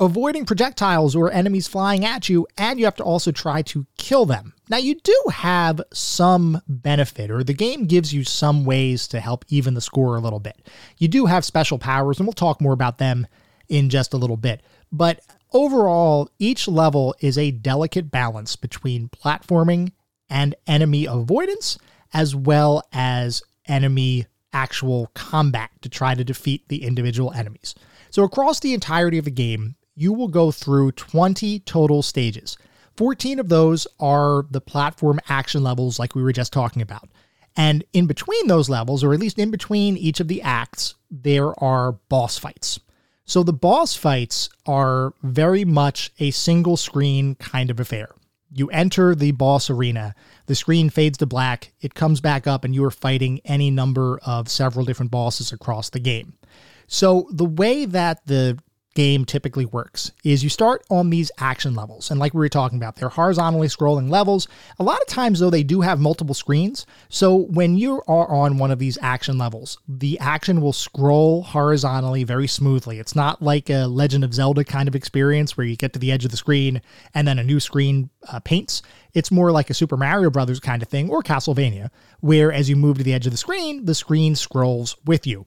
avoiding 0.02 0.44
projectiles 0.44 1.14
or 1.14 1.30
enemies 1.30 1.68
flying 1.68 2.04
at 2.04 2.28
you, 2.28 2.46
and 2.58 2.78
you 2.78 2.84
have 2.84 2.96
to 2.96 3.04
also 3.04 3.30
try 3.30 3.62
to 3.62 3.86
kill 3.96 4.26
them. 4.26 4.52
Now, 4.68 4.78
you 4.78 4.96
do 4.96 5.16
have 5.32 5.80
some 5.92 6.60
benefit, 6.66 7.30
or 7.30 7.44
the 7.44 7.54
game 7.54 7.86
gives 7.86 8.12
you 8.12 8.24
some 8.24 8.64
ways 8.64 9.06
to 9.08 9.20
help 9.20 9.44
even 9.48 9.74
the 9.74 9.80
score 9.80 10.16
a 10.16 10.20
little 10.20 10.40
bit. 10.40 10.68
You 10.98 11.08
do 11.08 11.26
have 11.26 11.44
special 11.44 11.78
powers, 11.78 12.18
and 12.18 12.26
we'll 12.26 12.32
talk 12.32 12.60
more 12.60 12.72
about 12.72 12.98
them 12.98 13.26
in 13.68 13.90
just 13.90 14.12
a 14.12 14.16
little 14.16 14.36
bit. 14.36 14.62
But 14.90 15.20
overall, 15.52 16.28
each 16.38 16.66
level 16.66 17.14
is 17.20 17.38
a 17.38 17.52
delicate 17.52 18.10
balance 18.10 18.56
between 18.56 19.08
platforming 19.08 19.92
and 20.28 20.56
enemy 20.66 21.06
avoidance, 21.06 21.78
as 22.12 22.34
well 22.34 22.82
as 22.92 23.42
enemy 23.66 24.26
actual 24.52 25.10
combat 25.14 25.70
to 25.80 25.88
try 25.88 26.14
to 26.14 26.24
defeat 26.24 26.68
the 26.68 26.82
individual 26.84 27.32
enemies. 27.32 27.74
So, 28.10 28.24
across 28.24 28.60
the 28.60 28.74
entirety 28.74 29.18
of 29.18 29.24
the 29.24 29.30
game, 29.30 29.76
you 29.94 30.12
will 30.12 30.28
go 30.28 30.50
through 30.50 30.92
20 30.92 31.60
total 31.60 32.02
stages. 32.02 32.56
14 32.96 33.38
of 33.38 33.48
those 33.48 33.86
are 34.00 34.44
the 34.50 34.60
platform 34.60 35.20
action 35.28 35.62
levels, 35.62 35.98
like 35.98 36.14
we 36.14 36.22
were 36.22 36.32
just 36.32 36.52
talking 36.52 36.82
about. 36.82 37.08
And 37.56 37.84
in 37.92 38.06
between 38.06 38.46
those 38.46 38.68
levels, 38.68 39.04
or 39.04 39.12
at 39.12 39.20
least 39.20 39.38
in 39.38 39.50
between 39.50 39.96
each 39.96 40.20
of 40.20 40.28
the 40.28 40.42
acts, 40.42 40.94
there 41.10 41.58
are 41.62 41.92
boss 41.92 42.38
fights. 42.38 42.80
So 43.24 43.42
the 43.42 43.52
boss 43.52 43.94
fights 43.94 44.48
are 44.66 45.14
very 45.22 45.64
much 45.64 46.12
a 46.18 46.30
single 46.30 46.76
screen 46.76 47.34
kind 47.36 47.70
of 47.70 47.78
affair. 47.78 48.14
You 48.54 48.68
enter 48.68 49.14
the 49.14 49.32
boss 49.32 49.70
arena, 49.70 50.14
the 50.46 50.54
screen 50.54 50.90
fades 50.90 51.16
to 51.18 51.26
black, 51.26 51.72
it 51.80 51.94
comes 51.94 52.20
back 52.20 52.46
up, 52.46 52.64
and 52.64 52.74
you 52.74 52.84
are 52.84 52.90
fighting 52.90 53.40
any 53.44 53.70
number 53.70 54.20
of 54.26 54.50
several 54.50 54.84
different 54.84 55.10
bosses 55.10 55.52
across 55.52 55.88
the 55.88 56.00
game. 56.00 56.34
So 56.86 57.26
the 57.30 57.46
way 57.46 57.86
that 57.86 58.26
the 58.26 58.58
game 58.94 59.24
typically 59.24 59.64
works 59.64 60.12
is 60.24 60.44
you 60.44 60.50
start 60.50 60.84
on 60.90 61.10
these 61.10 61.30
action 61.38 61.74
levels. 61.74 62.10
And 62.10 62.20
like 62.20 62.34
we 62.34 62.38
were 62.38 62.48
talking 62.48 62.78
about 62.78 62.96
they're 62.96 63.08
horizontally 63.08 63.68
scrolling 63.68 64.10
levels. 64.10 64.48
A 64.78 64.82
lot 64.82 65.00
of 65.00 65.06
times 65.06 65.40
though 65.40 65.50
they 65.50 65.62
do 65.62 65.80
have 65.80 66.00
multiple 66.00 66.34
screens. 66.34 66.86
So 67.08 67.34
when 67.36 67.76
you 67.76 68.02
are 68.06 68.28
on 68.28 68.58
one 68.58 68.70
of 68.70 68.78
these 68.78 68.98
action 69.00 69.38
levels 69.38 69.78
the 69.88 70.18
action 70.18 70.60
will 70.60 70.72
scroll 70.72 71.42
horizontally 71.42 72.24
very 72.24 72.46
smoothly. 72.46 72.98
It's 72.98 73.16
not 73.16 73.40
like 73.40 73.70
a 73.70 73.86
legend 73.86 74.24
of 74.24 74.34
zelda 74.34 74.64
kind 74.64 74.88
of 74.88 74.94
experience 74.94 75.56
where 75.56 75.66
you 75.66 75.76
get 75.76 75.92
to 75.94 75.98
the 75.98 76.12
edge 76.12 76.24
of 76.24 76.30
the 76.30 76.36
screen 76.36 76.82
and 77.14 77.26
then 77.26 77.38
a 77.38 77.44
new 77.44 77.60
screen 77.60 78.10
uh, 78.30 78.40
paints. 78.40 78.82
It's 79.14 79.30
more 79.30 79.52
like 79.52 79.70
a 79.70 79.74
super 79.74 79.96
mario 79.96 80.30
brothers 80.30 80.60
kind 80.60 80.82
of 80.82 80.88
thing 80.88 81.08
or 81.08 81.22
castlevania 81.22 81.90
where 82.20 82.52
as 82.52 82.68
you 82.68 82.76
move 82.76 82.98
to 82.98 83.04
the 83.04 83.14
edge 83.14 83.26
of 83.26 83.32
the 83.32 83.38
screen 83.38 83.84
the 83.86 83.94
screen 83.94 84.34
scrolls 84.34 84.96
with 85.06 85.26
you. 85.26 85.46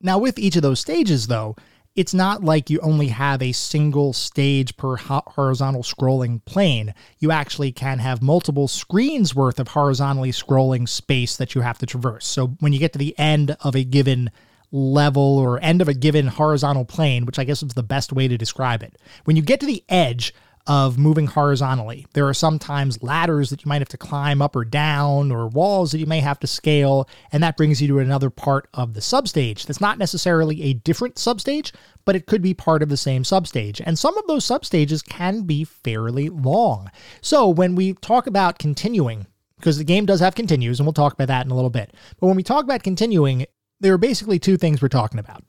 Now 0.00 0.18
with 0.18 0.38
each 0.38 0.56
of 0.56 0.62
those 0.62 0.80
stages 0.80 1.28
though 1.28 1.56
it's 1.94 2.14
not 2.14 2.42
like 2.42 2.70
you 2.70 2.80
only 2.80 3.08
have 3.08 3.40
a 3.40 3.52
single 3.52 4.12
stage 4.12 4.76
per 4.76 4.96
horizontal 4.96 5.82
scrolling 5.82 6.44
plane. 6.44 6.92
You 7.18 7.30
actually 7.30 7.70
can 7.70 8.00
have 8.00 8.20
multiple 8.20 8.66
screens 8.66 9.34
worth 9.34 9.60
of 9.60 9.68
horizontally 9.68 10.32
scrolling 10.32 10.88
space 10.88 11.36
that 11.36 11.54
you 11.54 11.60
have 11.60 11.78
to 11.78 11.86
traverse. 11.86 12.26
So 12.26 12.48
when 12.58 12.72
you 12.72 12.80
get 12.80 12.92
to 12.94 12.98
the 12.98 13.16
end 13.18 13.56
of 13.60 13.76
a 13.76 13.84
given 13.84 14.30
level 14.72 15.38
or 15.38 15.62
end 15.62 15.80
of 15.80 15.88
a 15.88 15.94
given 15.94 16.26
horizontal 16.26 16.84
plane, 16.84 17.26
which 17.26 17.38
I 17.38 17.44
guess 17.44 17.62
is 17.62 17.74
the 17.74 17.82
best 17.84 18.12
way 18.12 18.26
to 18.26 18.36
describe 18.36 18.82
it, 18.82 18.98
when 19.24 19.36
you 19.36 19.42
get 19.42 19.60
to 19.60 19.66
the 19.66 19.84
edge 19.88 20.34
of 20.66 20.96
moving 20.96 21.26
horizontally. 21.26 22.06
There 22.14 22.26
are 22.26 22.34
sometimes 22.34 23.02
ladders 23.02 23.50
that 23.50 23.64
you 23.64 23.68
might 23.68 23.82
have 23.82 23.88
to 23.90 23.98
climb 23.98 24.40
up 24.40 24.56
or 24.56 24.64
down, 24.64 25.30
or 25.30 25.46
walls 25.46 25.92
that 25.92 25.98
you 25.98 26.06
may 26.06 26.20
have 26.20 26.40
to 26.40 26.46
scale, 26.46 27.08
and 27.32 27.42
that 27.42 27.56
brings 27.56 27.82
you 27.82 27.88
to 27.88 27.98
another 27.98 28.30
part 28.30 28.68
of 28.72 28.94
the 28.94 29.00
substage 29.00 29.66
that's 29.66 29.80
not 29.80 29.98
necessarily 29.98 30.62
a 30.62 30.72
different 30.72 31.16
substage, 31.16 31.72
but 32.04 32.16
it 32.16 32.26
could 32.26 32.40
be 32.40 32.54
part 32.54 32.82
of 32.82 32.88
the 32.88 32.96
same 32.96 33.24
substage. 33.24 33.80
And 33.84 33.98
some 33.98 34.16
of 34.16 34.26
those 34.26 34.44
substages 34.44 35.04
can 35.06 35.42
be 35.42 35.64
fairly 35.64 36.30
long. 36.30 36.90
So 37.20 37.48
when 37.48 37.74
we 37.74 37.92
talk 37.94 38.26
about 38.26 38.58
continuing, 38.58 39.26
because 39.58 39.78
the 39.78 39.84
game 39.84 40.06
does 40.06 40.20
have 40.20 40.34
continues, 40.34 40.80
and 40.80 40.86
we'll 40.86 40.94
talk 40.94 41.12
about 41.12 41.28
that 41.28 41.44
in 41.44 41.52
a 41.52 41.54
little 41.54 41.70
bit, 41.70 41.92
but 42.18 42.26
when 42.26 42.36
we 42.36 42.42
talk 42.42 42.64
about 42.64 42.82
continuing, 42.82 43.46
there 43.80 43.92
are 43.92 43.98
basically 43.98 44.38
two 44.38 44.56
things 44.56 44.80
we're 44.80 44.88
talking 44.88 45.18
about. 45.18 45.44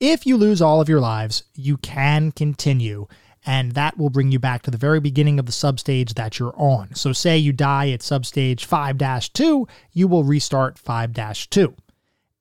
If 0.00 0.26
you 0.26 0.36
lose 0.36 0.62
all 0.62 0.80
of 0.80 0.88
your 0.88 1.00
lives, 1.00 1.44
you 1.54 1.76
can 1.78 2.30
continue 2.32 3.08
and 3.46 3.72
that 3.72 3.98
will 3.98 4.10
bring 4.10 4.32
you 4.32 4.38
back 4.38 4.62
to 4.62 4.70
the 4.70 4.76
very 4.76 5.00
beginning 5.00 5.38
of 5.38 5.46
the 5.46 5.52
substage 5.52 6.14
that 6.14 6.38
you're 6.38 6.54
on. 6.56 6.94
So, 6.94 7.12
say 7.12 7.38
you 7.38 7.52
die 7.52 7.90
at 7.90 8.00
substage 8.00 8.64
5 8.64 9.32
2, 9.32 9.68
you 9.92 10.08
will 10.08 10.24
restart 10.24 10.78
5 10.78 11.48
2. 11.50 11.74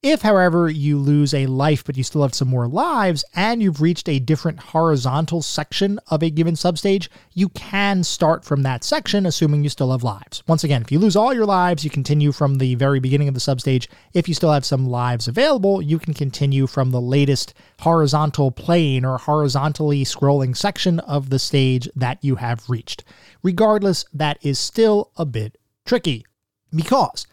If, 0.04 0.22
however, 0.22 0.70
you 0.70 1.00
lose 1.00 1.34
a 1.34 1.48
life 1.48 1.84
but 1.84 1.98
you 1.98 2.04
still 2.04 2.22
have 2.22 2.36
some 2.36 2.50
more 2.50 2.68
lives 2.68 3.26
and 3.34 3.64
you've 3.64 3.82
reached 3.82 4.08
a 4.08 4.20
different 4.20 4.60
horizontal 4.60 5.42
section 5.42 6.00
of 6.10 6.22
a 6.22 6.30
given 6.30 6.54
substage, 6.54 7.08
you 7.34 7.50
can 7.50 8.04
start 8.04 8.46
from 8.46 8.62
that 8.62 8.84
section 8.84 9.26
assuming 9.26 9.64
you 9.64 9.70
still 9.70 9.92
have 9.92 10.04
lives. 10.04 10.44
Once 10.48 10.64
again, 10.64 10.84
if 10.84 10.92
you 10.92 11.00
lose 11.00 11.16
all 11.16 11.34
your 11.34 11.48
lives, 11.48 11.84
you 11.84 11.90
continue 11.90 12.32
from 12.32 12.60
the 12.60 12.76
very 12.76 13.00
beginning 13.00 13.28
of 13.28 13.34
the 13.34 13.40
substage. 13.40 13.88
If 14.14 14.28
you 14.28 14.36
still 14.36 14.52
have 14.52 14.66
some 14.66 14.86
lives 14.88 15.28
available, 15.28 15.82
you 15.82 15.98
can 15.98 16.14
continue 16.14 16.68
from 16.68 16.92
the 16.92 17.02
latest 17.02 17.56
horizontal 17.80 18.52
plane 18.52 19.04
or 19.04 19.18
horizontally 19.18 20.04
scrolling 20.06 20.56
section 20.56 21.00
of 21.00 21.32
the 21.32 21.40
stage 21.40 21.90
that 21.96 22.24
you 22.24 22.36
have 22.36 22.70
reached. 22.70 23.04
Regardless, 23.42 24.06
that 24.14 24.38
is 24.44 24.60
still 24.60 25.12
a 25.18 25.26
bit 25.26 25.58
tricky 25.88 26.24
because 26.72 27.26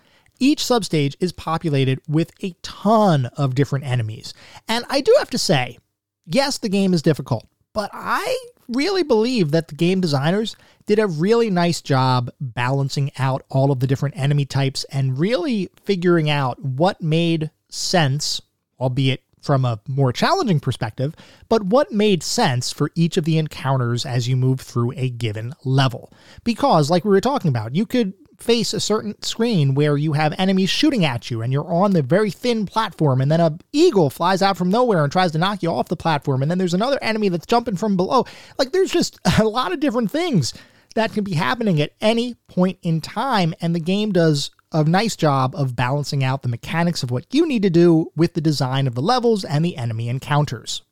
each 0.44 0.60
substage 0.62 1.16
is 1.20 1.32
populated 1.32 2.02
with 2.06 2.30
a 2.42 2.54
ton 2.60 3.26
of 3.34 3.54
different 3.54 3.86
enemies. 3.86 4.34
And 4.68 4.84
I 4.90 5.00
do 5.00 5.14
have 5.18 5.30
to 5.30 5.38
say, 5.38 5.78
yes, 6.26 6.58
the 6.58 6.68
game 6.68 6.92
is 6.92 7.00
difficult, 7.00 7.48
but 7.72 7.88
I 7.94 8.38
really 8.68 9.02
believe 9.02 9.52
that 9.52 9.68
the 9.68 9.74
game 9.74 10.02
designers 10.02 10.54
did 10.84 10.98
a 10.98 11.06
really 11.06 11.48
nice 11.48 11.80
job 11.80 12.30
balancing 12.40 13.10
out 13.18 13.46
all 13.48 13.72
of 13.72 13.80
the 13.80 13.86
different 13.86 14.18
enemy 14.18 14.44
types 14.44 14.84
and 14.84 15.18
really 15.18 15.70
figuring 15.82 16.28
out 16.28 16.62
what 16.62 17.00
made 17.00 17.50
sense, 17.70 18.42
albeit 18.78 19.22
from 19.40 19.64
a 19.64 19.80
more 19.88 20.12
challenging 20.12 20.60
perspective, 20.60 21.14
but 21.48 21.62
what 21.62 21.90
made 21.90 22.22
sense 22.22 22.70
for 22.70 22.90
each 22.94 23.16
of 23.16 23.24
the 23.24 23.38
encounters 23.38 24.04
as 24.04 24.28
you 24.28 24.36
move 24.36 24.60
through 24.60 24.92
a 24.96 25.08
given 25.08 25.54
level. 25.64 26.12
Because, 26.44 26.90
like 26.90 27.04
we 27.04 27.10
were 27.10 27.20
talking 27.20 27.48
about, 27.50 27.74
you 27.74 27.86
could 27.86 28.14
face 28.44 28.74
a 28.74 28.80
certain 28.80 29.20
screen 29.22 29.74
where 29.74 29.96
you 29.96 30.12
have 30.12 30.34
enemies 30.38 30.68
shooting 30.68 31.04
at 31.04 31.30
you 31.30 31.40
and 31.40 31.52
you're 31.52 31.70
on 31.70 31.92
the 31.92 32.02
very 32.02 32.30
thin 32.30 32.66
platform 32.66 33.20
and 33.22 33.32
then 33.32 33.40
a 33.40 33.56
eagle 33.72 34.10
flies 34.10 34.42
out 34.42 34.56
from 34.56 34.68
nowhere 34.68 35.02
and 35.02 35.10
tries 35.10 35.32
to 35.32 35.38
knock 35.38 35.62
you 35.62 35.70
off 35.70 35.88
the 35.88 35.96
platform 35.96 36.42
and 36.42 36.50
then 36.50 36.58
there's 36.58 36.74
another 36.74 36.98
enemy 37.02 37.30
that's 37.30 37.46
jumping 37.46 37.76
from 37.76 37.96
below. 37.96 38.26
Like 38.58 38.72
there's 38.72 38.92
just 38.92 39.18
a 39.38 39.44
lot 39.44 39.72
of 39.72 39.80
different 39.80 40.10
things 40.10 40.52
that 40.94 41.12
can 41.12 41.24
be 41.24 41.34
happening 41.34 41.80
at 41.80 41.94
any 42.00 42.34
point 42.46 42.78
in 42.82 43.00
time 43.00 43.54
and 43.60 43.74
the 43.74 43.80
game 43.80 44.12
does 44.12 44.50
a 44.72 44.84
nice 44.84 45.16
job 45.16 45.54
of 45.54 45.76
balancing 45.76 46.22
out 46.22 46.42
the 46.42 46.48
mechanics 46.48 47.02
of 47.02 47.10
what 47.10 47.32
you 47.32 47.46
need 47.46 47.62
to 47.62 47.70
do 47.70 48.10
with 48.14 48.34
the 48.34 48.40
design 48.40 48.86
of 48.86 48.94
the 48.94 49.02
levels 49.02 49.44
and 49.44 49.64
the 49.64 49.76
enemy 49.76 50.08
encounters. 50.08 50.82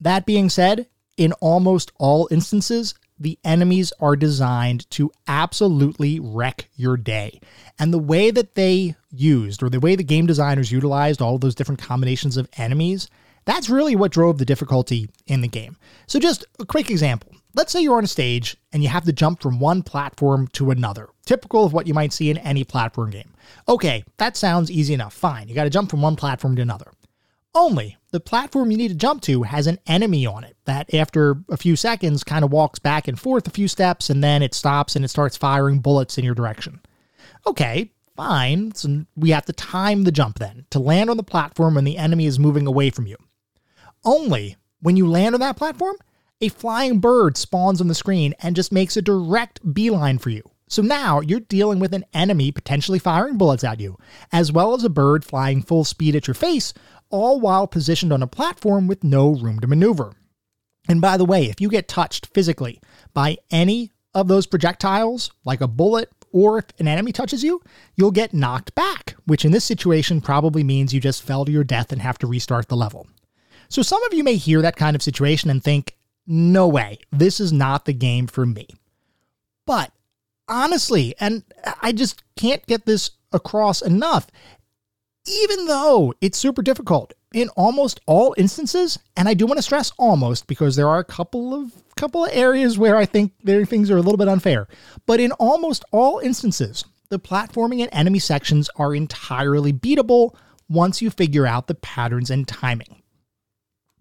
That 0.00 0.24
being 0.24 0.48
said 0.48 0.86
in 1.16 1.32
almost 1.34 1.92
all 1.98 2.28
instances 2.30 2.94
the 3.22 3.38
enemies 3.44 3.92
are 4.00 4.16
designed 4.16 4.88
to 4.90 5.10
absolutely 5.26 6.20
wreck 6.20 6.68
your 6.76 6.96
day. 6.96 7.40
And 7.78 7.92
the 7.92 7.98
way 7.98 8.30
that 8.30 8.54
they 8.54 8.96
used, 9.10 9.62
or 9.62 9.70
the 9.70 9.80
way 9.80 9.96
the 9.96 10.04
game 10.04 10.26
designers 10.26 10.72
utilized 10.72 11.22
all 11.22 11.38
those 11.38 11.54
different 11.54 11.80
combinations 11.80 12.36
of 12.36 12.48
enemies, 12.56 13.08
that's 13.44 13.70
really 13.70 13.96
what 13.96 14.12
drove 14.12 14.38
the 14.38 14.44
difficulty 14.44 15.08
in 15.26 15.40
the 15.40 15.48
game. 15.48 15.76
So, 16.06 16.18
just 16.18 16.44
a 16.60 16.66
quick 16.66 16.90
example. 16.90 17.32
Let's 17.54 17.72
say 17.72 17.82
you're 17.82 17.98
on 17.98 18.04
a 18.04 18.08
stage 18.08 18.56
and 18.72 18.82
you 18.82 18.88
have 18.88 19.04
to 19.04 19.12
jump 19.12 19.42
from 19.42 19.60
one 19.60 19.82
platform 19.82 20.48
to 20.48 20.70
another, 20.70 21.08
typical 21.26 21.64
of 21.64 21.72
what 21.72 21.86
you 21.86 21.92
might 21.92 22.12
see 22.12 22.30
in 22.30 22.38
any 22.38 22.64
platform 22.64 23.10
game. 23.10 23.34
Okay, 23.68 24.04
that 24.16 24.36
sounds 24.36 24.70
easy 24.70 24.94
enough. 24.94 25.12
Fine, 25.12 25.48
you 25.48 25.54
got 25.54 25.64
to 25.64 25.70
jump 25.70 25.90
from 25.90 26.00
one 26.00 26.16
platform 26.16 26.56
to 26.56 26.62
another. 26.62 26.92
Only 27.54 27.98
the 28.10 28.20
platform 28.20 28.70
you 28.70 28.78
need 28.78 28.88
to 28.88 28.94
jump 28.94 29.20
to 29.22 29.42
has 29.42 29.66
an 29.66 29.78
enemy 29.86 30.24
on 30.24 30.44
it 30.44 30.51
that, 30.64 30.92
after 30.94 31.36
a 31.48 31.56
few 31.56 31.76
seconds, 31.76 32.24
kind 32.24 32.44
of 32.44 32.52
walks 32.52 32.78
back 32.78 33.08
and 33.08 33.18
forth 33.18 33.46
a 33.46 33.50
few 33.50 33.68
steps 33.68 34.10
and 34.10 34.22
then 34.22 34.42
it 34.42 34.54
stops 34.54 34.96
and 34.96 35.04
it 35.04 35.08
starts 35.08 35.36
firing 35.36 35.80
bullets 35.80 36.18
in 36.18 36.24
your 36.24 36.34
direction. 36.34 36.80
Okay, 37.46 37.90
fine. 38.16 38.74
So 38.74 39.04
we 39.16 39.30
have 39.30 39.46
to 39.46 39.52
time 39.52 40.04
the 40.04 40.12
jump 40.12 40.38
then 40.38 40.66
to 40.70 40.78
land 40.78 41.10
on 41.10 41.16
the 41.16 41.22
platform 41.22 41.74
when 41.74 41.84
the 41.84 41.98
enemy 41.98 42.26
is 42.26 42.38
moving 42.38 42.66
away 42.66 42.90
from 42.90 43.06
you. 43.06 43.16
Only 44.04 44.56
when 44.80 44.96
you 44.96 45.06
land 45.08 45.34
on 45.34 45.40
that 45.40 45.56
platform, 45.56 45.96
a 46.40 46.48
flying 46.48 46.98
bird 46.98 47.36
spawns 47.36 47.80
on 47.80 47.88
the 47.88 47.94
screen 47.94 48.34
and 48.40 48.56
just 48.56 48.72
makes 48.72 48.96
a 48.96 49.02
direct 49.02 49.74
beeline 49.74 50.18
for 50.18 50.30
you. 50.30 50.42
So 50.68 50.82
now 50.82 51.20
you're 51.20 51.40
dealing 51.40 51.78
with 51.78 51.92
an 51.92 52.04
enemy 52.14 52.50
potentially 52.50 52.98
firing 52.98 53.36
bullets 53.36 53.62
at 53.62 53.78
you, 53.78 53.98
as 54.32 54.50
well 54.50 54.74
as 54.74 54.84
a 54.84 54.88
bird 54.88 55.24
flying 55.24 55.62
full 55.62 55.84
speed 55.84 56.16
at 56.16 56.26
your 56.26 56.34
face, 56.34 56.72
all 57.10 57.38
while 57.40 57.66
positioned 57.66 58.12
on 58.12 58.22
a 58.22 58.26
platform 58.26 58.86
with 58.86 59.04
no 59.04 59.30
room 59.30 59.60
to 59.60 59.66
maneuver. 59.66 60.14
And 60.88 61.00
by 61.00 61.16
the 61.16 61.24
way, 61.24 61.46
if 61.46 61.60
you 61.60 61.68
get 61.68 61.88
touched 61.88 62.26
physically 62.34 62.80
by 63.14 63.38
any 63.50 63.90
of 64.14 64.28
those 64.28 64.46
projectiles, 64.46 65.30
like 65.44 65.60
a 65.60 65.68
bullet, 65.68 66.10
or 66.32 66.58
if 66.58 66.64
an 66.78 66.88
enemy 66.88 67.12
touches 67.12 67.44
you, 67.44 67.62
you'll 67.94 68.10
get 68.10 68.34
knocked 68.34 68.74
back, 68.74 69.14
which 69.26 69.44
in 69.44 69.52
this 69.52 69.64
situation 69.64 70.20
probably 70.20 70.64
means 70.64 70.92
you 70.92 71.00
just 71.00 71.22
fell 71.22 71.44
to 71.44 71.52
your 71.52 71.64
death 71.64 71.92
and 71.92 72.02
have 72.02 72.18
to 72.18 72.26
restart 72.26 72.68
the 72.68 72.76
level. 72.76 73.06
So 73.68 73.82
some 73.82 74.02
of 74.04 74.14
you 74.14 74.24
may 74.24 74.36
hear 74.36 74.62
that 74.62 74.76
kind 74.76 74.96
of 74.96 75.02
situation 75.02 75.50
and 75.50 75.62
think, 75.62 75.96
no 76.26 76.68
way, 76.68 76.98
this 77.10 77.40
is 77.40 77.52
not 77.52 77.84
the 77.84 77.92
game 77.92 78.26
for 78.26 78.46
me. 78.46 78.68
But 79.66 79.92
honestly, 80.48 81.14
and 81.20 81.42
I 81.80 81.92
just 81.92 82.22
can't 82.36 82.64
get 82.66 82.86
this 82.86 83.12
across 83.32 83.82
enough, 83.82 84.26
even 85.26 85.66
though 85.66 86.14
it's 86.20 86.38
super 86.38 86.62
difficult 86.62 87.12
in 87.32 87.48
almost 87.50 88.00
all 88.06 88.34
instances, 88.36 88.98
and 89.16 89.28
I 89.28 89.34
do 89.34 89.46
want 89.46 89.58
to 89.58 89.62
stress 89.62 89.92
almost 89.98 90.46
because 90.46 90.76
there 90.76 90.88
are 90.88 90.98
a 90.98 91.04
couple 91.04 91.54
of 91.54 91.72
couple 91.96 92.24
of 92.24 92.30
areas 92.32 92.78
where 92.78 92.96
I 92.96 93.04
think 93.04 93.32
things 93.44 93.90
are 93.90 93.96
a 93.96 94.02
little 94.02 94.16
bit 94.16 94.28
unfair, 94.28 94.66
but 95.06 95.20
in 95.20 95.32
almost 95.32 95.84
all 95.92 96.18
instances, 96.18 96.84
the 97.10 97.18
platforming 97.18 97.80
and 97.80 97.90
enemy 97.92 98.18
sections 98.18 98.68
are 98.76 98.94
entirely 98.94 99.72
beatable 99.72 100.34
once 100.68 101.02
you 101.02 101.10
figure 101.10 101.46
out 101.46 101.66
the 101.66 101.74
patterns 101.74 102.30
and 102.30 102.48
timing. 102.48 103.02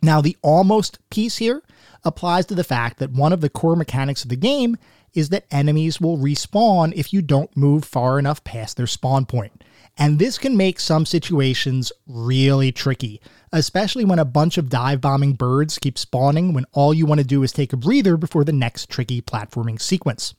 Now, 0.01 0.21
the 0.21 0.37
almost 0.41 0.97
piece 1.09 1.37
here 1.37 1.61
applies 2.03 2.47
to 2.47 2.55
the 2.55 2.63
fact 2.63 2.97
that 2.99 3.11
one 3.11 3.33
of 3.33 3.41
the 3.41 3.49
core 3.49 3.75
mechanics 3.75 4.23
of 4.23 4.29
the 4.29 4.35
game 4.35 4.77
is 5.13 5.29
that 5.29 5.45
enemies 5.51 6.01
will 6.01 6.17
respawn 6.17 6.93
if 6.95 7.13
you 7.13 7.21
don't 7.21 7.55
move 7.55 7.83
far 7.83 8.17
enough 8.17 8.43
past 8.43 8.77
their 8.77 8.87
spawn 8.87 9.25
point. 9.25 9.63
And 9.97 10.17
this 10.17 10.37
can 10.37 10.57
make 10.57 10.79
some 10.79 11.05
situations 11.05 11.91
really 12.07 12.71
tricky, 12.71 13.21
especially 13.51 14.05
when 14.05 14.19
a 14.19 14.25
bunch 14.25 14.57
of 14.57 14.69
dive 14.69 15.01
bombing 15.01 15.33
birds 15.33 15.77
keep 15.77 15.97
spawning 15.97 16.53
when 16.53 16.65
all 16.71 16.93
you 16.93 17.05
want 17.05 17.19
to 17.19 17.27
do 17.27 17.43
is 17.43 17.51
take 17.51 17.73
a 17.73 17.77
breather 17.77 18.17
before 18.17 18.43
the 18.43 18.53
next 18.53 18.89
tricky 18.89 19.21
platforming 19.21 19.79
sequence. 19.79 20.33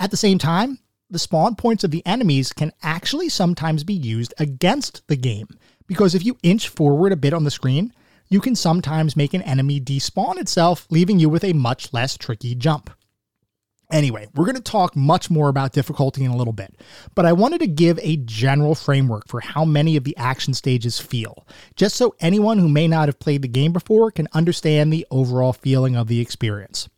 At 0.00 0.10
the 0.10 0.16
same 0.16 0.38
time, 0.38 0.78
the 1.08 1.18
spawn 1.18 1.54
points 1.54 1.84
of 1.84 1.92
the 1.92 2.04
enemies 2.04 2.52
can 2.52 2.72
actually 2.82 3.28
sometimes 3.28 3.84
be 3.84 3.94
used 3.94 4.34
against 4.38 5.06
the 5.06 5.16
game, 5.16 5.48
because 5.86 6.14
if 6.14 6.24
you 6.24 6.36
inch 6.42 6.68
forward 6.68 7.12
a 7.12 7.16
bit 7.16 7.32
on 7.32 7.44
the 7.44 7.50
screen, 7.50 7.92
you 8.28 8.40
can 8.40 8.56
sometimes 8.56 9.16
make 9.16 9.34
an 9.34 9.42
enemy 9.42 9.80
despawn 9.80 10.36
itself, 10.36 10.86
leaving 10.90 11.20
you 11.20 11.28
with 11.28 11.44
a 11.44 11.52
much 11.52 11.92
less 11.92 12.16
tricky 12.16 12.56
jump. 12.56 12.90
Anyway, 13.90 14.26
we're 14.34 14.44
going 14.44 14.56
to 14.56 14.60
talk 14.60 14.96
much 14.96 15.30
more 15.30 15.48
about 15.48 15.72
difficulty 15.72 16.24
in 16.24 16.30
a 16.30 16.36
little 16.36 16.52
bit, 16.52 16.74
but 17.14 17.24
I 17.24 17.32
wanted 17.32 17.60
to 17.60 17.68
give 17.68 18.00
a 18.02 18.16
general 18.16 18.74
framework 18.74 19.28
for 19.28 19.40
how 19.40 19.64
many 19.64 19.96
of 19.96 20.02
the 20.02 20.16
action 20.16 20.54
stages 20.54 20.98
feel, 20.98 21.46
just 21.76 21.94
so 21.94 22.16
anyone 22.18 22.58
who 22.58 22.68
may 22.68 22.88
not 22.88 23.06
have 23.06 23.20
played 23.20 23.42
the 23.42 23.48
game 23.48 23.72
before 23.72 24.10
can 24.10 24.26
understand 24.32 24.92
the 24.92 25.06
overall 25.10 25.52
feeling 25.52 25.94
of 25.94 26.08
the 26.08 26.20
experience. 26.20 26.88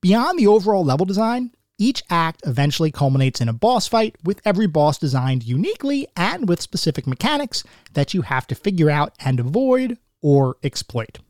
Beyond 0.00 0.40
the 0.40 0.48
overall 0.48 0.84
level 0.84 1.06
design, 1.06 1.52
each 1.78 2.02
act 2.10 2.42
eventually 2.46 2.90
culminates 2.90 3.40
in 3.40 3.48
a 3.48 3.52
boss 3.52 3.86
fight, 3.86 4.16
with 4.24 4.40
every 4.44 4.66
boss 4.66 4.98
designed 4.98 5.44
uniquely 5.44 6.08
and 6.16 6.48
with 6.48 6.60
specific 6.60 7.06
mechanics 7.06 7.62
that 7.92 8.12
you 8.12 8.22
have 8.22 8.48
to 8.48 8.56
figure 8.56 8.90
out 8.90 9.14
and 9.20 9.38
avoid 9.38 9.98
or 10.20 10.56
exploit. 10.64 11.20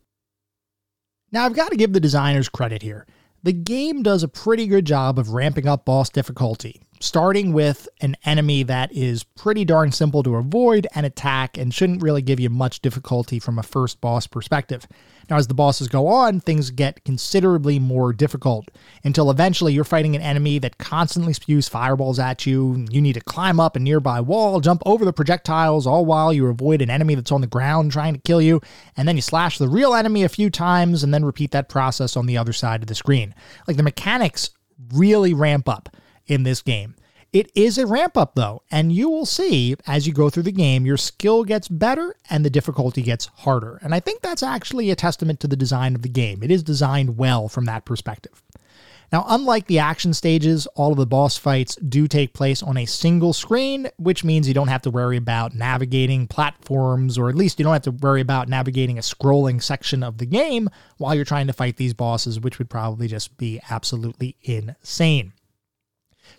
Now, 1.30 1.44
I've 1.44 1.54
got 1.54 1.70
to 1.70 1.76
give 1.76 1.92
the 1.92 2.00
designers 2.00 2.48
credit 2.48 2.82
here 2.82 3.06
the 3.42 3.52
game 3.52 4.02
does 4.02 4.22
a 4.22 4.28
pretty 4.28 4.66
good 4.66 4.84
job 4.84 5.18
of 5.18 5.30
ramping 5.30 5.66
up 5.66 5.84
boss 5.84 6.08
difficulty, 6.08 6.80
starting 7.00 7.52
with 7.52 7.88
an 8.00 8.16
enemy 8.24 8.62
that 8.62 8.92
is 8.92 9.24
pretty 9.24 9.64
darn 9.64 9.90
simple 9.90 10.22
to 10.22 10.36
avoid 10.36 10.86
and 10.94 11.04
attack 11.04 11.58
and 11.58 11.74
shouldn't 11.74 12.02
really 12.02 12.22
give 12.22 12.38
you 12.38 12.48
much 12.48 12.80
difficulty 12.80 13.40
from 13.40 13.58
a 13.58 13.62
first 13.62 14.00
boss 14.00 14.26
perspective. 14.26 14.86
Now, 15.30 15.36
as 15.36 15.46
the 15.46 15.54
bosses 15.54 15.88
go 15.88 16.08
on, 16.08 16.40
things 16.40 16.70
get 16.70 17.04
considerably 17.04 17.78
more 17.78 18.12
difficult 18.12 18.70
until 19.04 19.30
eventually 19.30 19.72
you're 19.72 19.84
fighting 19.84 20.16
an 20.16 20.22
enemy 20.22 20.58
that 20.58 20.78
constantly 20.78 21.32
spews 21.32 21.68
fireballs 21.68 22.18
at 22.18 22.46
you. 22.46 22.86
You 22.90 23.00
need 23.00 23.14
to 23.14 23.20
climb 23.20 23.60
up 23.60 23.76
a 23.76 23.80
nearby 23.80 24.20
wall, 24.20 24.60
jump 24.60 24.82
over 24.86 25.04
the 25.04 25.12
projectiles, 25.12 25.86
all 25.86 26.04
while 26.04 26.32
you 26.32 26.46
avoid 26.48 26.82
an 26.82 26.90
enemy 26.90 27.14
that's 27.14 27.32
on 27.32 27.40
the 27.40 27.46
ground 27.46 27.92
trying 27.92 28.14
to 28.14 28.20
kill 28.20 28.42
you. 28.42 28.60
And 28.96 29.06
then 29.06 29.16
you 29.16 29.22
slash 29.22 29.58
the 29.58 29.68
real 29.68 29.94
enemy 29.94 30.24
a 30.24 30.28
few 30.28 30.50
times 30.50 31.02
and 31.02 31.12
then 31.12 31.24
repeat 31.24 31.50
that 31.52 31.68
process 31.68 32.16
on 32.16 32.26
the 32.26 32.38
other 32.38 32.52
side 32.52 32.82
of 32.82 32.88
the 32.88 32.94
screen. 32.94 33.34
Like 33.66 33.76
the 33.76 33.82
mechanics 33.82 34.50
really 34.92 35.34
ramp 35.34 35.68
up 35.68 35.88
in 36.26 36.42
this 36.42 36.62
game. 36.62 36.94
It 37.32 37.50
is 37.54 37.78
a 37.78 37.86
ramp 37.86 38.18
up 38.18 38.34
though, 38.34 38.62
and 38.70 38.92
you 38.92 39.08
will 39.08 39.24
see 39.24 39.74
as 39.86 40.06
you 40.06 40.12
go 40.12 40.28
through 40.28 40.42
the 40.42 40.52
game, 40.52 40.84
your 40.84 40.98
skill 40.98 41.44
gets 41.44 41.66
better 41.66 42.14
and 42.28 42.44
the 42.44 42.50
difficulty 42.50 43.00
gets 43.00 43.26
harder. 43.26 43.78
And 43.82 43.94
I 43.94 44.00
think 44.00 44.20
that's 44.20 44.42
actually 44.42 44.90
a 44.90 44.96
testament 44.96 45.40
to 45.40 45.48
the 45.48 45.56
design 45.56 45.94
of 45.94 46.02
the 46.02 46.10
game. 46.10 46.42
It 46.42 46.50
is 46.50 46.62
designed 46.62 47.16
well 47.16 47.48
from 47.48 47.64
that 47.64 47.86
perspective. 47.86 48.42
Now, 49.10 49.24
unlike 49.28 49.66
the 49.66 49.78
action 49.78 50.12
stages, 50.12 50.66
all 50.68 50.92
of 50.92 50.98
the 50.98 51.06
boss 51.06 51.38
fights 51.38 51.76
do 51.76 52.06
take 52.06 52.34
place 52.34 52.62
on 52.62 52.76
a 52.76 52.86
single 52.86 53.32
screen, 53.32 53.88
which 53.96 54.24
means 54.24 54.48
you 54.48 54.54
don't 54.54 54.68
have 54.68 54.82
to 54.82 54.90
worry 54.90 55.18
about 55.18 55.54
navigating 55.54 56.26
platforms, 56.26 57.16
or 57.16 57.30
at 57.30 57.34
least 57.34 57.58
you 57.58 57.64
don't 57.64 57.74
have 57.74 57.82
to 57.82 57.90
worry 57.90 58.22
about 58.22 58.48
navigating 58.48 58.98
a 58.98 59.02
scrolling 59.02 59.62
section 59.62 60.02
of 60.02 60.16
the 60.16 60.26
game 60.26 60.68
while 60.96 61.14
you're 61.14 61.26
trying 61.26 61.46
to 61.46 61.52
fight 61.52 61.76
these 61.76 61.92
bosses, 61.94 62.40
which 62.40 62.58
would 62.58 62.70
probably 62.70 63.06
just 63.06 63.36
be 63.36 63.60
absolutely 63.70 64.36
insane. 64.42 65.32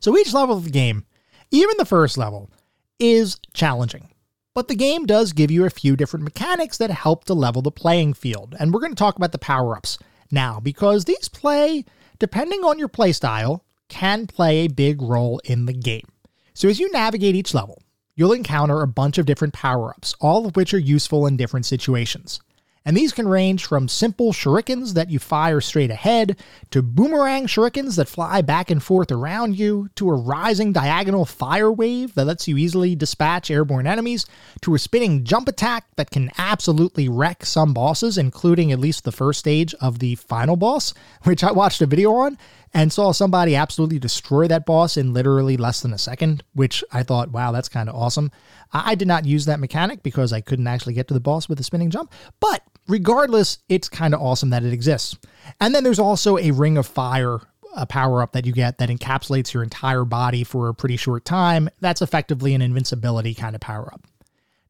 So 0.03 0.17
each 0.17 0.33
level 0.33 0.57
of 0.57 0.65
the 0.65 0.69
game, 0.69 1.05
even 1.49 1.77
the 1.77 1.85
first 1.85 2.17
level, 2.17 2.51
is 2.99 3.39
challenging. 3.53 4.09
But 4.53 4.67
the 4.67 4.75
game 4.75 5.05
does 5.05 5.31
give 5.31 5.49
you 5.49 5.63
a 5.63 5.69
few 5.69 5.95
different 5.95 6.25
mechanics 6.25 6.77
that 6.77 6.91
help 6.91 7.23
to 7.25 7.33
level 7.33 7.61
the 7.61 7.71
playing 7.71 8.13
field, 8.15 8.53
and 8.59 8.73
we're 8.73 8.81
going 8.81 8.91
to 8.91 8.97
talk 8.97 9.15
about 9.15 9.31
the 9.31 9.37
power 9.37 9.77
ups 9.77 9.97
now 10.29 10.59
because 10.59 11.05
these 11.05 11.29
play 11.29 11.85
depending 12.19 12.63
on 12.63 12.79
your 12.79 12.89
playstyle, 12.89 13.61
can 13.87 14.27
play 14.27 14.59
a 14.59 14.67
big 14.67 15.01
role 15.01 15.39
in 15.43 15.65
the 15.65 15.73
game. 15.73 16.07
So 16.53 16.67
as 16.67 16.79
you 16.79 16.91
navigate 16.91 17.35
each 17.35 17.53
level, 17.53 17.81
you'll 18.15 18.33
encounter 18.33 18.81
a 18.81 18.87
bunch 18.87 19.17
of 19.17 19.25
different 19.25 19.53
power 19.53 19.89
ups, 19.89 20.15
all 20.19 20.45
of 20.45 20.55
which 20.55 20.73
are 20.73 20.79
useful 20.79 21.25
in 21.27 21.37
different 21.37 21.65
situations 21.65 22.39
and 22.85 22.97
these 22.97 23.13
can 23.13 23.27
range 23.27 23.65
from 23.65 23.87
simple 23.87 24.33
shurikens 24.33 24.93
that 24.93 25.09
you 25.09 25.19
fire 25.19 25.61
straight 25.61 25.91
ahead, 25.91 26.37
to 26.71 26.81
boomerang 26.81 27.47
shurikens 27.47 27.95
that 27.95 28.09
fly 28.09 28.41
back 28.41 28.69
and 28.69 28.83
forth 28.83 29.11
around 29.11 29.57
you, 29.57 29.89
to 29.95 30.09
a 30.09 30.13
rising 30.13 30.73
diagonal 30.73 31.25
fire 31.25 31.71
wave 31.71 32.13
that 32.15 32.25
lets 32.25 32.47
you 32.47 32.57
easily 32.57 32.95
dispatch 32.95 33.49
airborne 33.49 33.87
enemies, 33.87 34.25
to 34.61 34.75
a 34.75 34.79
spinning 34.79 35.23
jump 35.23 35.47
attack 35.47 35.85
that 35.95 36.11
can 36.11 36.29
absolutely 36.37 37.07
wreck 37.07 37.45
some 37.45 37.73
bosses, 37.73 38.17
including 38.17 38.71
at 38.71 38.79
least 38.79 39.03
the 39.03 39.11
first 39.11 39.39
stage 39.39 39.73
of 39.75 39.99
the 39.99 40.15
final 40.15 40.55
boss, 40.55 40.93
which 41.23 41.43
I 41.43 41.51
watched 41.51 41.81
a 41.81 41.85
video 41.85 42.13
on 42.13 42.37
and 42.73 42.91
saw 42.91 43.11
somebody 43.11 43.55
absolutely 43.55 43.99
destroy 43.99 44.47
that 44.47 44.65
boss 44.65 44.97
in 44.97 45.13
literally 45.13 45.57
less 45.57 45.81
than 45.81 45.93
a 45.93 45.97
second, 45.97 46.43
which 46.53 46.83
I 46.91 47.03
thought, 47.03 47.31
wow, 47.31 47.51
that's 47.51 47.69
kind 47.69 47.89
of 47.89 47.95
awesome. 47.95 48.31
I 48.71 48.95
did 48.95 49.07
not 49.07 49.25
use 49.25 49.45
that 49.45 49.59
mechanic 49.59 50.01
because 50.01 50.33
I 50.33 50.41
couldn't 50.41 50.67
actually 50.67 50.93
get 50.93 51.07
to 51.09 51.13
the 51.13 51.19
boss 51.19 51.47
with 51.47 51.59
a 51.59 51.63
spinning 51.63 51.91
jump, 51.91 52.11
but 52.39 52.63
regardless, 52.87 53.59
it's 53.69 53.89
kind 53.89 54.13
of 54.13 54.21
awesome 54.21 54.49
that 54.49 54.63
it 54.63 54.73
exists. 54.73 55.17
And 55.61 55.75
then 55.75 55.83
there's 55.83 55.99
also 55.99 56.37
a 56.37 56.51
Ring 56.51 56.77
of 56.77 56.87
Fire 56.87 57.39
a 57.75 57.85
power 57.85 58.21
up 58.21 58.33
that 58.33 58.45
you 58.45 58.53
get 58.53 58.77
that 58.77 58.89
encapsulates 58.89 59.53
your 59.53 59.63
entire 59.63 60.05
body 60.05 60.43
for 60.43 60.69
a 60.69 60.73
pretty 60.73 60.97
short 60.97 61.25
time. 61.25 61.69
That's 61.79 62.01
effectively 62.01 62.53
an 62.53 62.61
invincibility 62.61 63.33
kind 63.33 63.55
of 63.55 63.61
power 63.61 63.91
up. 63.91 64.05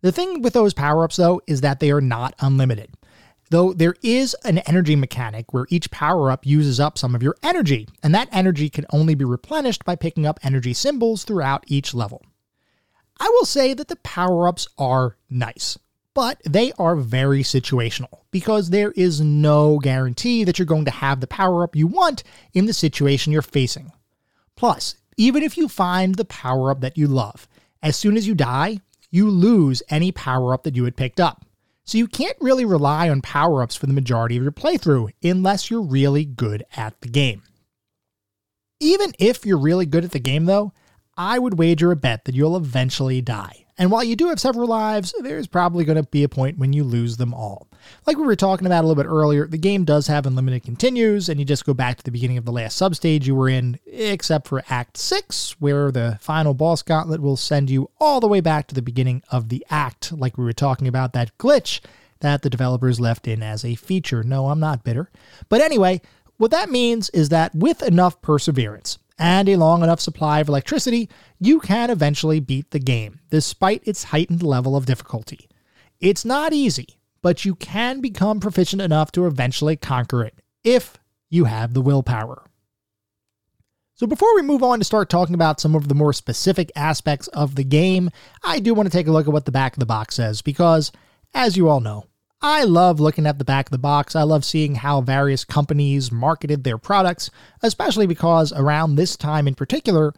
The 0.01 0.11
thing 0.11 0.41
with 0.41 0.53
those 0.53 0.73
power 0.73 1.03
ups, 1.03 1.15
though, 1.15 1.41
is 1.47 1.61
that 1.61 1.79
they 1.79 1.91
are 1.91 2.01
not 2.01 2.33
unlimited. 2.39 2.91
Though 3.53 3.71
there 3.71 3.93
is 4.01 4.35
an 4.43 4.57
energy 4.57 4.95
mechanic 4.95 5.53
where 5.53 5.67
each 5.69 5.91
power 5.91 6.31
up 6.31 6.43
uses 6.43 6.79
up 6.79 6.97
some 6.97 7.13
of 7.13 7.21
your 7.21 7.35
energy, 7.43 7.87
and 8.01 8.15
that 8.15 8.27
energy 8.31 8.67
can 8.67 8.87
only 8.89 9.13
be 9.13 9.25
replenished 9.25 9.85
by 9.85 9.95
picking 9.95 10.25
up 10.25 10.39
energy 10.41 10.73
symbols 10.73 11.23
throughout 11.23 11.63
each 11.67 11.93
level. 11.93 12.25
I 13.19 13.29
will 13.29 13.45
say 13.45 13.75
that 13.75 13.89
the 13.89 13.95
power 13.97 14.47
ups 14.47 14.67
are 14.79 15.17
nice 15.29 15.77
but 16.15 16.41
they 16.49 16.71
are 16.79 16.95
very 16.95 17.43
situational 17.43 18.21
because 18.31 18.71
there 18.71 18.91
is 18.93 19.21
no 19.21 19.77
guarantee 19.77 20.43
that 20.43 20.57
you're 20.57 20.65
going 20.65 20.85
to 20.85 20.91
have 20.91 21.19
the 21.19 21.27
power 21.27 21.63
up 21.63 21.75
you 21.75 21.85
want 21.85 22.23
in 22.53 22.65
the 22.65 22.73
situation 22.73 23.31
you're 23.31 23.43
facing. 23.43 23.91
Plus, 24.55 24.95
even 25.15 25.43
if 25.43 25.57
you 25.57 25.67
find 25.67 26.15
the 26.15 26.25
power 26.25 26.71
up 26.71 26.81
that 26.81 26.97
you 26.97 27.07
love, 27.07 27.47
as 27.83 27.95
soon 27.95 28.17
as 28.17 28.27
you 28.27 28.33
die, 28.33 28.79
you 29.11 29.29
lose 29.29 29.83
any 29.89 30.11
power 30.11 30.55
up 30.55 30.63
that 30.63 30.75
you 30.75 30.85
had 30.85 30.95
picked 30.95 31.19
up. 31.19 31.45
So 31.86 31.97
you 31.97 32.07
can't 32.07 32.38
really 32.39 32.65
rely 32.65 33.09
on 33.09 33.21
power 33.21 33.61
ups 33.61 33.75
for 33.75 33.88
the 33.88 33.93
majority 33.93 34.38
of 34.38 34.43
your 34.43 34.51
playthrough 34.51 35.09
unless 35.21 35.69
you're 35.69 35.81
really 35.81 36.25
good 36.25 36.63
at 36.75 36.99
the 37.01 37.09
game. 37.09 37.43
Even 38.79 39.13
if 39.19 39.45
you're 39.45 39.57
really 39.57 39.86
good 39.86 40.03
at 40.03 40.11
the 40.11 40.19
game, 40.19 40.45
though, 40.45 40.73
I 41.17 41.39
would 41.39 41.57
wager 41.57 41.91
a 41.91 41.95
bet 41.95 42.25
that 42.25 42.36
you'll 42.36 42.57
eventually 42.57 43.21
die. 43.21 43.65
And 43.77 43.91
while 43.91 44.03
you 44.03 44.15
do 44.15 44.27
have 44.27 44.39
several 44.39 44.67
lives, 44.67 45.13
there's 45.21 45.47
probably 45.47 45.84
going 45.84 46.01
to 46.01 46.09
be 46.09 46.23
a 46.23 46.29
point 46.29 46.57
when 46.57 46.73
you 46.73 46.84
lose 46.84 47.17
them 47.17 47.34
all. 47.34 47.67
Like 48.05 48.17
we 48.17 48.25
were 48.25 48.36
talking 48.36 48.65
about 48.65 48.84
a 48.84 48.88
little 48.88 49.01
bit 49.01 49.09
earlier, 49.09 49.47
the 49.47 49.57
game 49.57 49.86
does 49.86 50.07
have 50.07 50.25
unlimited 50.25 50.63
continues, 50.63 51.29
and 51.29 51.39
you 51.39 51.45
just 51.45 51.65
go 51.65 51.73
back 51.73 51.97
to 51.97 52.03
the 52.03 52.11
beginning 52.11 52.38
of 52.38 52.45
the 52.45 52.51
last 52.51 52.79
substage 52.79 53.25
you 53.25 53.36
were 53.36 53.49
in, 53.49 53.79
except 53.86 54.47
for 54.47 54.63
Act 54.69 54.97
6, 54.97 55.57
where 55.59 55.91
the 55.91 56.17
final 56.21 56.53
boss 56.53 56.81
gauntlet 56.81 57.21
will 57.21 57.38
send 57.38 57.69
you 57.69 57.89
all 57.99 58.19
the 58.19 58.27
way 58.27 58.41
back 58.41 58.67
to 58.67 58.75
the 58.75 58.81
beginning 58.81 59.23
of 59.31 59.49
the 59.49 59.65
act, 59.69 60.11
like 60.11 60.38
we 60.38 60.43
were 60.43 60.53
talking 60.53 60.88
about 60.88 61.13
that 61.13 61.38
glitch 61.38 61.79
that 62.19 62.41
the 62.41 62.49
developers 62.49 62.99
left 62.99 63.27
in 63.27 63.43
as 63.43 63.65
a 63.65 63.75
feature. 63.75 64.23
No, 64.23 64.47
I'm 64.47 64.59
not 64.59 64.84
bitter. 64.84 65.09
But 65.49 65.61
anyway, 65.61 66.01
what 66.38 66.51
that 66.51 66.69
means 66.69 67.09
is 67.09 67.29
that 67.29 67.53
with 67.53 67.84
enough 67.84 68.21
perseverance, 68.21 68.97
and 69.19 69.47
a 69.47 69.55
long 69.55 69.84
enough 69.84 69.99
supply 69.99 70.39
of 70.39 70.49
electricity, 70.49 71.09
you 71.39 71.59
can 71.59 71.89
eventually 71.89 72.39
beat 72.39 72.71
the 72.71 72.79
game, 72.79 73.19
despite 73.29 73.88
its 73.88 74.05
heightened 74.05 74.43
level 74.43 74.75
of 74.75 74.86
difficulty. 74.86 75.47
It's 75.99 76.25
not 76.25 76.53
easy, 76.53 76.97
but 77.24 77.45
you 77.45 77.55
can 77.55 78.01
become 78.01 78.39
proficient 78.39 78.84
enough 78.84 79.11
to 79.13 79.26
eventually 79.26 79.76
conquer 79.76 80.24
it, 80.24 80.36
if 80.63 80.99
you 81.32 81.45
have 81.45 81.74
the 81.74 81.82
willpower. 81.82 82.45
So, 83.95 84.05
before 84.05 84.36
we 84.36 84.41
move 84.41 84.61
on 84.61 84.80
to 84.80 84.86
start 84.86 85.09
talking 85.09 85.34
about 85.34 85.59
some 85.59 85.74
of 85.74 85.88
the 85.88 85.95
more 85.95 86.13
specific 86.13 86.71
aspects 86.76 87.28
of 87.30 87.55
the 87.55 87.63
game, 87.63 88.11
I 88.43 88.59
do 88.59 88.74
want 88.74 88.91
to 88.91 88.95
take 88.95 89.07
a 89.07 89.11
look 89.11 89.28
at 89.28 89.34
what 89.34 89.45
the 89.45 89.51
back 89.51 89.74
of 89.74 89.80
the 89.80 89.86
box 89.86 90.15
says, 90.15 90.41
because, 90.41 90.91
as 91.34 91.57
you 91.57 91.69
all 91.69 91.80
know, 91.80 92.07
I 92.41 92.65
love 92.65 92.99
looking 92.99 93.26
at 93.26 93.38
the 93.38 93.45
back 93.45 93.67
of 93.67 93.71
the 93.71 93.78
box. 93.78 94.17
I 94.17 94.24
love 94.24 94.43
seeing 94.43 94.76
how 94.76 94.99
various 94.99 95.45
companies 95.45 96.11
marketed 96.11 96.63
their 96.65 96.78
products, 96.78 97.32
especially 97.61 98.05
because 98.05 98.51
around 98.51 98.95
this 98.95 99.15
time 99.15 99.47
in 99.47 99.55
particular, 99.55 100.13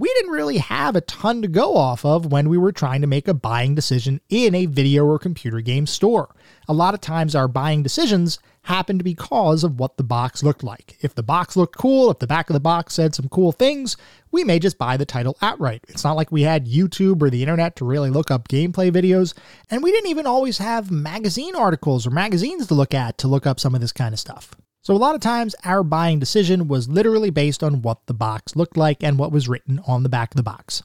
we 0.00 0.10
didn't 0.14 0.32
really 0.32 0.56
have 0.56 0.96
a 0.96 1.02
ton 1.02 1.42
to 1.42 1.48
go 1.48 1.76
off 1.76 2.06
of 2.06 2.32
when 2.32 2.48
we 2.48 2.56
were 2.56 2.72
trying 2.72 3.02
to 3.02 3.06
make 3.06 3.28
a 3.28 3.34
buying 3.34 3.74
decision 3.74 4.18
in 4.30 4.54
a 4.54 4.64
video 4.64 5.04
or 5.04 5.18
computer 5.18 5.60
game 5.60 5.86
store. 5.86 6.34
A 6.68 6.72
lot 6.72 6.94
of 6.94 7.02
times, 7.02 7.34
our 7.34 7.46
buying 7.46 7.82
decisions 7.82 8.38
happened 8.62 9.04
because 9.04 9.62
of 9.62 9.78
what 9.78 9.98
the 9.98 10.02
box 10.02 10.42
looked 10.42 10.64
like. 10.64 10.96
If 11.02 11.14
the 11.14 11.22
box 11.22 11.54
looked 11.54 11.76
cool, 11.76 12.10
if 12.10 12.18
the 12.18 12.26
back 12.26 12.48
of 12.48 12.54
the 12.54 12.60
box 12.60 12.94
said 12.94 13.14
some 13.14 13.28
cool 13.28 13.52
things, 13.52 13.98
we 14.30 14.42
may 14.42 14.58
just 14.58 14.78
buy 14.78 14.96
the 14.96 15.04
title 15.04 15.36
outright. 15.42 15.84
It's 15.88 16.04
not 16.04 16.16
like 16.16 16.32
we 16.32 16.42
had 16.42 16.66
YouTube 16.66 17.20
or 17.20 17.28
the 17.28 17.42
internet 17.42 17.76
to 17.76 17.84
really 17.84 18.08
look 18.08 18.30
up 18.30 18.48
gameplay 18.48 18.90
videos, 18.90 19.34
and 19.68 19.82
we 19.82 19.92
didn't 19.92 20.10
even 20.10 20.26
always 20.26 20.56
have 20.56 20.90
magazine 20.90 21.54
articles 21.54 22.06
or 22.06 22.10
magazines 22.10 22.68
to 22.68 22.74
look 22.74 22.94
at 22.94 23.18
to 23.18 23.28
look 23.28 23.46
up 23.46 23.60
some 23.60 23.74
of 23.74 23.82
this 23.82 23.92
kind 23.92 24.14
of 24.14 24.18
stuff. 24.18 24.54
So, 24.82 24.94
a 24.94 24.96
lot 24.96 25.14
of 25.14 25.20
times, 25.20 25.54
our 25.64 25.82
buying 25.82 26.18
decision 26.18 26.66
was 26.66 26.88
literally 26.88 27.30
based 27.30 27.62
on 27.62 27.82
what 27.82 28.06
the 28.06 28.14
box 28.14 28.56
looked 28.56 28.76
like 28.76 29.02
and 29.02 29.18
what 29.18 29.32
was 29.32 29.48
written 29.48 29.80
on 29.86 30.02
the 30.02 30.08
back 30.08 30.32
of 30.32 30.36
the 30.36 30.42
box. 30.42 30.82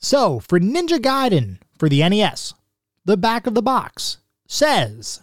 So, 0.00 0.40
for 0.40 0.58
Ninja 0.58 0.98
Gaiden 0.98 1.58
for 1.78 1.88
the 1.88 2.06
NES, 2.08 2.54
the 3.04 3.16
back 3.16 3.46
of 3.46 3.54
the 3.54 3.62
box 3.62 4.18
says 4.48 5.22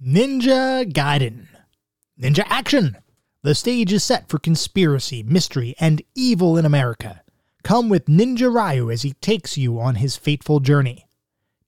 Ninja 0.00 0.90
Gaiden. 0.90 1.48
Ninja 2.20 2.44
action! 2.46 2.96
The 3.42 3.54
stage 3.54 3.92
is 3.92 4.04
set 4.04 4.28
for 4.28 4.38
conspiracy, 4.38 5.22
mystery, 5.22 5.74
and 5.78 6.02
evil 6.14 6.56
in 6.56 6.64
America. 6.64 7.22
Come 7.62 7.88
with 7.88 8.06
Ninja 8.06 8.52
Ryu 8.52 8.90
as 8.90 9.02
he 9.02 9.12
takes 9.14 9.58
you 9.58 9.80
on 9.80 9.96
his 9.96 10.16
fateful 10.16 10.60
journey. 10.60 11.06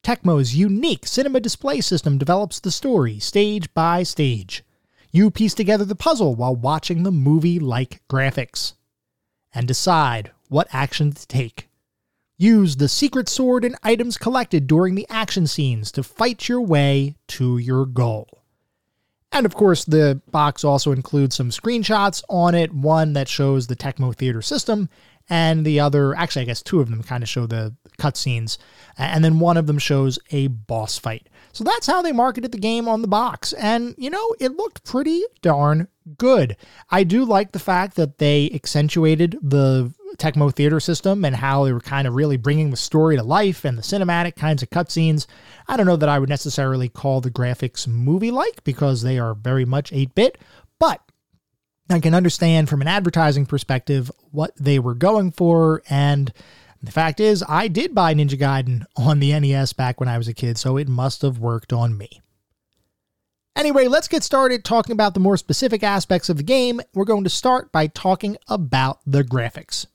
Tecmo's 0.03 0.55
unique 0.55 1.05
cinema 1.05 1.39
display 1.39 1.81
system 1.81 2.17
develops 2.17 2.59
the 2.59 2.71
story 2.71 3.19
stage 3.19 3.73
by 3.73 4.03
stage. 4.03 4.63
You 5.11 5.29
piece 5.29 5.53
together 5.53 5.83
the 5.83 5.95
puzzle 5.95 6.35
while 6.35 6.55
watching 6.55 7.03
the 7.03 7.11
movie 7.11 7.59
like 7.59 8.01
graphics. 8.09 8.73
And 9.53 9.67
decide 9.67 10.31
what 10.47 10.69
action 10.71 11.11
to 11.11 11.27
take. 11.27 11.67
Use 12.37 12.77
the 12.77 12.87
secret 12.87 13.27
sword 13.27 13.65
and 13.65 13.75
items 13.83 14.17
collected 14.17 14.65
during 14.65 14.95
the 14.95 15.05
action 15.09 15.45
scenes 15.45 15.91
to 15.91 16.03
fight 16.03 16.47
your 16.47 16.61
way 16.61 17.15
to 17.27 17.57
your 17.57 17.85
goal. 17.85 18.41
And 19.33 19.45
of 19.45 19.53
course, 19.53 19.85
the 19.85 20.21
box 20.31 20.63
also 20.63 20.91
includes 20.91 21.35
some 21.35 21.51
screenshots 21.51 22.23
on 22.29 22.55
it 22.55 22.73
one 22.73 23.13
that 23.13 23.29
shows 23.29 23.67
the 23.67 23.75
Tecmo 23.75 24.15
Theater 24.15 24.41
system, 24.41 24.89
and 25.29 25.65
the 25.65 25.79
other, 25.79 26.15
actually, 26.15 26.41
I 26.41 26.45
guess 26.45 26.61
two 26.61 26.81
of 26.81 26.89
them 26.89 27.03
kind 27.03 27.23
of 27.23 27.29
show 27.29 27.45
the 27.45 27.75
cutscenes, 27.97 28.57
and 28.97 29.23
then 29.23 29.39
one 29.39 29.55
of 29.55 29.67
them 29.67 29.77
shows 29.77 30.19
a 30.31 30.47
boss 30.47 30.97
fight. 30.97 31.29
So 31.53 31.63
that's 31.63 31.87
how 31.87 32.01
they 32.01 32.11
marketed 32.11 32.51
the 32.51 32.57
game 32.57 32.87
on 32.87 33.01
the 33.01 33.07
box. 33.07 33.53
And, 33.53 33.95
you 33.97 34.09
know, 34.09 34.35
it 34.39 34.55
looked 34.55 34.83
pretty 34.83 35.23
darn 35.41 35.87
good. 36.17 36.57
I 36.89 37.03
do 37.03 37.25
like 37.25 37.51
the 37.51 37.59
fact 37.59 37.95
that 37.95 38.17
they 38.17 38.49
accentuated 38.53 39.37
the 39.41 39.93
Tecmo 40.17 40.53
Theater 40.53 40.79
system 40.79 41.23
and 41.23 41.35
how 41.35 41.63
they 41.63 41.73
were 41.73 41.79
kind 41.79 42.07
of 42.07 42.15
really 42.15 42.37
bringing 42.37 42.69
the 42.71 42.77
story 42.77 43.15
to 43.15 43.23
life 43.23 43.63
and 43.65 43.77
the 43.77 43.81
cinematic 43.81 44.35
kinds 44.35 44.63
of 44.63 44.69
cutscenes. 44.69 45.25
I 45.67 45.77
don't 45.77 45.85
know 45.85 45.95
that 45.95 46.09
I 46.09 46.19
would 46.19 46.29
necessarily 46.29 46.89
call 46.89 47.21
the 47.21 47.31
graphics 47.31 47.87
movie 47.87 48.31
like 48.31 48.63
because 48.63 49.01
they 49.01 49.19
are 49.19 49.33
very 49.33 49.65
much 49.65 49.93
8 49.93 50.13
bit, 50.15 50.37
but 50.79 51.01
I 51.89 51.99
can 51.99 52.13
understand 52.13 52.69
from 52.69 52.81
an 52.81 52.87
advertising 52.87 53.45
perspective 53.45 54.11
what 54.31 54.55
they 54.57 54.79
were 54.79 54.95
going 54.95 55.31
for. 55.31 55.81
And 55.89 56.31
the 56.81 56.91
fact 56.91 57.19
is, 57.19 57.43
I 57.47 57.67
did 57.67 57.93
buy 57.93 58.13
Ninja 58.13 58.39
Gaiden 58.39 58.85
on 58.97 59.19
the 59.19 59.39
NES 59.39 59.73
back 59.73 59.99
when 59.99 60.09
I 60.09 60.17
was 60.17 60.27
a 60.27 60.33
kid, 60.33 60.57
so 60.57 60.77
it 60.77 60.87
must 60.87 61.21
have 61.21 61.37
worked 61.37 61.71
on 61.71 61.97
me. 61.97 62.21
Anyway, 63.55 63.87
let's 63.87 64.07
get 64.07 64.23
started 64.23 64.63
talking 64.63 64.93
about 64.93 65.13
the 65.13 65.19
more 65.19 65.37
specific 65.37 65.83
aspects 65.83 66.29
of 66.29 66.37
the 66.37 66.43
game. 66.43 66.81
We're 66.93 67.05
going 67.05 67.25
to 67.25 67.29
start 67.29 67.71
by 67.71 67.87
talking 67.87 68.37
about 68.47 68.99
the 69.05 69.23
graphics. 69.23 69.85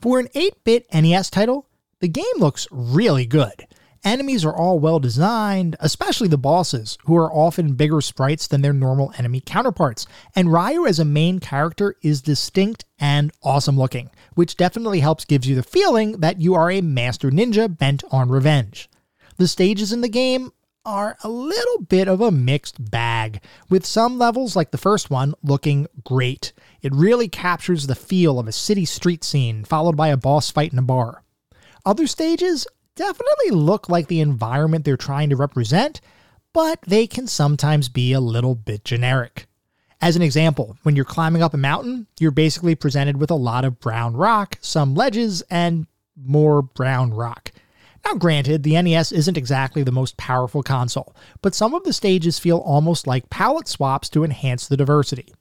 For 0.00 0.18
an 0.18 0.28
8 0.34 0.64
bit 0.64 0.86
NES 0.92 1.30
title, 1.30 1.68
the 2.00 2.08
game 2.08 2.24
looks 2.38 2.68
really 2.70 3.26
good. 3.26 3.66
Enemies 4.04 4.44
are 4.44 4.54
all 4.54 4.78
well 4.78 5.00
designed, 5.00 5.76
especially 5.80 6.28
the 6.28 6.38
bosses, 6.38 6.98
who 7.04 7.16
are 7.16 7.32
often 7.32 7.74
bigger 7.74 8.00
sprites 8.00 8.46
than 8.46 8.62
their 8.62 8.72
normal 8.72 9.12
enemy 9.18 9.40
counterparts. 9.40 10.06
And 10.36 10.52
Ryu 10.52 10.86
as 10.86 10.98
a 10.98 11.04
main 11.04 11.40
character 11.40 11.96
is 12.02 12.22
distinct 12.22 12.84
and 12.98 13.32
awesome 13.42 13.76
looking, 13.76 14.10
which 14.34 14.56
definitely 14.56 15.00
helps 15.00 15.24
gives 15.24 15.48
you 15.48 15.56
the 15.56 15.62
feeling 15.62 16.20
that 16.20 16.40
you 16.40 16.54
are 16.54 16.70
a 16.70 16.80
master 16.80 17.30
ninja 17.30 17.76
bent 17.76 18.04
on 18.10 18.28
revenge. 18.28 18.88
The 19.36 19.48
stages 19.48 19.92
in 19.92 20.00
the 20.00 20.08
game 20.08 20.52
are 20.84 21.16
a 21.22 21.28
little 21.28 21.82
bit 21.82 22.08
of 22.08 22.20
a 22.20 22.30
mixed 22.30 22.90
bag, 22.90 23.42
with 23.68 23.84
some 23.84 24.16
levels 24.16 24.56
like 24.56 24.70
the 24.70 24.78
first 24.78 25.10
one 25.10 25.34
looking 25.42 25.86
great. 26.02 26.52
It 26.80 26.94
really 26.94 27.28
captures 27.28 27.86
the 27.86 27.94
feel 27.94 28.38
of 28.38 28.48
a 28.48 28.52
city 28.52 28.84
street 28.84 29.22
scene 29.22 29.64
followed 29.64 29.96
by 29.96 30.08
a 30.08 30.16
boss 30.16 30.50
fight 30.50 30.72
in 30.72 30.78
a 30.78 30.82
bar. 30.82 31.22
Other 31.84 32.06
stages 32.06 32.66
definitely 32.98 33.50
look 33.52 33.88
like 33.88 34.08
the 34.08 34.20
environment 34.20 34.84
they're 34.84 34.96
trying 34.96 35.30
to 35.30 35.36
represent, 35.36 36.00
but 36.52 36.80
they 36.82 37.06
can 37.06 37.28
sometimes 37.28 37.88
be 37.88 38.12
a 38.12 38.20
little 38.20 38.56
bit 38.56 38.84
generic. 38.84 39.46
As 40.00 40.16
an 40.16 40.22
example, 40.22 40.76
when 40.82 40.96
you're 40.96 41.04
climbing 41.04 41.42
up 41.42 41.54
a 41.54 41.58
mountain, 41.58 42.08
you're 42.18 42.32
basically 42.32 42.74
presented 42.74 43.16
with 43.16 43.30
a 43.30 43.36
lot 43.36 43.64
of 43.64 43.78
brown 43.78 44.16
rock, 44.16 44.58
some 44.60 44.96
ledges, 44.96 45.42
and 45.48 45.86
more 46.16 46.60
brown 46.60 47.14
rock. 47.14 47.52
Now, 48.04 48.14
granted, 48.14 48.64
the 48.64 48.80
NES 48.80 49.12
isn't 49.12 49.36
exactly 49.36 49.84
the 49.84 49.92
most 49.92 50.16
powerful 50.16 50.64
console, 50.64 51.14
but 51.40 51.54
some 51.54 51.74
of 51.74 51.84
the 51.84 51.92
stages 51.92 52.38
feel 52.40 52.58
almost 52.58 53.06
like 53.06 53.30
palette 53.30 53.68
swaps 53.68 54.08
to 54.10 54.24
enhance 54.24 54.66
the 54.66 54.76
diversity. 54.76 55.32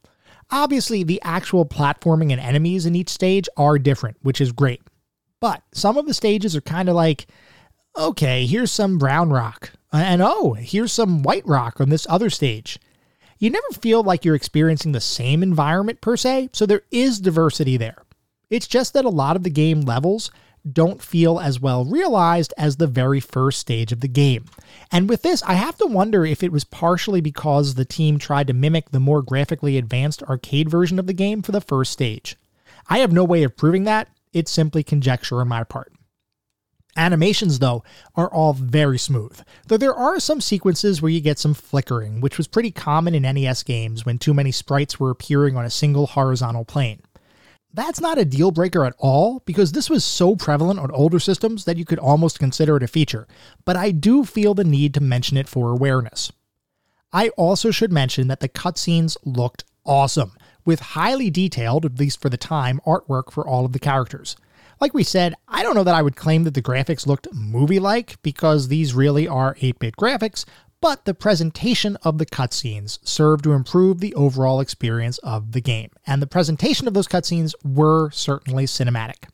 Obviously, 0.51 1.01
the 1.01 1.21
actual 1.23 1.65
platforming 1.65 2.31
and 2.31 2.39
enemies 2.39 2.85
in 2.85 2.95
each 2.95 3.09
stage 3.09 3.49
are 3.57 3.79
different, 3.79 4.17
which 4.21 4.41
is 4.41 4.51
great. 4.51 4.81
But 5.39 5.63
some 5.71 5.97
of 5.97 6.05
the 6.05 6.13
stages 6.13 6.55
are 6.55 6.61
kind 6.61 6.89
of 6.89 6.95
like 6.95 7.27
okay, 7.97 8.45
here's 8.45 8.71
some 8.71 8.97
brown 8.97 9.29
rock. 9.29 9.71
And 9.91 10.21
oh, 10.21 10.53
here's 10.53 10.93
some 10.93 11.23
white 11.23 11.45
rock 11.47 11.81
on 11.81 11.89
this 11.89 12.05
other 12.09 12.29
stage. 12.29 12.79
You 13.39 13.49
never 13.49 13.67
feel 13.81 14.03
like 14.03 14.25
you're 14.25 14.35
experiencing 14.35 14.91
the 14.91 15.01
same 15.01 15.43
environment 15.43 16.01
per 16.01 16.17
se, 16.17 16.49
so 16.53 16.65
there 16.65 16.83
is 16.91 17.19
diversity 17.19 17.77
there. 17.77 18.03
It's 18.49 18.67
just 18.67 18.93
that 18.93 19.05
a 19.05 19.09
lot 19.09 19.35
of 19.35 19.43
the 19.43 19.49
game 19.49 19.81
levels 19.81 20.31
don't 20.73 21.01
feel 21.01 21.39
as 21.39 21.59
well 21.59 21.85
realized 21.85 22.53
as 22.57 22.75
the 22.75 22.87
very 22.87 23.19
first 23.19 23.59
stage 23.59 23.91
of 23.91 24.01
the 24.01 24.07
game. 24.07 24.45
And 24.91 25.07
with 25.07 25.21
this, 25.21 25.43
I 25.43 25.53
have 25.53 25.77
to 25.77 25.85
wonder 25.85 26.25
if 26.25 26.43
it 26.43 26.51
was 26.51 26.63
partially 26.63 27.21
because 27.21 27.75
the 27.75 27.85
team 27.85 28.17
tried 28.17 28.47
to 28.47 28.53
mimic 28.53 28.89
the 28.91 28.99
more 28.99 29.21
graphically 29.21 29.77
advanced 29.77 30.23
arcade 30.23 30.69
version 30.69 30.99
of 30.99 31.07
the 31.07 31.13
game 31.13 31.41
for 31.41 31.51
the 31.51 31.61
first 31.61 31.91
stage. 31.93 32.35
I 32.89 32.99
have 32.99 33.11
no 33.11 33.23
way 33.23 33.43
of 33.43 33.55
proving 33.55 33.85
that, 33.85 34.09
it's 34.33 34.51
simply 34.51 34.83
conjecture 34.83 35.39
on 35.39 35.47
my 35.47 35.63
part. 35.63 35.93
Animations, 36.97 37.59
though, 37.59 37.83
are 38.15 38.27
all 38.33 38.53
very 38.53 38.97
smooth, 38.97 39.39
though 39.67 39.77
there 39.77 39.93
are 39.93 40.19
some 40.19 40.41
sequences 40.41 40.99
where 40.99 41.11
you 41.11 41.21
get 41.21 41.37
some 41.37 41.53
flickering, 41.53 42.21
which 42.21 42.37
was 42.37 42.47
pretty 42.47 42.71
common 42.71 43.13
in 43.13 43.21
NES 43.21 43.61
games 43.61 44.03
when 44.03 44.17
too 44.17 44.33
many 44.33 44.51
sprites 44.51 44.99
were 44.99 45.11
appearing 45.11 45.55
on 45.55 45.63
a 45.63 45.69
single 45.69 46.07
horizontal 46.07 46.65
plane. 46.65 47.01
That's 47.71 48.01
not 48.01 48.17
a 48.17 48.25
deal 48.25 48.49
breaker 48.49 48.83
at 48.83 48.95
all, 48.97 49.43
because 49.45 49.73
this 49.73 49.91
was 49.91 50.03
so 50.03 50.35
prevalent 50.35 50.79
on 50.79 50.89
older 50.89 51.19
systems 51.19 51.65
that 51.65 51.77
you 51.77 51.85
could 51.85 51.99
almost 51.99 52.39
consider 52.39 52.77
it 52.77 52.83
a 52.83 52.87
feature, 52.87 53.27
but 53.63 53.75
I 53.75 53.91
do 53.91 54.25
feel 54.25 54.55
the 54.55 54.63
need 54.63 54.95
to 54.95 54.99
mention 54.99 55.37
it 55.37 55.47
for 55.47 55.69
awareness. 55.69 56.31
I 57.13 57.29
also 57.29 57.69
should 57.69 57.91
mention 57.91 58.27
that 58.29 58.39
the 58.39 58.49
cutscenes 58.49 59.17
looked 59.23 59.65
awesome, 59.85 60.31
with 60.65 60.79
highly 60.79 61.29
detailed, 61.29 61.85
at 61.85 61.99
least 61.99 62.19
for 62.19 62.29
the 62.29 62.37
time, 62.37 62.81
artwork 62.87 63.31
for 63.31 63.47
all 63.47 63.65
of 63.65 63.73
the 63.73 63.79
characters. 63.79 64.35
Like 64.79 64.93
we 64.93 65.03
said, 65.03 65.33
I 65.47 65.63
don't 65.63 65.75
know 65.75 65.83
that 65.83 65.95
I 65.95 66.01
would 66.01 66.15
claim 66.15 66.43
that 66.43 66.53
the 66.53 66.61
graphics 66.61 67.07
looked 67.07 67.27
movie 67.33 67.79
like 67.79 68.21
because 68.21 68.67
these 68.67 68.93
really 68.93 69.27
are 69.27 69.57
8 69.59 69.79
bit 69.79 69.95
graphics, 69.95 70.45
but 70.79 71.05
the 71.05 71.15
presentation 71.15 71.95
of 72.03 72.19
the 72.19 72.25
cutscenes 72.25 72.99
served 73.03 73.43
to 73.43 73.53
improve 73.53 73.99
the 73.99 74.13
overall 74.13 74.59
experience 74.59 75.17
of 75.19 75.53
the 75.53 75.61
game, 75.61 75.89
and 76.05 76.21
the 76.21 76.27
presentation 76.27 76.87
of 76.87 76.93
those 76.93 77.07
cutscenes 77.07 77.53
were 77.63 78.11
certainly 78.11 78.65
cinematic. 78.65 79.29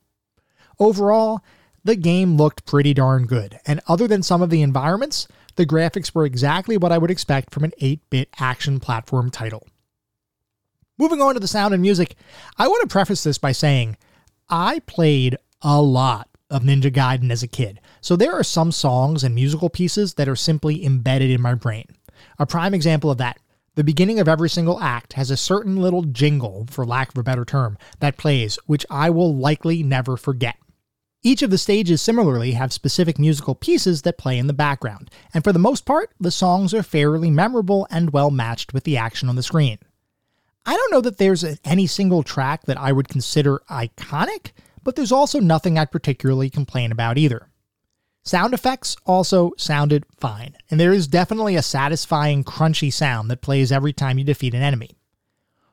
Overall, 0.79 1.41
the 1.83 1.97
game 1.97 2.37
looked 2.37 2.65
pretty 2.65 2.93
darn 2.93 3.25
good, 3.25 3.59
and 3.67 3.81
other 3.87 4.07
than 4.07 4.23
some 4.23 4.41
of 4.41 4.49
the 4.49 4.61
environments, 4.61 5.27
the 5.55 5.65
graphics 5.65 6.15
were 6.15 6.25
exactly 6.25 6.77
what 6.77 6.93
I 6.93 6.97
would 6.97 7.11
expect 7.11 7.53
from 7.53 7.65
an 7.65 7.73
8 7.81 7.99
bit 8.09 8.29
action 8.39 8.79
platform 8.79 9.29
title. 9.29 9.67
Moving 10.97 11.21
on 11.21 11.33
to 11.33 11.41
the 11.41 11.47
sound 11.47 11.73
and 11.73 11.81
music, 11.81 12.15
I 12.57 12.69
want 12.69 12.81
to 12.81 12.93
preface 12.93 13.23
this 13.23 13.37
by 13.37 13.51
saying 13.51 13.97
I 14.49 14.79
played 14.79 15.37
a 15.61 15.81
lot 15.81 16.29
of 16.49 16.63
Ninja 16.63 16.91
Gaiden 16.91 17.31
as 17.31 17.43
a 17.43 17.47
kid, 17.47 17.79
so 18.01 18.15
there 18.15 18.33
are 18.33 18.43
some 18.43 18.71
songs 18.71 19.23
and 19.23 19.33
musical 19.33 19.69
pieces 19.69 20.15
that 20.15 20.29
are 20.29 20.35
simply 20.35 20.85
embedded 20.85 21.31
in 21.31 21.41
my 21.41 21.55
brain. 21.55 21.85
A 22.37 22.45
prime 22.45 22.73
example 22.73 23.09
of 23.09 23.17
that 23.17 23.39
the 23.75 23.83
beginning 23.83 24.19
of 24.19 24.27
every 24.27 24.49
single 24.49 24.79
act 24.79 25.13
has 25.13 25.31
a 25.31 25.37
certain 25.37 25.77
little 25.77 26.03
jingle, 26.03 26.67
for 26.69 26.85
lack 26.85 27.09
of 27.09 27.17
a 27.17 27.23
better 27.23 27.43
term, 27.43 27.75
that 28.01 28.17
plays, 28.17 28.59
which 28.67 28.85
I 28.87 29.09
will 29.09 29.35
likely 29.35 29.81
never 29.81 30.15
forget. 30.15 30.57
Each 31.23 31.41
of 31.41 31.49
the 31.49 31.57
stages 31.57 31.99
similarly 31.99 32.51
have 32.51 32.71
specific 32.71 33.17
musical 33.17 33.55
pieces 33.55 34.03
that 34.03 34.19
play 34.19 34.37
in 34.37 34.45
the 34.45 34.53
background, 34.53 35.09
and 35.33 35.43
for 35.43 35.51
the 35.51 35.57
most 35.57 35.85
part, 35.85 36.11
the 36.19 36.29
songs 36.29 36.71
are 36.73 36.83
fairly 36.83 37.31
memorable 37.31 37.87
and 37.89 38.13
well 38.13 38.29
matched 38.29 38.73
with 38.73 38.83
the 38.83 38.97
action 38.97 39.27
on 39.27 39.35
the 39.35 39.41
screen. 39.41 39.79
I 40.66 40.76
don't 40.76 40.91
know 40.91 41.01
that 41.01 41.18
there's 41.18 41.45
any 41.66 41.88
single 41.88 42.24
track 42.24 42.64
that 42.64 42.80
I 42.80 42.91
would 42.91 43.09
consider 43.09 43.61
iconic, 43.70 44.51
but 44.84 44.95
there's 44.95 45.11
also 45.11 45.39
nothing 45.39 45.78
I'd 45.78 45.91
particularly 45.91 46.49
complain 46.49 46.91
about 46.91 47.18
either. 47.18 47.49
Sound 48.24 48.53
effects 48.53 48.95
also 49.05 49.51
sounded 49.57 50.05
fine, 50.18 50.55
and 50.72 50.80
there 50.80 50.93
is 50.93 51.07
definitely 51.07 51.57
a 51.57 51.61
satisfying 51.61 52.45
crunchy 52.45 52.91
sound 52.91 53.30
that 53.30 53.41
plays 53.41 53.72
every 53.72 53.91
time 53.91 54.18
you 54.18 54.24
defeat 54.24 54.53
an 54.53 54.61
enemy. 54.61 54.91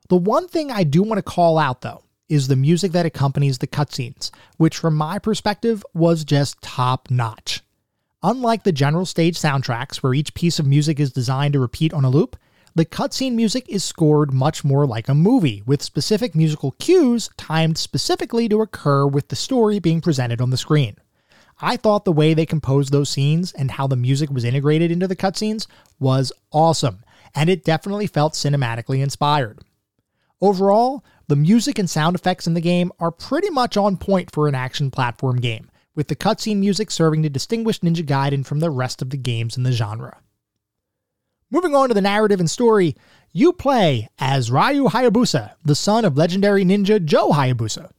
The 0.09 0.17
one 0.17 0.49
thing 0.49 0.73
I 0.73 0.83
do 0.83 1.05
want 1.05 1.19
to 1.19 1.23
call 1.23 1.59
out, 1.59 1.83
though, 1.83 2.03
is 2.29 2.49
the 2.49 2.57
music 2.57 2.91
that 2.93 3.07
accompanies 3.07 3.59
the 3.59 3.69
cutscenes, 3.69 4.33
which 4.57 4.77
from 4.77 4.97
my 4.97 5.21
perspective 5.21 5.85
was 5.95 6.25
just 6.25 6.61
top 6.63 7.09
notch. 7.11 7.63
Unlike 8.23 8.65
the 8.65 8.73
general 8.73 9.07
stage 9.07 9.39
soundtracks, 9.39 9.99
where 9.99 10.15
each 10.15 10.35
piece 10.35 10.59
of 10.59 10.67
music 10.67 10.99
is 10.99 11.13
designed 11.13 11.53
to 11.53 11.61
repeat 11.61 11.95
on 11.95 12.05
a 12.05 12.11
loop, 12.11 12.37
the 12.75 12.87
cutscene 12.87 13.33
music 13.33 13.69
is 13.69 13.83
scored 13.83 14.33
much 14.33 14.65
more 14.65 14.87
like 14.87 15.09
a 15.09 15.15
movie, 15.15 15.63
with 15.67 15.83
specific 15.83 16.35
musical 16.35 16.73
cues 16.73 17.31
timed 17.37 17.77
specifically 17.79 18.49
to 18.49 18.61
occur 18.61 19.07
with 19.07 19.29
the 19.29 19.37
story 19.37 19.79
being 19.79 20.01
presented 20.01 20.41
on 20.41 20.51
the 20.51 20.57
screen. 20.57 20.97
I 21.61 21.77
thought 21.77 22.05
the 22.05 22.13
way 22.13 22.33
they 22.33 22.47
composed 22.47 22.93
those 22.93 23.11
scenes 23.11 23.53
and 23.53 23.73
how 23.73 23.87
the 23.87 23.97
music 23.97 24.31
was 24.31 24.45
integrated 24.45 24.91
into 24.91 25.07
the 25.07 25.17
cutscenes 25.17 25.67
was 25.99 26.33
awesome, 26.53 27.03
and 27.35 27.51
it 27.51 27.65
definitely 27.65 28.07
felt 28.07 28.35
cinematically 28.35 29.03
inspired. 29.03 29.61
Overall, 30.41 31.05
the 31.29 31.37
music 31.37 31.79
and 31.79 31.91
sound 31.91 32.17
effects 32.17 32.47
in 32.47 32.55
the 32.55 32.61
game 32.61 32.93
are 32.99 33.11
pretty 33.11 33.51
much 33.51 33.77
on 33.77 33.97
point 33.97 34.31
for 34.31 34.49
an 34.49 34.55
action 34.55 34.91
platform 34.91 35.37
game, 35.37 35.71
with 35.95 36.09
the 36.09 36.17
cutscene 36.17 36.57
music 36.57 36.91
serving 36.91 37.23
to 37.25 37.29
distinguish 37.29 37.81
Ninja 37.81 38.07
Gaiden 38.07 38.47
from 38.47 38.61
the 38.61 38.71
rest 38.71 39.03
of 39.03 39.11
the 39.11 39.19
games 39.19 39.57
in 39.57 39.65
the 39.65 39.73
genre. 39.73 40.19
Moving 41.53 41.75
on 41.75 41.89
to 41.89 41.95
the 41.95 42.01
narrative 42.01 42.39
and 42.39 42.49
story, 42.49 42.95
you 43.33 43.53
play 43.53 44.09
as 44.21 44.53
Ryu 44.53 44.85
Hayabusa, 44.85 45.55
the 45.65 45.75
son 45.75 46.05
of 46.05 46.17
legendary 46.17 46.65
ninja 46.65 47.05
Joe 47.05 47.31
Hayabusa. 47.31 47.91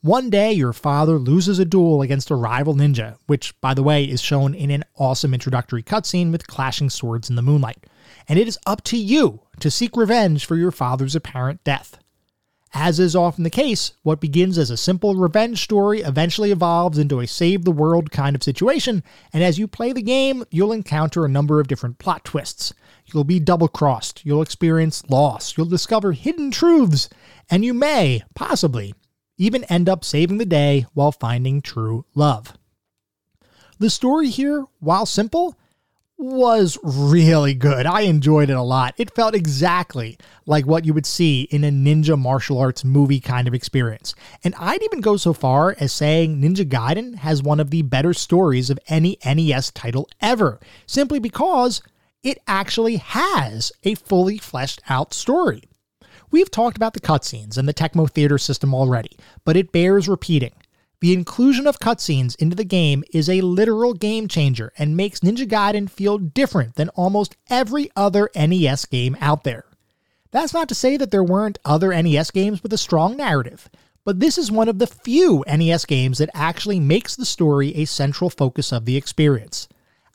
One 0.00 0.28
day, 0.28 0.52
your 0.52 0.72
father 0.72 1.16
loses 1.16 1.60
a 1.60 1.64
duel 1.64 2.02
against 2.02 2.32
a 2.32 2.34
rival 2.34 2.74
ninja, 2.74 3.16
which, 3.26 3.54
by 3.60 3.74
the 3.74 3.82
way, 3.84 4.02
is 4.02 4.20
shown 4.20 4.54
in 4.54 4.72
an 4.72 4.82
awesome 4.96 5.34
introductory 5.34 5.84
cutscene 5.84 6.32
with 6.32 6.48
clashing 6.48 6.90
swords 6.90 7.30
in 7.30 7.36
the 7.36 7.42
moonlight. 7.42 7.86
And 8.28 8.40
it 8.40 8.48
is 8.48 8.58
up 8.66 8.82
to 8.84 8.96
you 8.96 9.42
to 9.60 9.70
seek 9.70 9.96
revenge 9.96 10.44
for 10.44 10.56
your 10.56 10.72
father's 10.72 11.14
apparent 11.14 11.62
death. 11.62 11.98
As 12.74 12.98
is 12.98 13.14
often 13.14 13.44
the 13.44 13.50
case, 13.50 13.92
what 14.02 14.20
begins 14.20 14.58
as 14.58 14.70
a 14.70 14.76
simple 14.76 15.14
revenge 15.14 15.62
story 15.62 16.00
eventually 16.00 16.50
evolves 16.50 16.98
into 16.98 17.20
a 17.20 17.26
save 17.26 17.64
the 17.64 17.70
world 17.70 18.10
kind 18.10 18.34
of 18.34 18.42
situation, 18.42 19.04
and 19.32 19.44
as 19.44 19.60
you 19.60 19.68
play 19.68 19.92
the 19.92 20.02
game, 20.02 20.44
you'll 20.50 20.72
encounter 20.72 21.24
a 21.24 21.28
number 21.28 21.60
of 21.60 21.68
different 21.68 21.98
plot 21.98 22.24
twists. 22.24 22.74
You'll 23.12 23.24
be 23.24 23.40
double 23.40 23.68
crossed, 23.68 24.24
you'll 24.24 24.42
experience 24.42 25.08
loss, 25.08 25.56
you'll 25.56 25.66
discover 25.66 26.12
hidden 26.12 26.50
truths, 26.50 27.08
and 27.50 27.64
you 27.64 27.72
may, 27.72 28.22
possibly, 28.34 28.94
even 29.38 29.64
end 29.64 29.88
up 29.88 30.04
saving 30.04 30.38
the 30.38 30.46
day 30.46 30.86
while 30.94 31.12
finding 31.12 31.60
true 31.60 32.04
love. 32.14 32.54
The 33.78 33.90
story 33.90 34.28
here, 34.28 34.64
while 34.80 35.06
simple, 35.06 35.56
was 36.18 36.78
really 36.82 37.52
good. 37.52 37.84
I 37.84 38.02
enjoyed 38.02 38.48
it 38.48 38.54
a 38.54 38.62
lot. 38.62 38.94
It 38.96 39.14
felt 39.14 39.34
exactly 39.34 40.16
like 40.46 40.66
what 40.66 40.86
you 40.86 40.94
would 40.94 41.04
see 41.04 41.42
in 41.42 41.62
a 41.62 41.70
ninja 41.70 42.18
martial 42.18 42.58
arts 42.58 42.84
movie 42.84 43.20
kind 43.20 43.46
of 43.46 43.52
experience. 43.52 44.14
And 44.42 44.54
I'd 44.58 44.82
even 44.82 45.02
go 45.02 45.18
so 45.18 45.34
far 45.34 45.76
as 45.78 45.92
saying 45.92 46.40
Ninja 46.40 46.64
Gaiden 46.64 47.16
has 47.16 47.42
one 47.42 47.60
of 47.60 47.70
the 47.70 47.82
better 47.82 48.14
stories 48.14 48.70
of 48.70 48.78
any 48.88 49.18
NES 49.24 49.70
title 49.72 50.08
ever, 50.20 50.58
simply 50.86 51.18
because 51.18 51.82
it 52.26 52.42
actually 52.48 52.96
has 52.96 53.70
a 53.84 53.94
fully 53.94 54.36
fleshed 54.36 54.82
out 54.88 55.14
story. 55.14 55.62
We've 56.32 56.50
talked 56.50 56.76
about 56.76 56.92
the 56.92 57.00
cutscenes 57.00 57.56
and 57.56 57.68
the 57.68 57.74
Tecmo 57.74 58.10
Theater 58.10 58.36
system 58.36 58.74
already, 58.74 59.16
but 59.44 59.56
it 59.56 59.70
bears 59.70 60.08
repeating. 60.08 60.52
The 61.00 61.12
inclusion 61.12 61.68
of 61.68 61.78
cutscenes 61.78 62.34
into 62.40 62.56
the 62.56 62.64
game 62.64 63.04
is 63.12 63.28
a 63.28 63.42
literal 63.42 63.94
game 63.94 64.26
changer 64.26 64.72
and 64.76 64.96
makes 64.96 65.20
Ninja 65.20 65.46
Gaiden 65.46 65.88
feel 65.88 66.18
different 66.18 66.74
than 66.74 66.88
almost 66.90 67.36
every 67.48 67.90
other 67.94 68.28
NES 68.34 68.86
game 68.86 69.16
out 69.20 69.44
there. 69.44 69.66
That's 70.32 70.52
not 70.52 70.68
to 70.70 70.74
say 70.74 70.96
that 70.96 71.12
there 71.12 71.22
weren't 71.22 71.60
other 71.64 71.90
NES 71.90 72.32
games 72.32 72.60
with 72.60 72.72
a 72.72 72.78
strong 72.78 73.16
narrative, 73.16 73.70
but 74.04 74.18
this 74.18 74.36
is 74.36 74.50
one 74.50 74.68
of 74.68 74.80
the 74.80 74.88
few 74.88 75.44
NES 75.46 75.84
games 75.84 76.18
that 76.18 76.30
actually 76.34 76.80
makes 76.80 77.14
the 77.14 77.24
story 77.24 77.72
a 77.76 77.84
central 77.84 78.30
focus 78.30 78.72
of 78.72 78.84
the 78.84 78.96
experience. 78.96 79.68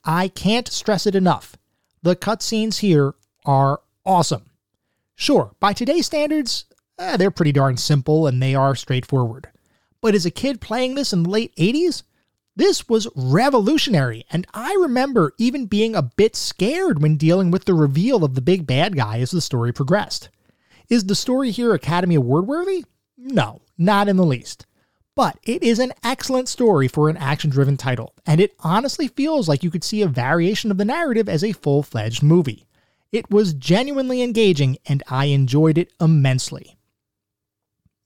I 0.04 0.28
can't 0.28 0.68
stress 0.68 1.08
it 1.08 1.16
enough. 1.16 1.56
The 2.04 2.16
cutscenes 2.16 2.80
here 2.80 3.14
are 3.46 3.82
awesome. 4.06 4.46
Sure, 5.16 5.56
by 5.60 5.74
today's 5.74 6.08
standards, 6.08 6.66
eh, 6.98 7.18
they're 7.18 7.32
pretty 7.32 7.52
darn 7.52 7.78
simple 7.78 8.26
and 8.28 8.42
they 8.42 8.56
are 8.56 8.76
straightforward. 8.76 9.50
But 10.02 10.16
as 10.16 10.26
a 10.26 10.32
kid 10.32 10.62
playing 10.62 10.96
this 10.96 11.14
in 11.14 11.24
the 11.24 11.30
late 11.30 11.56
80s, 11.58 12.04
this 12.56 12.90
was 12.90 13.08
revolutionary, 13.16 14.26
and 14.30 14.46
I 14.54 14.76
remember 14.80 15.34
even 15.38 15.68
being 15.68 15.96
a 15.96 16.02
bit 16.02 16.36
scared 16.36 17.02
when 17.02 17.16
dealing 17.16 17.50
with 17.50 17.66
the 17.66 17.74
reveal 17.74 18.26
of 18.26 18.36
the 18.36 18.42
big 18.42 18.68
bad 18.68 18.96
guy 18.96 19.20
as 19.20 19.32
the 19.32 19.40
story 19.40 19.72
progressed. 19.72 20.30
Is 20.90 21.06
the 21.06 21.16
story 21.16 21.52
here 21.52 21.74
Academy 21.74 22.16
Award 22.16 22.48
worthy? 22.48 22.84
No, 23.18 23.62
not 23.78 24.10
in 24.10 24.18
the 24.18 24.26
least. 24.26 24.66
But 25.22 25.38
it 25.44 25.62
is 25.62 25.78
an 25.78 25.94
excellent 26.04 26.50
story 26.50 26.88
for 26.88 27.08
an 27.08 27.16
action 27.16 27.52
driven 27.52 27.78
title, 27.78 28.16
and 28.26 28.42
it 28.42 28.56
honestly 28.62 29.08
feels 29.08 29.48
like 29.48 29.62
you 29.62 29.70
could 29.70 29.84
see 29.84 30.02
a 30.02 30.08
variation 30.08 30.72
of 30.72 30.80
the 30.80 30.84
narrative 30.84 31.30
as 31.30 31.44
a 31.44 31.52
full 31.52 31.84
fledged 31.84 32.24
movie. 32.24 32.66
It 33.12 33.30
was 33.30 33.54
genuinely 33.54 34.24
engaging, 34.24 34.80
and 34.88 35.04
I 35.08 35.26
enjoyed 35.26 35.78
it 35.78 35.94
immensely. 36.02 36.76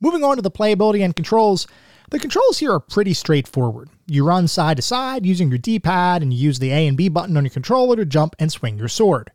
Moving 0.02 0.26
on 0.26 0.36
to 0.36 0.42
the 0.42 0.52
playability 0.52 1.06
and 1.06 1.16
controls, 1.16 1.68
the 2.10 2.20
controls 2.20 2.58
here 2.58 2.74
are 2.74 2.82
pretty 2.82 3.14
straightforward. 3.14 3.88
You 4.08 4.28
run 4.28 4.50
side 4.50 4.76
to 4.76 4.84
side 4.84 5.26
using 5.26 5.48
your 5.48 5.58
D 5.58 5.80
pad, 5.80 6.22
and 6.22 6.34
you 6.34 6.40
use 6.40 6.60
the 6.60 6.72
A 6.72 6.86
and 6.86 6.98
B 6.98 7.08
button 7.08 7.38
on 7.38 7.46
your 7.46 7.50
controller 7.50 7.96
to 7.96 8.04
jump 8.04 8.36
and 8.40 8.52
swing 8.52 8.78
your 8.78 8.90
sword. 8.90 9.32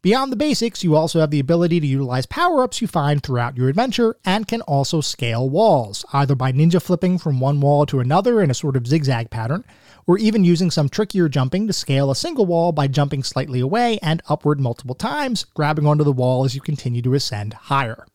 Beyond 0.00 0.30
the 0.30 0.36
basics, 0.36 0.84
you 0.84 0.94
also 0.94 1.18
have 1.18 1.32
the 1.32 1.40
ability 1.40 1.80
to 1.80 1.86
utilize 1.86 2.24
power 2.24 2.62
ups 2.62 2.80
you 2.80 2.86
find 2.86 3.20
throughout 3.20 3.56
your 3.56 3.68
adventure 3.68 4.14
and 4.24 4.46
can 4.46 4.60
also 4.60 5.00
scale 5.00 5.50
walls, 5.50 6.04
either 6.12 6.36
by 6.36 6.52
ninja 6.52 6.80
flipping 6.80 7.18
from 7.18 7.40
one 7.40 7.60
wall 7.60 7.84
to 7.86 7.98
another 7.98 8.40
in 8.40 8.48
a 8.48 8.54
sort 8.54 8.76
of 8.76 8.86
zigzag 8.86 9.28
pattern, 9.28 9.64
or 10.06 10.16
even 10.16 10.44
using 10.44 10.70
some 10.70 10.88
trickier 10.88 11.28
jumping 11.28 11.66
to 11.66 11.72
scale 11.72 12.12
a 12.12 12.14
single 12.14 12.46
wall 12.46 12.70
by 12.70 12.86
jumping 12.86 13.24
slightly 13.24 13.58
away 13.58 13.98
and 14.00 14.22
upward 14.28 14.60
multiple 14.60 14.94
times, 14.94 15.42
grabbing 15.42 15.84
onto 15.84 16.04
the 16.04 16.12
wall 16.12 16.44
as 16.44 16.54
you 16.54 16.60
continue 16.60 17.02
to 17.02 17.14
ascend 17.14 17.52
higher. 17.54 18.06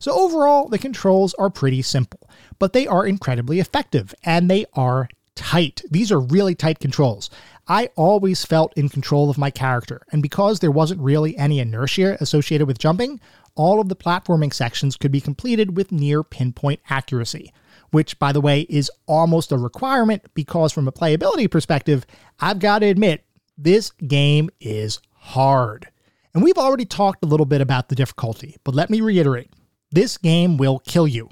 So, 0.00 0.10
overall, 0.10 0.68
the 0.68 0.78
controls 0.78 1.34
are 1.34 1.50
pretty 1.50 1.82
simple, 1.82 2.28
but 2.58 2.72
they 2.72 2.88
are 2.88 3.06
incredibly 3.06 3.60
effective 3.60 4.12
and 4.24 4.50
they 4.50 4.66
are 4.74 5.06
tight. 5.34 5.82
These 5.90 6.10
are 6.12 6.20
really 6.20 6.54
tight 6.54 6.78
controls. 6.78 7.30
I 7.68 7.90
always 7.96 8.44
felt 8.44 8.76
in 8.76 8.88
control 8.88 9.30
of 9.30 9.38
my 9.38 9.50
character, 9.50 10.02
and 10.10 10.22
because 10.22 10.60
there 10.60 10.70
wasn't 10.70 11.00
really 11.00 11.36
any 11.36 11.60
inertia 11.60 12.16
associated 12.20 12.66
with 12.66 12.78
jumping, 12.78 13.20
all 13.54 13.80
of 13.80 13.88
the 13.88 13.96
platforming 13.96 14.52
sections 14.52 14.96
could 14.96 15.12
be 15.12 15.20
completed 15.20 15.76
with 15.76 15.92
near 15.92 16.22
pinpoint 16.22 16.80
accuracy 16.90 17.52
which, 17.92 18.18
by 18.18 18.32
the 18.32 18.40
way, 18.40 18.62
is 18.62 18.90
almost 19.06 19.52
a 19.52 19.58
requirement 19.58 20.22
because, 20.34 20.72
from 20.72 20.88
a 20.88 20.92
playability 20.92 21.48
perspective, 21.48 22.04
I've 22.40 22.58
got 22.58 22.80
to 22.80 22.86
admit, 22.86 23.24
this 23.56 23.90
game 23.90 24.50
is 24.60 24.98
hard. 25.12 25.88
And 26.34 26.42
we've 26.42 26.58
already 26.58 26.86
talked 26.86 27.22
a 27.22 27.28
little 27.28 27.46
bit 27.46 27.60
about 27.60 27.90
the 27.90 27.94
difficulty, 27.94 28.56
but 28.64 28.74
let 28.74 28.90
me 28.90 29.00
reiterate 29.00 29.50
this 29.90 30.16
game 30.16 30.56
will 30.56 30.78
kill 30.80 31.06
you. 31.06 31.28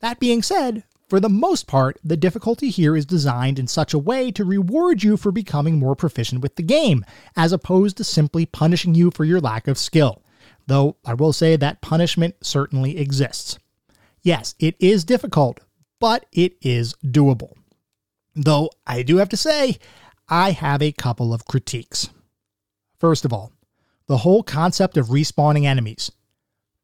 That 0.00 0.20
being 0.20 0.42
said, 0.42 0.84
for 1.08 1.20
the 1.20 1.28
most 1.28 1.66
part, 1.66 1.98
the 2.02 2.16
difficulty 2.16 2.70
here 2.70 2.96
is 2.96 3.04
designed 3.04 3.58
in 3.58 3.66
such 3.66 3.92
a 3.92 3.98
way 3.98 4.30
to 4.32 4.44
reward 4.44 5.02
you 5.02 5.16
for 5.16 5.30
becoming 5.30 5.78
more 5.78 5.94
proficient 5.94 6.40
with 6.40 6.56
the 6.56 6.62
game, 6.62 7.04
as 7.36 7.52
opposed 7.52 7.96
to 7.98 8.04
simply 8.04 8.46
punishing 8.46 8.94
you 8.94 9.10
for 9.10 9.24
your 9.24 9.40
lack 9.40 9.68
of 9.68 9.78
skill. 9.78 10.22
Though 10.66 10.96
I 11.04 11.14
will 11.14 11.32
say 11.32 11.56
that 11.56 11.82
punishment 11.82 12.36
certainly 12.42 12.98
exists. 12.98 13.58
Yes, 14.22 14.54
it 14.58 14.76
is 14.80 15.04
difficult, 15.04 15.60
but 16.00 16.24
it 16.32 16.56
is 16.62 16.94
doable. 17.04 17.52
Though 18.34 18.70
I 18.86 19.02
do 19.02 19.18
have 19.18 19.28
to 19.28 19.36
say, 19.36 19.78
I 20.28 20.52
have 20.52 20.80
a 20.80 20.92
couple 20.92 21.34
of 21.34 21.44
critiques. 21.44 22.08
First 22.98 23.26
of 23.26 23.32
all, 23.32 23.52
the 24.06 24.18
whole 24.18 24.42
concept 24.42 24.96
of 24.96 25.08
respawning 25.08 25.66
enemies. 25.66 26.10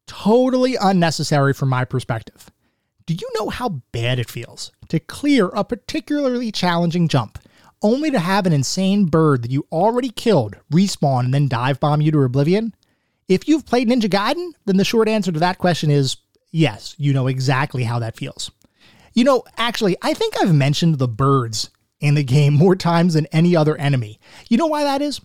Totally 0.05 0.75
unnecessary 0.75 1.53
from 1.53 1.69
my 1.69 1.85
perspective. 1.85 2.51
Do 3.05 3.13
you 3.13 3.29
know 3.35 3.49
how 3.49 3.81
bad 3.91 4.19
it 4.19 4.29
feels 4.29 4.71
to 4.89 4.99
clear 4.99 5.47
a 5.49 5.63
particularly 5.63 6.51
challenging 6.51 7.07
jump, 7.07 7.39
only 7.81 8.11
to 8.11 8.19
have 8.19 8.45
an 8.45 8.53
insane 8.53 9.05
bird 9.05 9.43
that 9.43 9.51
you 9.51 9.65
already 9.71 10.09
killed 10.09 10.55
respawn 10.71 11.25
and 11.25 11.33
then 11.33 11.47
dive 11.47 11.79
bomb 11.79 12.01
you 12.01 12.11
to 12.11 12.21
oblivion? 12.21 12.75
If 13.27 13.47
you've 13.47 13.65
played 13.65 13.87
Ninja 13.87 14.09
Gaiden, 14.09 14.51
then 14.65 14.77
the 14.77 14.85
short 14.85 15.07
answer 15.07 15.31
to 15.31 15.39
that 15.39 15.57
question 15.57 15.89
is 15.89 16.17
yes, 16.51 16.95
you 16.97 17.13
know 17.13 17.27
exactly 17.27 17.83
how 17.83 17.99
that 17.99 18.17
feels. 18.17 18.51
You 19.13 19.23
know, 19.23 19.43
actually, 19.57 19.97
I 20.01 20.13
think 20.13 20.35
I've 20.41 20.53
mentioned 20.53 20.99
the 20.99 21.07
birds 21.07 21.69
in 21.99 22.15
the 22.15 22.23
game 22.23 22.53
more 22.53 22.75
times 22.75 23.13
than 23.13 23.25
any 23.27 23.55
other 23.55 23.77
enemy. 23.77 24.19
You 24.49 24.57
know 24.57 24.67
why 24.67 24.83
that 24.83 25.01
is? 25.01 25.21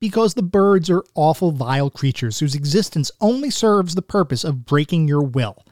Because 0.00 0.34
the 0.34 0.42
birds 0.42 0.90
are 0.90 1.04
awful, 1.14 1.52
vile 1.52 1.90
creatures 1.90 2.38
whose 2.38 2.54
existence 2.54 3.10
only 3.20 3.50
serves 3.50 3.94
the 3.94 4.02
purpose 4.02 4.44
of 4.44 4.64
breaking 4.66 5.08
your 5.08 5.22
will. 5.22 5.64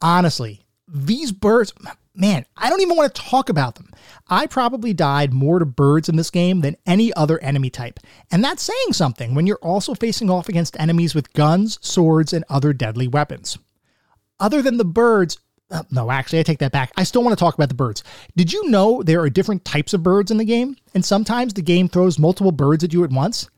Honestly, 0.00 0.61
these 0.92 1.32
birds, 1.32 1.72
man, 2.14 2.44
I 2.56 2.70
don't 2.70 2.82
even 2.82 2.96
want 2.96 3.12
to 3.12 3.20
talk 3.20 3.48
about 3.48 3.74
them. 3.74 3.90
I 4.28 4.46
probably 4.46 4.92
died 4.92 5.32
more 5.32 5.58
to 5.58 5.64
birds 5.64 6.08
in 6.08 6.16
this 6.16 6.30
game 6.30 6.60
than 6.60 6.76
any 6.86 7.12
other 7.14 7.42
enemy 7.42 7.70
type. 7.70 7.98
And 8.30 8.44
that's 8.44 8.62
saying 8.62 8.92
something 8.92 9.34
when 9.34 9.46
you're 9.46 9.56
also 9.56 9.94
facing 9.94 10.30
off 10.30 10.48
against 10.48 10.78
enemies 10.78 11.14
with 11.14 11.32
guns, 11.32 11.78
swords, 11.82 12.32
and 12.32 12.44
other 12.48 12.72
deadly 12.72 13.08
weapons 13.08 13.58
other 14.42 14.60
than 14.60 14.76
the 14.76 14.84
birds, 14.84 15.38
uh, 15.70 15.84
no, 15.90 16.10
actually, 16.10 16.40
I 16.40 16.42
take 16.42 16.58
that 16.58 16.72
back. 16.72 16.92
I 16.96 17.04
still 17.04 17.22
want 17.22 17.38
to 17.38 17.42
talk 17.42 17.54
about 17.54 17.70
the 17.70 17.74
birds. 17.74 18.02
Did 18.36 18.52
you 18.52 18.68
know 18.68 19.02
there 19.02 19.20
are 19.20 19.30
different 19.30 19.64
types 19.64 19.94
of 19.94 20.02
birds 20.02 20.30
in 20.30 20.36
the 20.36 20.44
game? 20.44 20.76
And 20.92 21.02
sometimes 21.02 21.54
the 21.54 21.62
game 21.62 21.88
throws 21.88 22.18
multiple 22.18 22.52
birds 22.52 22.84
at 22.84 22.92
you 22.92 23.04
at 23.04 23.10
once? 23.10 23.48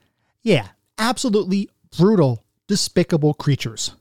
Yeah, 0.43 0.69
absolutely 0.99 1.71
brutal, 1.97 2.45
despicable 2.69 3.35
creatures. 3.35 3.97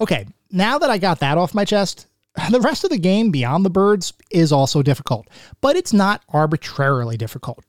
Okay, 0.00 0.26
now 0.50 0.78
that 0.78 0.90
I 0.90 0.98
got 0.98 1.20
that 1.20 1.38
off 1.38 1.54
my 1.54 1.64
chest, 1.64 2.07
the 2.50 2.60
rest 2.60 2.84
of 2.84 2.90
the 2.90 2.98
game 2.98 3.30
beyond 3.30 3.64
the 3.64 3.70
birds 3.70 4.12
is 4.30 4.52
also 4.52 4.82
difficult, 4.82 5.28
but 5.60 5.76
it's 5.76 5.92
not 5.92 6.22
arbitrarily 6.28 7.16
difficult. 7.16 7.64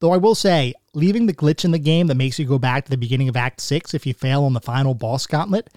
Though 0.00 0.12
I 0.12 0.16
will 0.16 0.34
say, 0.34 0.74
leaving 0.94 1.26
the 1.26 1.34
glitch 1.34 1.64
in 1.64 1.70
the 1.70 1.78
game 1.78 2.06
that 2.06 2.16
makes 2.16 2.38
you 2.38 2.46
go 2.46 2.58
back 2.58 2.84
to 2.84 2.90
the 2.90 2.96
beginning 2.96 3.28
of 3.28 3.36
Act 3.36 3.60
6 3.60 3.94
if 3.94 4.06
you 4.06 4.14
fail 4.14 4.44
on 4.44 4.54
the 4.54 4.60
final 4.60 4.94
boss 4.94 5.26
gauntlet 5.26 5.68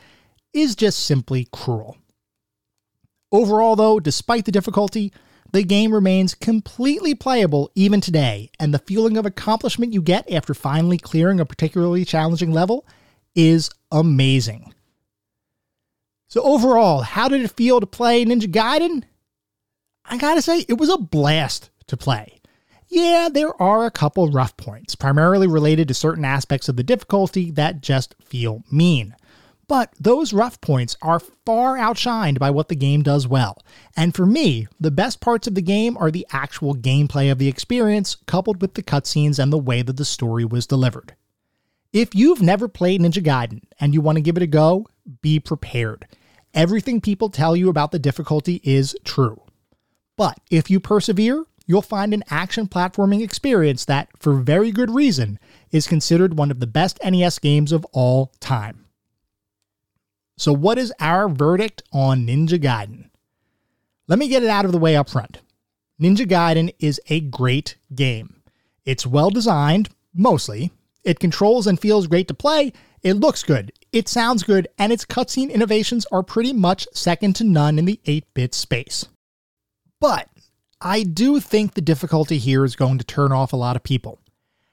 is 0.54 0.76
just 0.76 1.06
simply 1.06 1.48
cruel. 1.52 1.98
Overall, 3.32 3.76
though, 3.76 4.00
despite 4.00 4.46
the 4.46 4.52
difficulty, 4.52 5.12
the 5.52 5.64
game 5.64 5.94
remains 5.94 6.36
completely 6.36 7.16
playable 7.16 7.72
even 7.76 8.00
today, 8.00 8.50
and 8.60 8.74
the 8.74 8.80
feeling 8.80 9.18
of 9.18 9.26
accomplishment 9.26 9.94
you 9.94 10.02
get 10.02 10.32
after 10.32 10.54
finally 10.54 10.98
clearing 10.98 11.40
a 11.40 11.46
particularly 11.46 12.06
challenging 12.06 12.52
level 12.52 12.88
is 13.36 13.70
amazing. 13.92 14.74
So, 16.34 16.42
overall, 16.42 17.02
how 17.02 17.28
did 17.28 17.42
it 17.42 17.52
feel 17.52 17.80
to 17.80 17.86
play 17.86 18.26
Ninja 18.26 18.52
Gaiden? 18.52 19.04
I 20.04 20.18
gotta 20.18 20.42
say, 20.42 20.66
it 20.68 20.80
was 20.80 20.90
a 20.90 20.98
blast 20.98 21.70
to 21.86 21.96
play. 21.96 22.42
Yeah, 22.90 23.30
there 23.32 23.54
are 23.62 23.86
a 23.86 23.92
couple 23.92 24.28
rough 24.28 24.58
points, 24.58 24.96
primarily 24.96 25.46
related 25.46 25.88
to 25.90 25.94
certain 25.94 26.26
aspects 26.26 26.68
of 26.68 26.76
the 26.76 26.82
difficulty 26.82 27.52
that 27.52 27.82
just 27.82 28.16
feel 28.20 28.64
mean. 28.72 29.16
But 29.68 29.94
those 30.00 30.34
rough 30.34 30.60
points 30.60 30.98
are 31.04 31.20
far 31.20 31.78
outshined 31.78 32.40
by 32.40 32.50
what 32.50 32.68
the 32.68 32.76
game 32.76 33.04
does 33.04 33.28
well. 33.28 33.62
And 33.96 34.16
for 34.16 34.26
me, 34.26 34.68
the 34.80 34.90
best 34.90 35.22
parts 35.22 35.46
of 35.46 35.54
the 35.54 35.62
game 35.62 35.96
are 35.98 36.10
the 36.10 36.26
actual 36.32 36.74
gameplay 36.74 37.32
of 37.32 37.38
the 37.38 37.48
experience, 37.48 38.18
coupled 38.26 38.60
with 38.60 38.74
the 38.74 38.82
cutscenes 38.82 39.38
and 39.38 39.54
the 39.54 39.60
way 39.60 39.84
that 39.84 39.98
the 39.98 40.04
story 40.04 40.46
was 40.46 40.66
delivered. 40.66 41.14
If 41.92 42.16
you've 42.16 42.42
never 42.42 42.68
played 42.68 43.02
Ninja 43.02 43.24
Gaiden 43.24 43.62
and 43.80 43.94
you 43.94 44.02
want 44.02 44.16
to 44.16 44.24
give 44.24 44.36
it 44.36 44.42
a 44.42 44.48
go, 44.48 44.88
be 45.22 45.40
prepared. 45.40 46.08
Everything 46.54 47.02
people 47.02 47.30
tell 47.30 47.56
you 47.56 47.70
about 47.70 47.92
the 47.92 48.00
difficulty 48.00 48.62
is 48.64 48.96
true. 49.04 49.42
But 50.16 50.40
if 50.52 50.70
you 50.70 50.80
persevere, 50.80 51.46
you'll 51.66 51.82
find 51.82 52.14
an 52.14 52.24
action 52.30 52.68
platforming 52.68 53.24
experience 53.24 53.86
that, 53.86 54.10
for 54.20 54.36
very 54.36 54.72
good 54.72 54.92
reason, 54.92 55.40
is 55.72 55.88
considered 55.88 56.38
one 56.38 56.52
of 56.52 56.60
the 56.60 56.68
best 56.68 57.00
NES 57.04 57.40
games 57.40 57.72
of 57.72 57.86
all 57.92 58.32
time. 58.40 58.86
So, 60.38 60.54
what 60.54 60.78
is 60.78 60.94
our 61.00 61.30
verdict 61.30 61.84
on 61.92 62.28
Ninja 62.28 62.60
Gaiden? 62.62 63.10
Let 64.08 64.20
me 64.20 64.28
get 64.28 64.44
it 64.44 64.50
out 64.50 64.66
of 64.66 64.72
the 64.72 64.78
way 64.78 64.96
up 64.96 65.10
front. 65.10 65.40
Ninja 66.00 66.28
Gaiden 66.28 66.74
is 66.80 67.00
a 67.10 67.20
great 67.20 67.78
game. 67.96 68.42
It's 68.86 69.08
well 69.08 69.30
designed, 69.30 69.90
mostly. 70.14 70.72
It 71.04 71.20
controls 71.20 71.68
and 71.68 71.80
feels 71.80 72.08
great 72.08 72.28
to 72.30 72.34
play, 72.34 72.72
it 73.02 73.16
looks 73.16 73.44
good, 73.44 73.74
it 73.92 74.08
sounds 74.08 74.44
good, 74.44 74.68
and 74.78 74.94
its 74.94 75.06
cutscene 75.06 75.52
innovations 75.52 76.06
are 76.12 76.24
pretty 76.24 76.54
much 76.54 76.88
second 76.94 77.36
to 77.38 77.44
none 77.44 77.78
in 77.78 77.86
the 77.86 78.00
8 78.06 78.26
bit 78.34 78.54
space. 78.54 79.08
But 80.00 80.30
I 80.80 81.04
do 81.04 81.40
think 81.40 81.74
the 81.74 81.82
difficulty 81.82 82.38
here 82.38 82.64
is 82.64 82.76
going 82.76 82.98
to 82.98 83.04
turn 83.04 83.32
off 83.32 83.54
a 83.54 83.58
lot 83.58 83.76
of 83.76 83.84
people. 83.84 84.20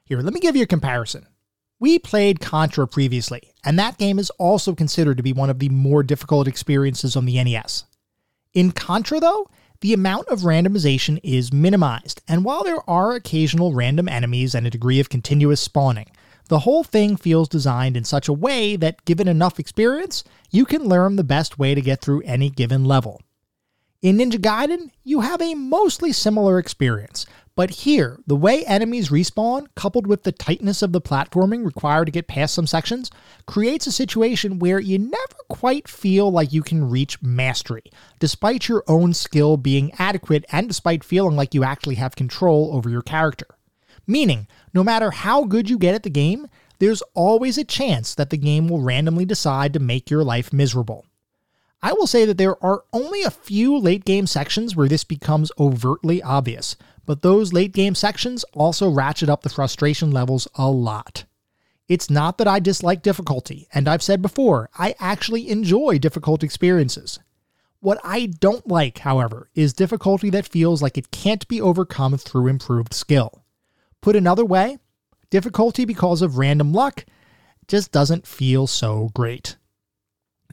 Here, 0.05 0.19
let 0.19 0.33
me 0.33 0.39
give 0.39 0.55
you 0.55 0.63
a 0.63 0.67
comparison. 0.67 1.27
We 1.79 1.99
played 1.99 2.39
Contra 2.39 2.87
previously, 2.87 3.51
and 3.63 3.77
that 3.79 3.97
game 3.97 4.19
is 4.19 4.29
also 4.31 4.75
considered 4.75 5.17
to 5.17 5.23
be 5.23 5.33
one 5.33 5.49
of 5.49 5.59
the 5.59 5.69
more 5.69 6.03
difficult 6.03 6.47
experiences 6.47 7.15
on 7.15 7.25
the 7.25 7.43
NES. 7.43 7.85
In 8.53 8.71
Contra, 8.71 9.19
though, 9.19 9.49
the 9.81 9.93
amount 9.93 10.27
of 10.27 10.41
randomization 10.41 11.19
is 11.23 11.51
minimized, 11.51 12.21
and 12.27 12.45
while 12.45 12.63
there 12.63 12.87
are 12.89 13.13
occasional 13.13 13.73
random 13.73 14.07
enemies 14.07 14.53
and 14.53 14.67
a 14.67 14.69
degree 14.69 14.99
of 14.99 15.09
continuous 15.09 15.59
spawning, 15.59 16.07
the 16.51 16.59
whole 16.59 16.83
thing 16.83 17.15
feels 17.15 17.47
designed 17.47 17.95
in 17.95 18.03
such 18.03 18.27
a 18.27 18.33
way 18.33 18.75
that, 18.75 19.05
given 19.05 19.29
enough 19.29 19.57
experience, 19.57 20.21
you 20.49 20.65
can 20.65 20.83
learn 20.83 21.15
the 21.15 21.23
best 21.23 21.57
way 21.57 21.73
to 21.73 21.79
get 21.79 22.01
through 22.01 22.21
any 22.23 22.49
given 22.49 22.83
level. 22.83 23.21
In 24.01 24.17
Ninja 24.17 24.33
Gaiden, 24.33 24.91
you 25.05 25.21
have 25.21 25.41
a 25.41 25.55
mostly 25.55 26.11
similar 26.11 26.59
experience, 26.59 27.25
but 27.55 27.69
here, 27.69 28.19
the 28.27 28.35
way 28.35 28.65
enemies 28.65 29.07
respawn, 29.07 29.67
coupled 29.75 30.07
with 30.07 30.23
the 30.23 30.33
tightness 30.33 30.81
of 30.81 30.91
the 30.91 30.99
platforming 30.99 31.65
required 31.65 32.07
to 32.07 32.11
get 32.11 32.27
past 32.27 32.53
some 32.53 32.67
sections, 32.67 33.09
creates 33.45 33.87
a 33.87 33.91
situation 33.93 34.59
where 34.59 34.79
you 34.81 34.99
never 34.99 35.37
quite 35.47 35.87
feel 35.87 36.29
like 36.29 36.51
you 36.51 36.63
can 36.63 36.89
reach 36.89 37.21
mastery, 37.21 37.83
despite 38.19 38.67
your 38.67 38.83
own 38.89 39.13
skill 39.13 39.55
being 39.55 39.93
adequate 39.97 40.43
and 40.51 40.67
despite 40.67 41.05
feeling 41.05 41.37
like 41.37 41.53
you 41.53 41.63
actually 41.63 41.95
have 41.95 42.17
control 42.17 42.71
over 42.73 42.89
your 42.89 43.01
character. 43.01 43.47
Meaning, 44.07 44.47
no 44.73 44.83
matter 44.83 45.11
how 45.11 45.45
good 45.45 45.69
you 45.69 45.77
get 45.77 45.95
at 45.95 46.03
the 46.03 46.09
game, 46.09 46.47
there's 46.79 47.03
always 47.13 47.57
a 47.57 47.63
chance 47.63 48.15
that 48.15 48.29
the 48.29 48.37
game 48.37 48.67
will 48.67 48.81
randomly 48.81 49.25
decide 49.25 49.73
to 49.73 49.79
make 49.79 50.09
your 50.09 50.23
life 50.23 50.51
miserable. 50.51 51.05
I 51.83 51.93
will 51.93 52.07
say 52.07 52.25
that 52.25 52.37
there 52.37 52.63
are 52.63 52.83
only 52.93 53.23
a 53.23 53.31
few 53.31 53.77
late 53.77 54.05
game 54.05 54.27
sections 54.27 54.75
where 54.75 54.87
this 54.87 55.03
becomes 55.03 55.51
overtly 55.59 56.21
obvious, 56.21 56.75
but 57.05 57.21
those 57.21 57.53
late 57.53 57.73
game 57.73 57.95
sections 57.95 58.43
also 58.53 58.89
ratchet 58.89 59.29
up 59.29 59.41
the 59.41 59.49
frustration 59.49 60.11
levels 60.11 60.47
a 60.55 60.69
lot. 60.69 61.25
It's 61.87 62.09
not 62.09 62.37
that 62.37 62.47
I 62.47 62.59
dislike 62.59 63.01
difficulty, 63.01 63.67
and 63.73 63.87
I've 63.87 64.03
said 64.03 64.21
before, 64.21 64.69
I 64.77 64.95
actually 64.99 65.49
enjoy 65.49 65.97
difficult 65.97 66.43
experiences. 66.43 67.19
What 67.79 67.99
I 68.03 68.27
don't 68.27 68.67
like, 68.67 68.99
however, 68.99 69.49
is 69.55 69.73
difficulty 69.73 70.29
that 70.29 70.47
feels 70.47 70.81
like 70.83 70.97
it 70.97 71.11
can't 71.11 71.47
be 71.47 71.59
overcome 71.59 72.17
through 72.17 72.47
improved 72.47 72.93
skill. 72.93 73.40
Put 74.01 74.15
another 74.15 74.43
way, 74.43 74.79
difficulty 75.29 75.85
because 75.85 76.21
of 76.21 76.37
random 76.37 76.73
luck 76.73 77.05
just 77.67 77.91
doesn't 77.91 78.27
feel 78.27 78.67
so 78.67 79.09
great. 79.13 79.57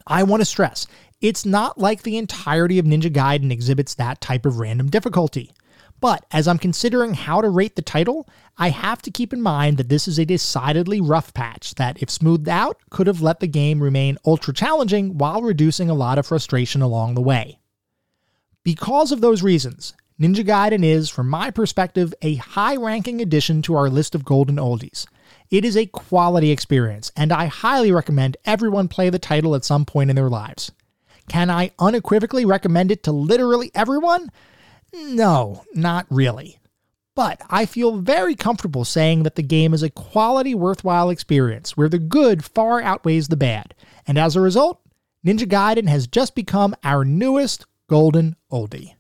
I 0.06 0.22
want 0.22 0.40
to 0.40 0.44
stress, 0.44 0.86
it's 1.20 1.44
not 1.44 1.78
like 1.78 2.02
the 2.02 2.16
entirety 2.16 2.78
of 2.78 2.86
Ninja 2.86 3.12
Gaiden 3.12 3.50
exhibits 3.50 3.94
that 3.94 4.20
type 4.20 4.46
of 4.46 4.58
random 4.58 4.88
difficulty. 4.88 5.52
But 6.00 6.24
as 6.30 6.46
I'm 6.46 6.58
considering 6.58 7.14
how 7.14 7.40
to 7.40 7.48
rate 7.48 7.74
the 7.74 7.82
title, 7.82 8.28
I 8.56 8.68
have 8.68 9.02
to 9.02 9.10
keep 9.10 9.32
in 9.32 9.42
mind 9.42 9.78
that 9.78 9.88
this 9.88 10.06
is 10.06 10.18
a 10.18 10.24
decidedly 10.24 11.00
rough 11.00 11.34
patch 11.34 11.74
that, 11.74 12.00
if 12.00 12.08
smoothed 12.08 12.48
out, 12.48 12.78
could 12.90 13.08
have 13.08 13.20
let 13.20 13.40
the 13.40 13.48
game 13.48 13.82
remain 13.82 14.18
ultra 14.24 14.54
challenging 14.54 15.18
while 15.18 15.42
reducing 15.42 15.90
a 15.90 15.94
lot 15.94 16.18
of 16.18 16.26
frustration 16.26 16.82
along 16.82 17.14
the 17.14 17.20
way. 17.20 17.58
Because 18.62 19.10
of 19.10 19.20
those 19.20 19.42
reasons, 19.42 19.92
Ninja 20.20 20.44
Gaiden 20.44 20.84
is, 20.84 21.08
from 21.08 21.28
my 21.28 21.52
perspective, 21.52 22.12
a 22.22 22.34
high 22.34 22.74
ranking 22.74 23.20
addition 23.20 23.62
to 23.62 23.76
our 23.76 23.88
list 23.88 24.16
of 24.16 24.24
golden 24.24 24.56
oldies. 24.56 25.06
It 25.48 25.64
is 25.64 25.76
a 25.76 25.86
quality 25.86 26.50
experience, 26.50 27.12
and 27.16 27.32
I 27.32 27.46
highly 27.46 27.92
recommend 27.92 28.36
everyone 28.44 28.88
play 28.88 29.10
the 29.10 29.20
title 29.20 29.54
at 29.54 29.64
some 29.64 29.84
point 29.84 30.10
in 30.10 30.16
their 30.16 30.28
lives. 30.28 30.72
Can 31.28 31.50
I 31.50 31.70
unequivocally 31.78 32.44
recommend 32.44 32.90
it 32.90 33.04
to 33.04 33.12
literally 33.12 33.70
everyone? 33.76 34.32
No, 34.92 35.64
not 35.72 36.06
really. 36.10 36.58
But 37.14 37.40
I 37.48 37.64
feel 37.64 37.98
very 37.98 38.34
comfortable 38.34 38.84
saying 38.84 39.22
that 39.22 39.36
the 39.36 39.42
game 39.42 39.72
is 39.72 39.84
a 39.84 39.90
quality, 39.90 40.54
worthwhile 40.54 41.10
experience 41.10 41.76
where 41.76 41.88
the 41.88 41.98
good 41.98 42.44
far 42.44 42.82
outweighs 42.82 43.28
the 43.28 43.36
bad. 43.36 43.72
And 44.06 44.18
as 44.18 44.34
a 44.34 44.40
result, 44.40 44.80
Ninja 45.24 45.46
Gaiden 45.46 45.88
has 45.88 46.08
just 46.08 46.34
become 46.34 46.74
our 46.82 47.04
newest 47.04 47.66
golden 47.88 48.34
oldie. 48.50 48.94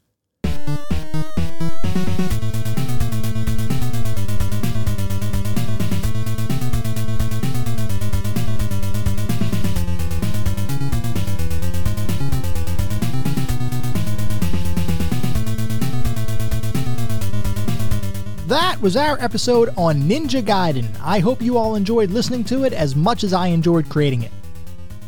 That 18.48 18.80
was 18.80 18.96
our 18.96 19.18
episode 19.20 19.68
on 19.76 20.02
Ninja 20.02 20.42
Gaiden. 20.42 20.88
I 21.02 21.18
hope 21.18 21.42
you 21.42 21.58
all 21.58 21.74
enjoyed 21.74 22.10
listening 22.10 22.44
to 22.44 22.64
it 22.64 22.72
as 22.72 22.96
much 22.96 23.22
as 23.22 23.34
I 23.34 23.48
enjoyed 23.48 23.90
creating 23.90 24.22
it. 24.22 24.30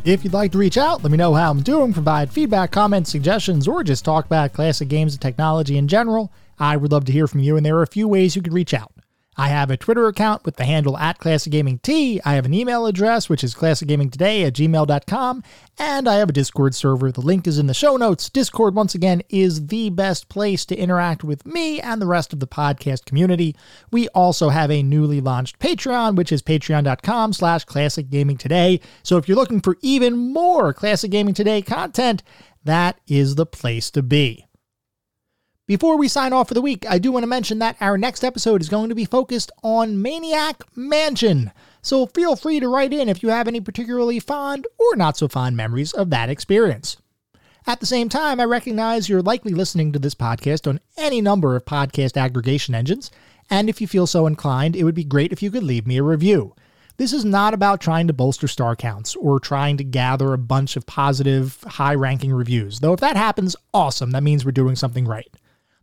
If 0.05 0.24
you'd 0.24 0.32
like 0.32 0.53
to 0.53 0.59
reach 0.59 0.76
out, 0.76 1.03
let 1.03 1.11
me 1.11 1.16
know 1.16 1.32
how 1.34 1.51
I'm 1.51 1.62
doing, 1.62 1.93
provide 1.93 2.32
feedback, 2.32 2.70
comments, 2.70 3.11
suggestions, 3.11 3.66
or 3.68 3.82
just 3.82 4.05
talk 4.05 4.26
about 4.26 4.53
classic 4.53 4.88
games 4.88 5.14
and 5.14 5.22
technology 5.22 5.78
in 5.78 5.88
general. 5.88 6.30
I 6.61 6.77
would 6.77 6.93
love 6.93 7.07
to 7.07 7.13
hear 7.13 7.27
from 7.27 7.41
you, 7.41 7.57
and 7.57 7.67
there 7.67 7.77
are 7.79 7.83
a 7.83 7.89
few 7.89 8.07
ways 8.07 8.37
you 8.37 8.43
could 8.43 8.53
reach 8.53 8.75
out. 8.75 8.93
I 9.41 9.49
have 9.49 9.71
a 9.71 9.77
Twitter 9.79 10.07
account 10.07 10.45
with 10.45 10.57
the 10.57 10.67
handle 10.67 10.99
at 10.99 11.19
ClassicGamingT. 11.19 12.21
I 12.27 12.35
have 12.35 12.45
an 12.45 12.53
email 12.53 12.85
address, 12.85 13.31
which 13.31 13.43
is 13.43 13.55
classicgamingtoday 13.55 14.47
at 14.47 14.53
gmail.com. 14.53 15.43
And 15.79 16.07
I 16.07 16.17
have 16.17 16.29
a 16.29 16.33
Discord 16.33 16.75
server. 16.75 17.11
The 17.11 17.23
link 17.23 17.47
is 17.47 17.59
in 17.59 17.67
the 17.67 17.73
show 17.73 17.97
notes. 17.97 18.29
Discord, 18.29 18.75
once 18.75 18.95
again, 18.95 19.23
is 19.31 19.69
the 19.69 19.89
best 19.89 20.29
place 20.29 20.67
to 20.67 20.77
interact 20.77 21.25
with 21.25 21.47
me 21.47 21.81
and 21.81 22.03
the 22.03 22.07
rest 22.07 22.35
of 22.35 22.41
the 22.41 22.47
podcast 22.47 23.07
community. 23.07 23.57
We 23.91 24.09
also 24.09 24.51
have 24.51 24.71
a 24.71 24.83
newly 24.83 25.23
launched 25.23 25.59
Patreon, 25.59 26.17
which 26.17 26.33
is 26.33 26.43
patreon.com 26.43 27.33
slash 27.33 27.65
classicgamingtoday. 27.65 28.83
So 29.03 29.17
if 29.17 29.27
you're 29.27 29.39
looking 29.39 29.63
for 29.63 29.79
even 29.81 30.19
more 30.19 30.75
Classic 30.75 31.11
Gaming 31.11 31.33
Today 31.33 31.63
content, 31.63 32.23
that 32.65 33.01
is 33.07 33.37
the 33.37 33.47
place 33.47 33.91
to 33.93 34.03
be. 34.03 34.50
Before 35.71 35.97
we 35.97 36.09
sign 36.09 36.33
off 36.33 36.49
for 36.49 36.55
the 36.55 36.61
week, 36.61 36.85
I 36.91 36.99
do 36.99 37.12
want 37.12 37.23
to 37.23 37.29
mention 37.29 37.61
that 37.61 37.77
our 37.81 37.97
next 37.97 38.25
episode 38.25 38.61
is 38.61 38.68
going 38.68 38.89
to 38.89 38.95
be 38.97 39.05
focused 39.05 39.53
on 39.62 40.03
Maniac 40.03 40.64
Mansion. 40.75 41.53
So 41.81 42.07
feel 42.07 42.35
free 42.35 42.59
to 42.59 42.66
write 42.66 42.93
in 42.93 43.09
if 43.09 43.23
you 43.23 43.29
have 43.29 43.47
any 43.47 43.61
particularly 43.61 44.18
fond 44.18 44.66
or 44.77 44.97
not 44.97 45.16
so 45.16 45.29
fond 45.29 45.57
memories 45.57 45.93
of 45.93 46.11
that 46.11 46.29
experience. 46.29 46.97
At 47.68 47.79
the 47.79 47.87
same 47.87 48.09
time, 48.09 48.41
I 48.41 48.47
recognize 48.47 49.09
you're 49.09 49.23
likely 49.23 49.53
listening 49.53 49.93
to 49.93 50.01
this 50.01 50.16
podcast 50.16 50.68
on 50.68 50.81
any 50.97 51.21
number 51.21 51.55
of 51.55 51.66
podcast 51.66 52.16
aggregation 52.16 52.75
engines, 52.75 53.12
and 53.49 53.68
if 53.68 53.81
you 53.81 53.87
feel 53.87 54.09
so 54.09 54.27
inclined, 54.27 54.75
it 54.75 54.83
would 54.83 54.97
be 54.97 55.05
great 55.05 55.31
if 55.31 55.41
you 55.41 55.53
could 55.53 55.62
leave 55.62 55.87
me 55.87 55.99
a 55.99 56.03
review. 56.03 56.53
This 56.97 57.12
is 57.12 57.25
not 57.25 57.55
about 57.55 57.81
trying 57.81 58.09
to 58.09 58.12
bolster 58.12 58.49
star 58.49 58.75
counts 58.75 59.14
or 59.14 59.39
trying 59.39 59.77
to 59.77 59.85
gather 59.85 60.33
a 60.33 60.39
bunch 60.39 60.75
of 60.75 60.87
positive, 60.87 61.62
high 61.62 61.95
ranking 61.95 62.33
reviews, 62.33 62.81
though 62.81 62.93
if 62.93 62.99
that 62.99 63.16
happens, 63.16 63.55
awesome, 63.73 64.11
that 64.11 64.25
means 64.25 64.45
we're 64.45 64.51
doing 64.51 64.75
something 64.75 65.05
right. 65.05 65.29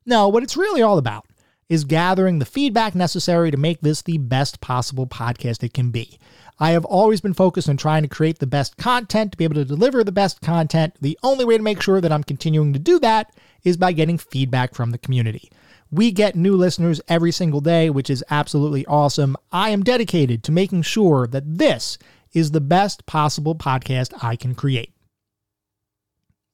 No, 0.09 0.29
what 0.29 0.41
it's 0.41 0.55
really 0.55 0.81
all 0.81 0.97
about 0.97 1.25
is 1.67 1.83
gathering 1.83 2.39
the 2.39 2.45
feedback 2.45 2.95
necessary 2.95 3.51
to 3.51 3.57
make 3.57 3.81
this 3.81 4.01
the 4.01 4.17
best 4.17 4.61
possible 4.61 5.05
podcast 5.05 5.63
it 5.63 5.73
can 5.73 5.91
be. 5.91 6.17
I 6.59 6.71
have 6.71 6.85
always 6.85 7.19
been 7.19 7.33
focused 7.33 7.67
on 7.67 7.75
trying 7.75 8.03
to 8.03 8.07
create 8.07 8.39
the 8.39 8.47
best 8.47 8.77
content, 8.77 9.33
to 9.33 9.37
be 9.37 9.43
able 9.43 9.55
to 9.55 9.65
deliver 9.65 10.05
the 10.05 10.13
best 10.13 10.39
content. 10.39 10.95
The 11.01 11.19
only 11.23 11.43
way 11.43 11.57
to 11.57 11.63
make 11.63 11.81
sure 11.81 11.99
that 11.99 12.11
I'm 12.11 12.23
continuing 12.23 12.71
to 12.71 12.79
do 12.79 12.99
that 12.99 13.35
is 13.65 13.75
by 13.75 13.91
getting 13.91 14.17
feedback 14.17 14.73
from 14.73 14.91
the 14.91 14.97
community. 14.97 15.51
We 15.91 16.13
get 16.13 16.37
new 16.37 16.55
listeners 16.55 17.01
every 17.09 17.33
single 17.33 17.59
day, 17.59 17.89
which 17.89 18.09
is 18.09 18.23
absolutely 18.29 18.85
awesome. 18.85 19.35
I 19.51 19.71
am 19.71 19.83
dedicated 19.83 20.41
to 20.45 20.53
making 20.53 20.83
sure 20.83 21.27
that 21.27 21.57
this 21.57 21.97
is 22.31 22.51
the 22.51 22.61
best 22.61 23.05
possible 23.07 23.55
podcast 23.55 24.13
I 24.23 24.37
can 24.37 24.55
create. 24.55 24.93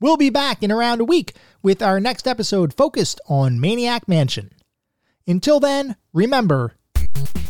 We'll 0.03 0.17
be 0.17 0.29
back 0.29 0.61
in 0.61 0.69
around 0.69 0.99
a 0.99 1.05
week 1.05 1.33
with 1.61 1.81
our 1.81 1.97
next 1.97 2.27
episode 2.27 2.73
focused 2.73 3.21
on 3.29 3.61
Maniac 3.61 4.05
Mansion. 4.05 4.51
Until 5.25 5.61
then, 5.61 5.95
remember 6.11 6.73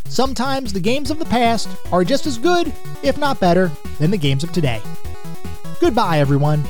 sometimes 0.06 0.72
the 0.72 0.80
games 0.80 1.10
of 1.10 1.18
the 1.18 1.26
past 1.26 1.68
are 1.92 2.04
just 2.04 2.28
as 2.28 2.38
good, 2.38 2.72
if 3.02 3.18
not 3.18 3.40
better, 3.40 3.72
than 3.98 4.12
the 4.12 4.20
games 4.20 4.44
of 4.44 4.52
today. 4.52 4.84
Goodbye, 5.80 6.20
everyone. 6.20 6.64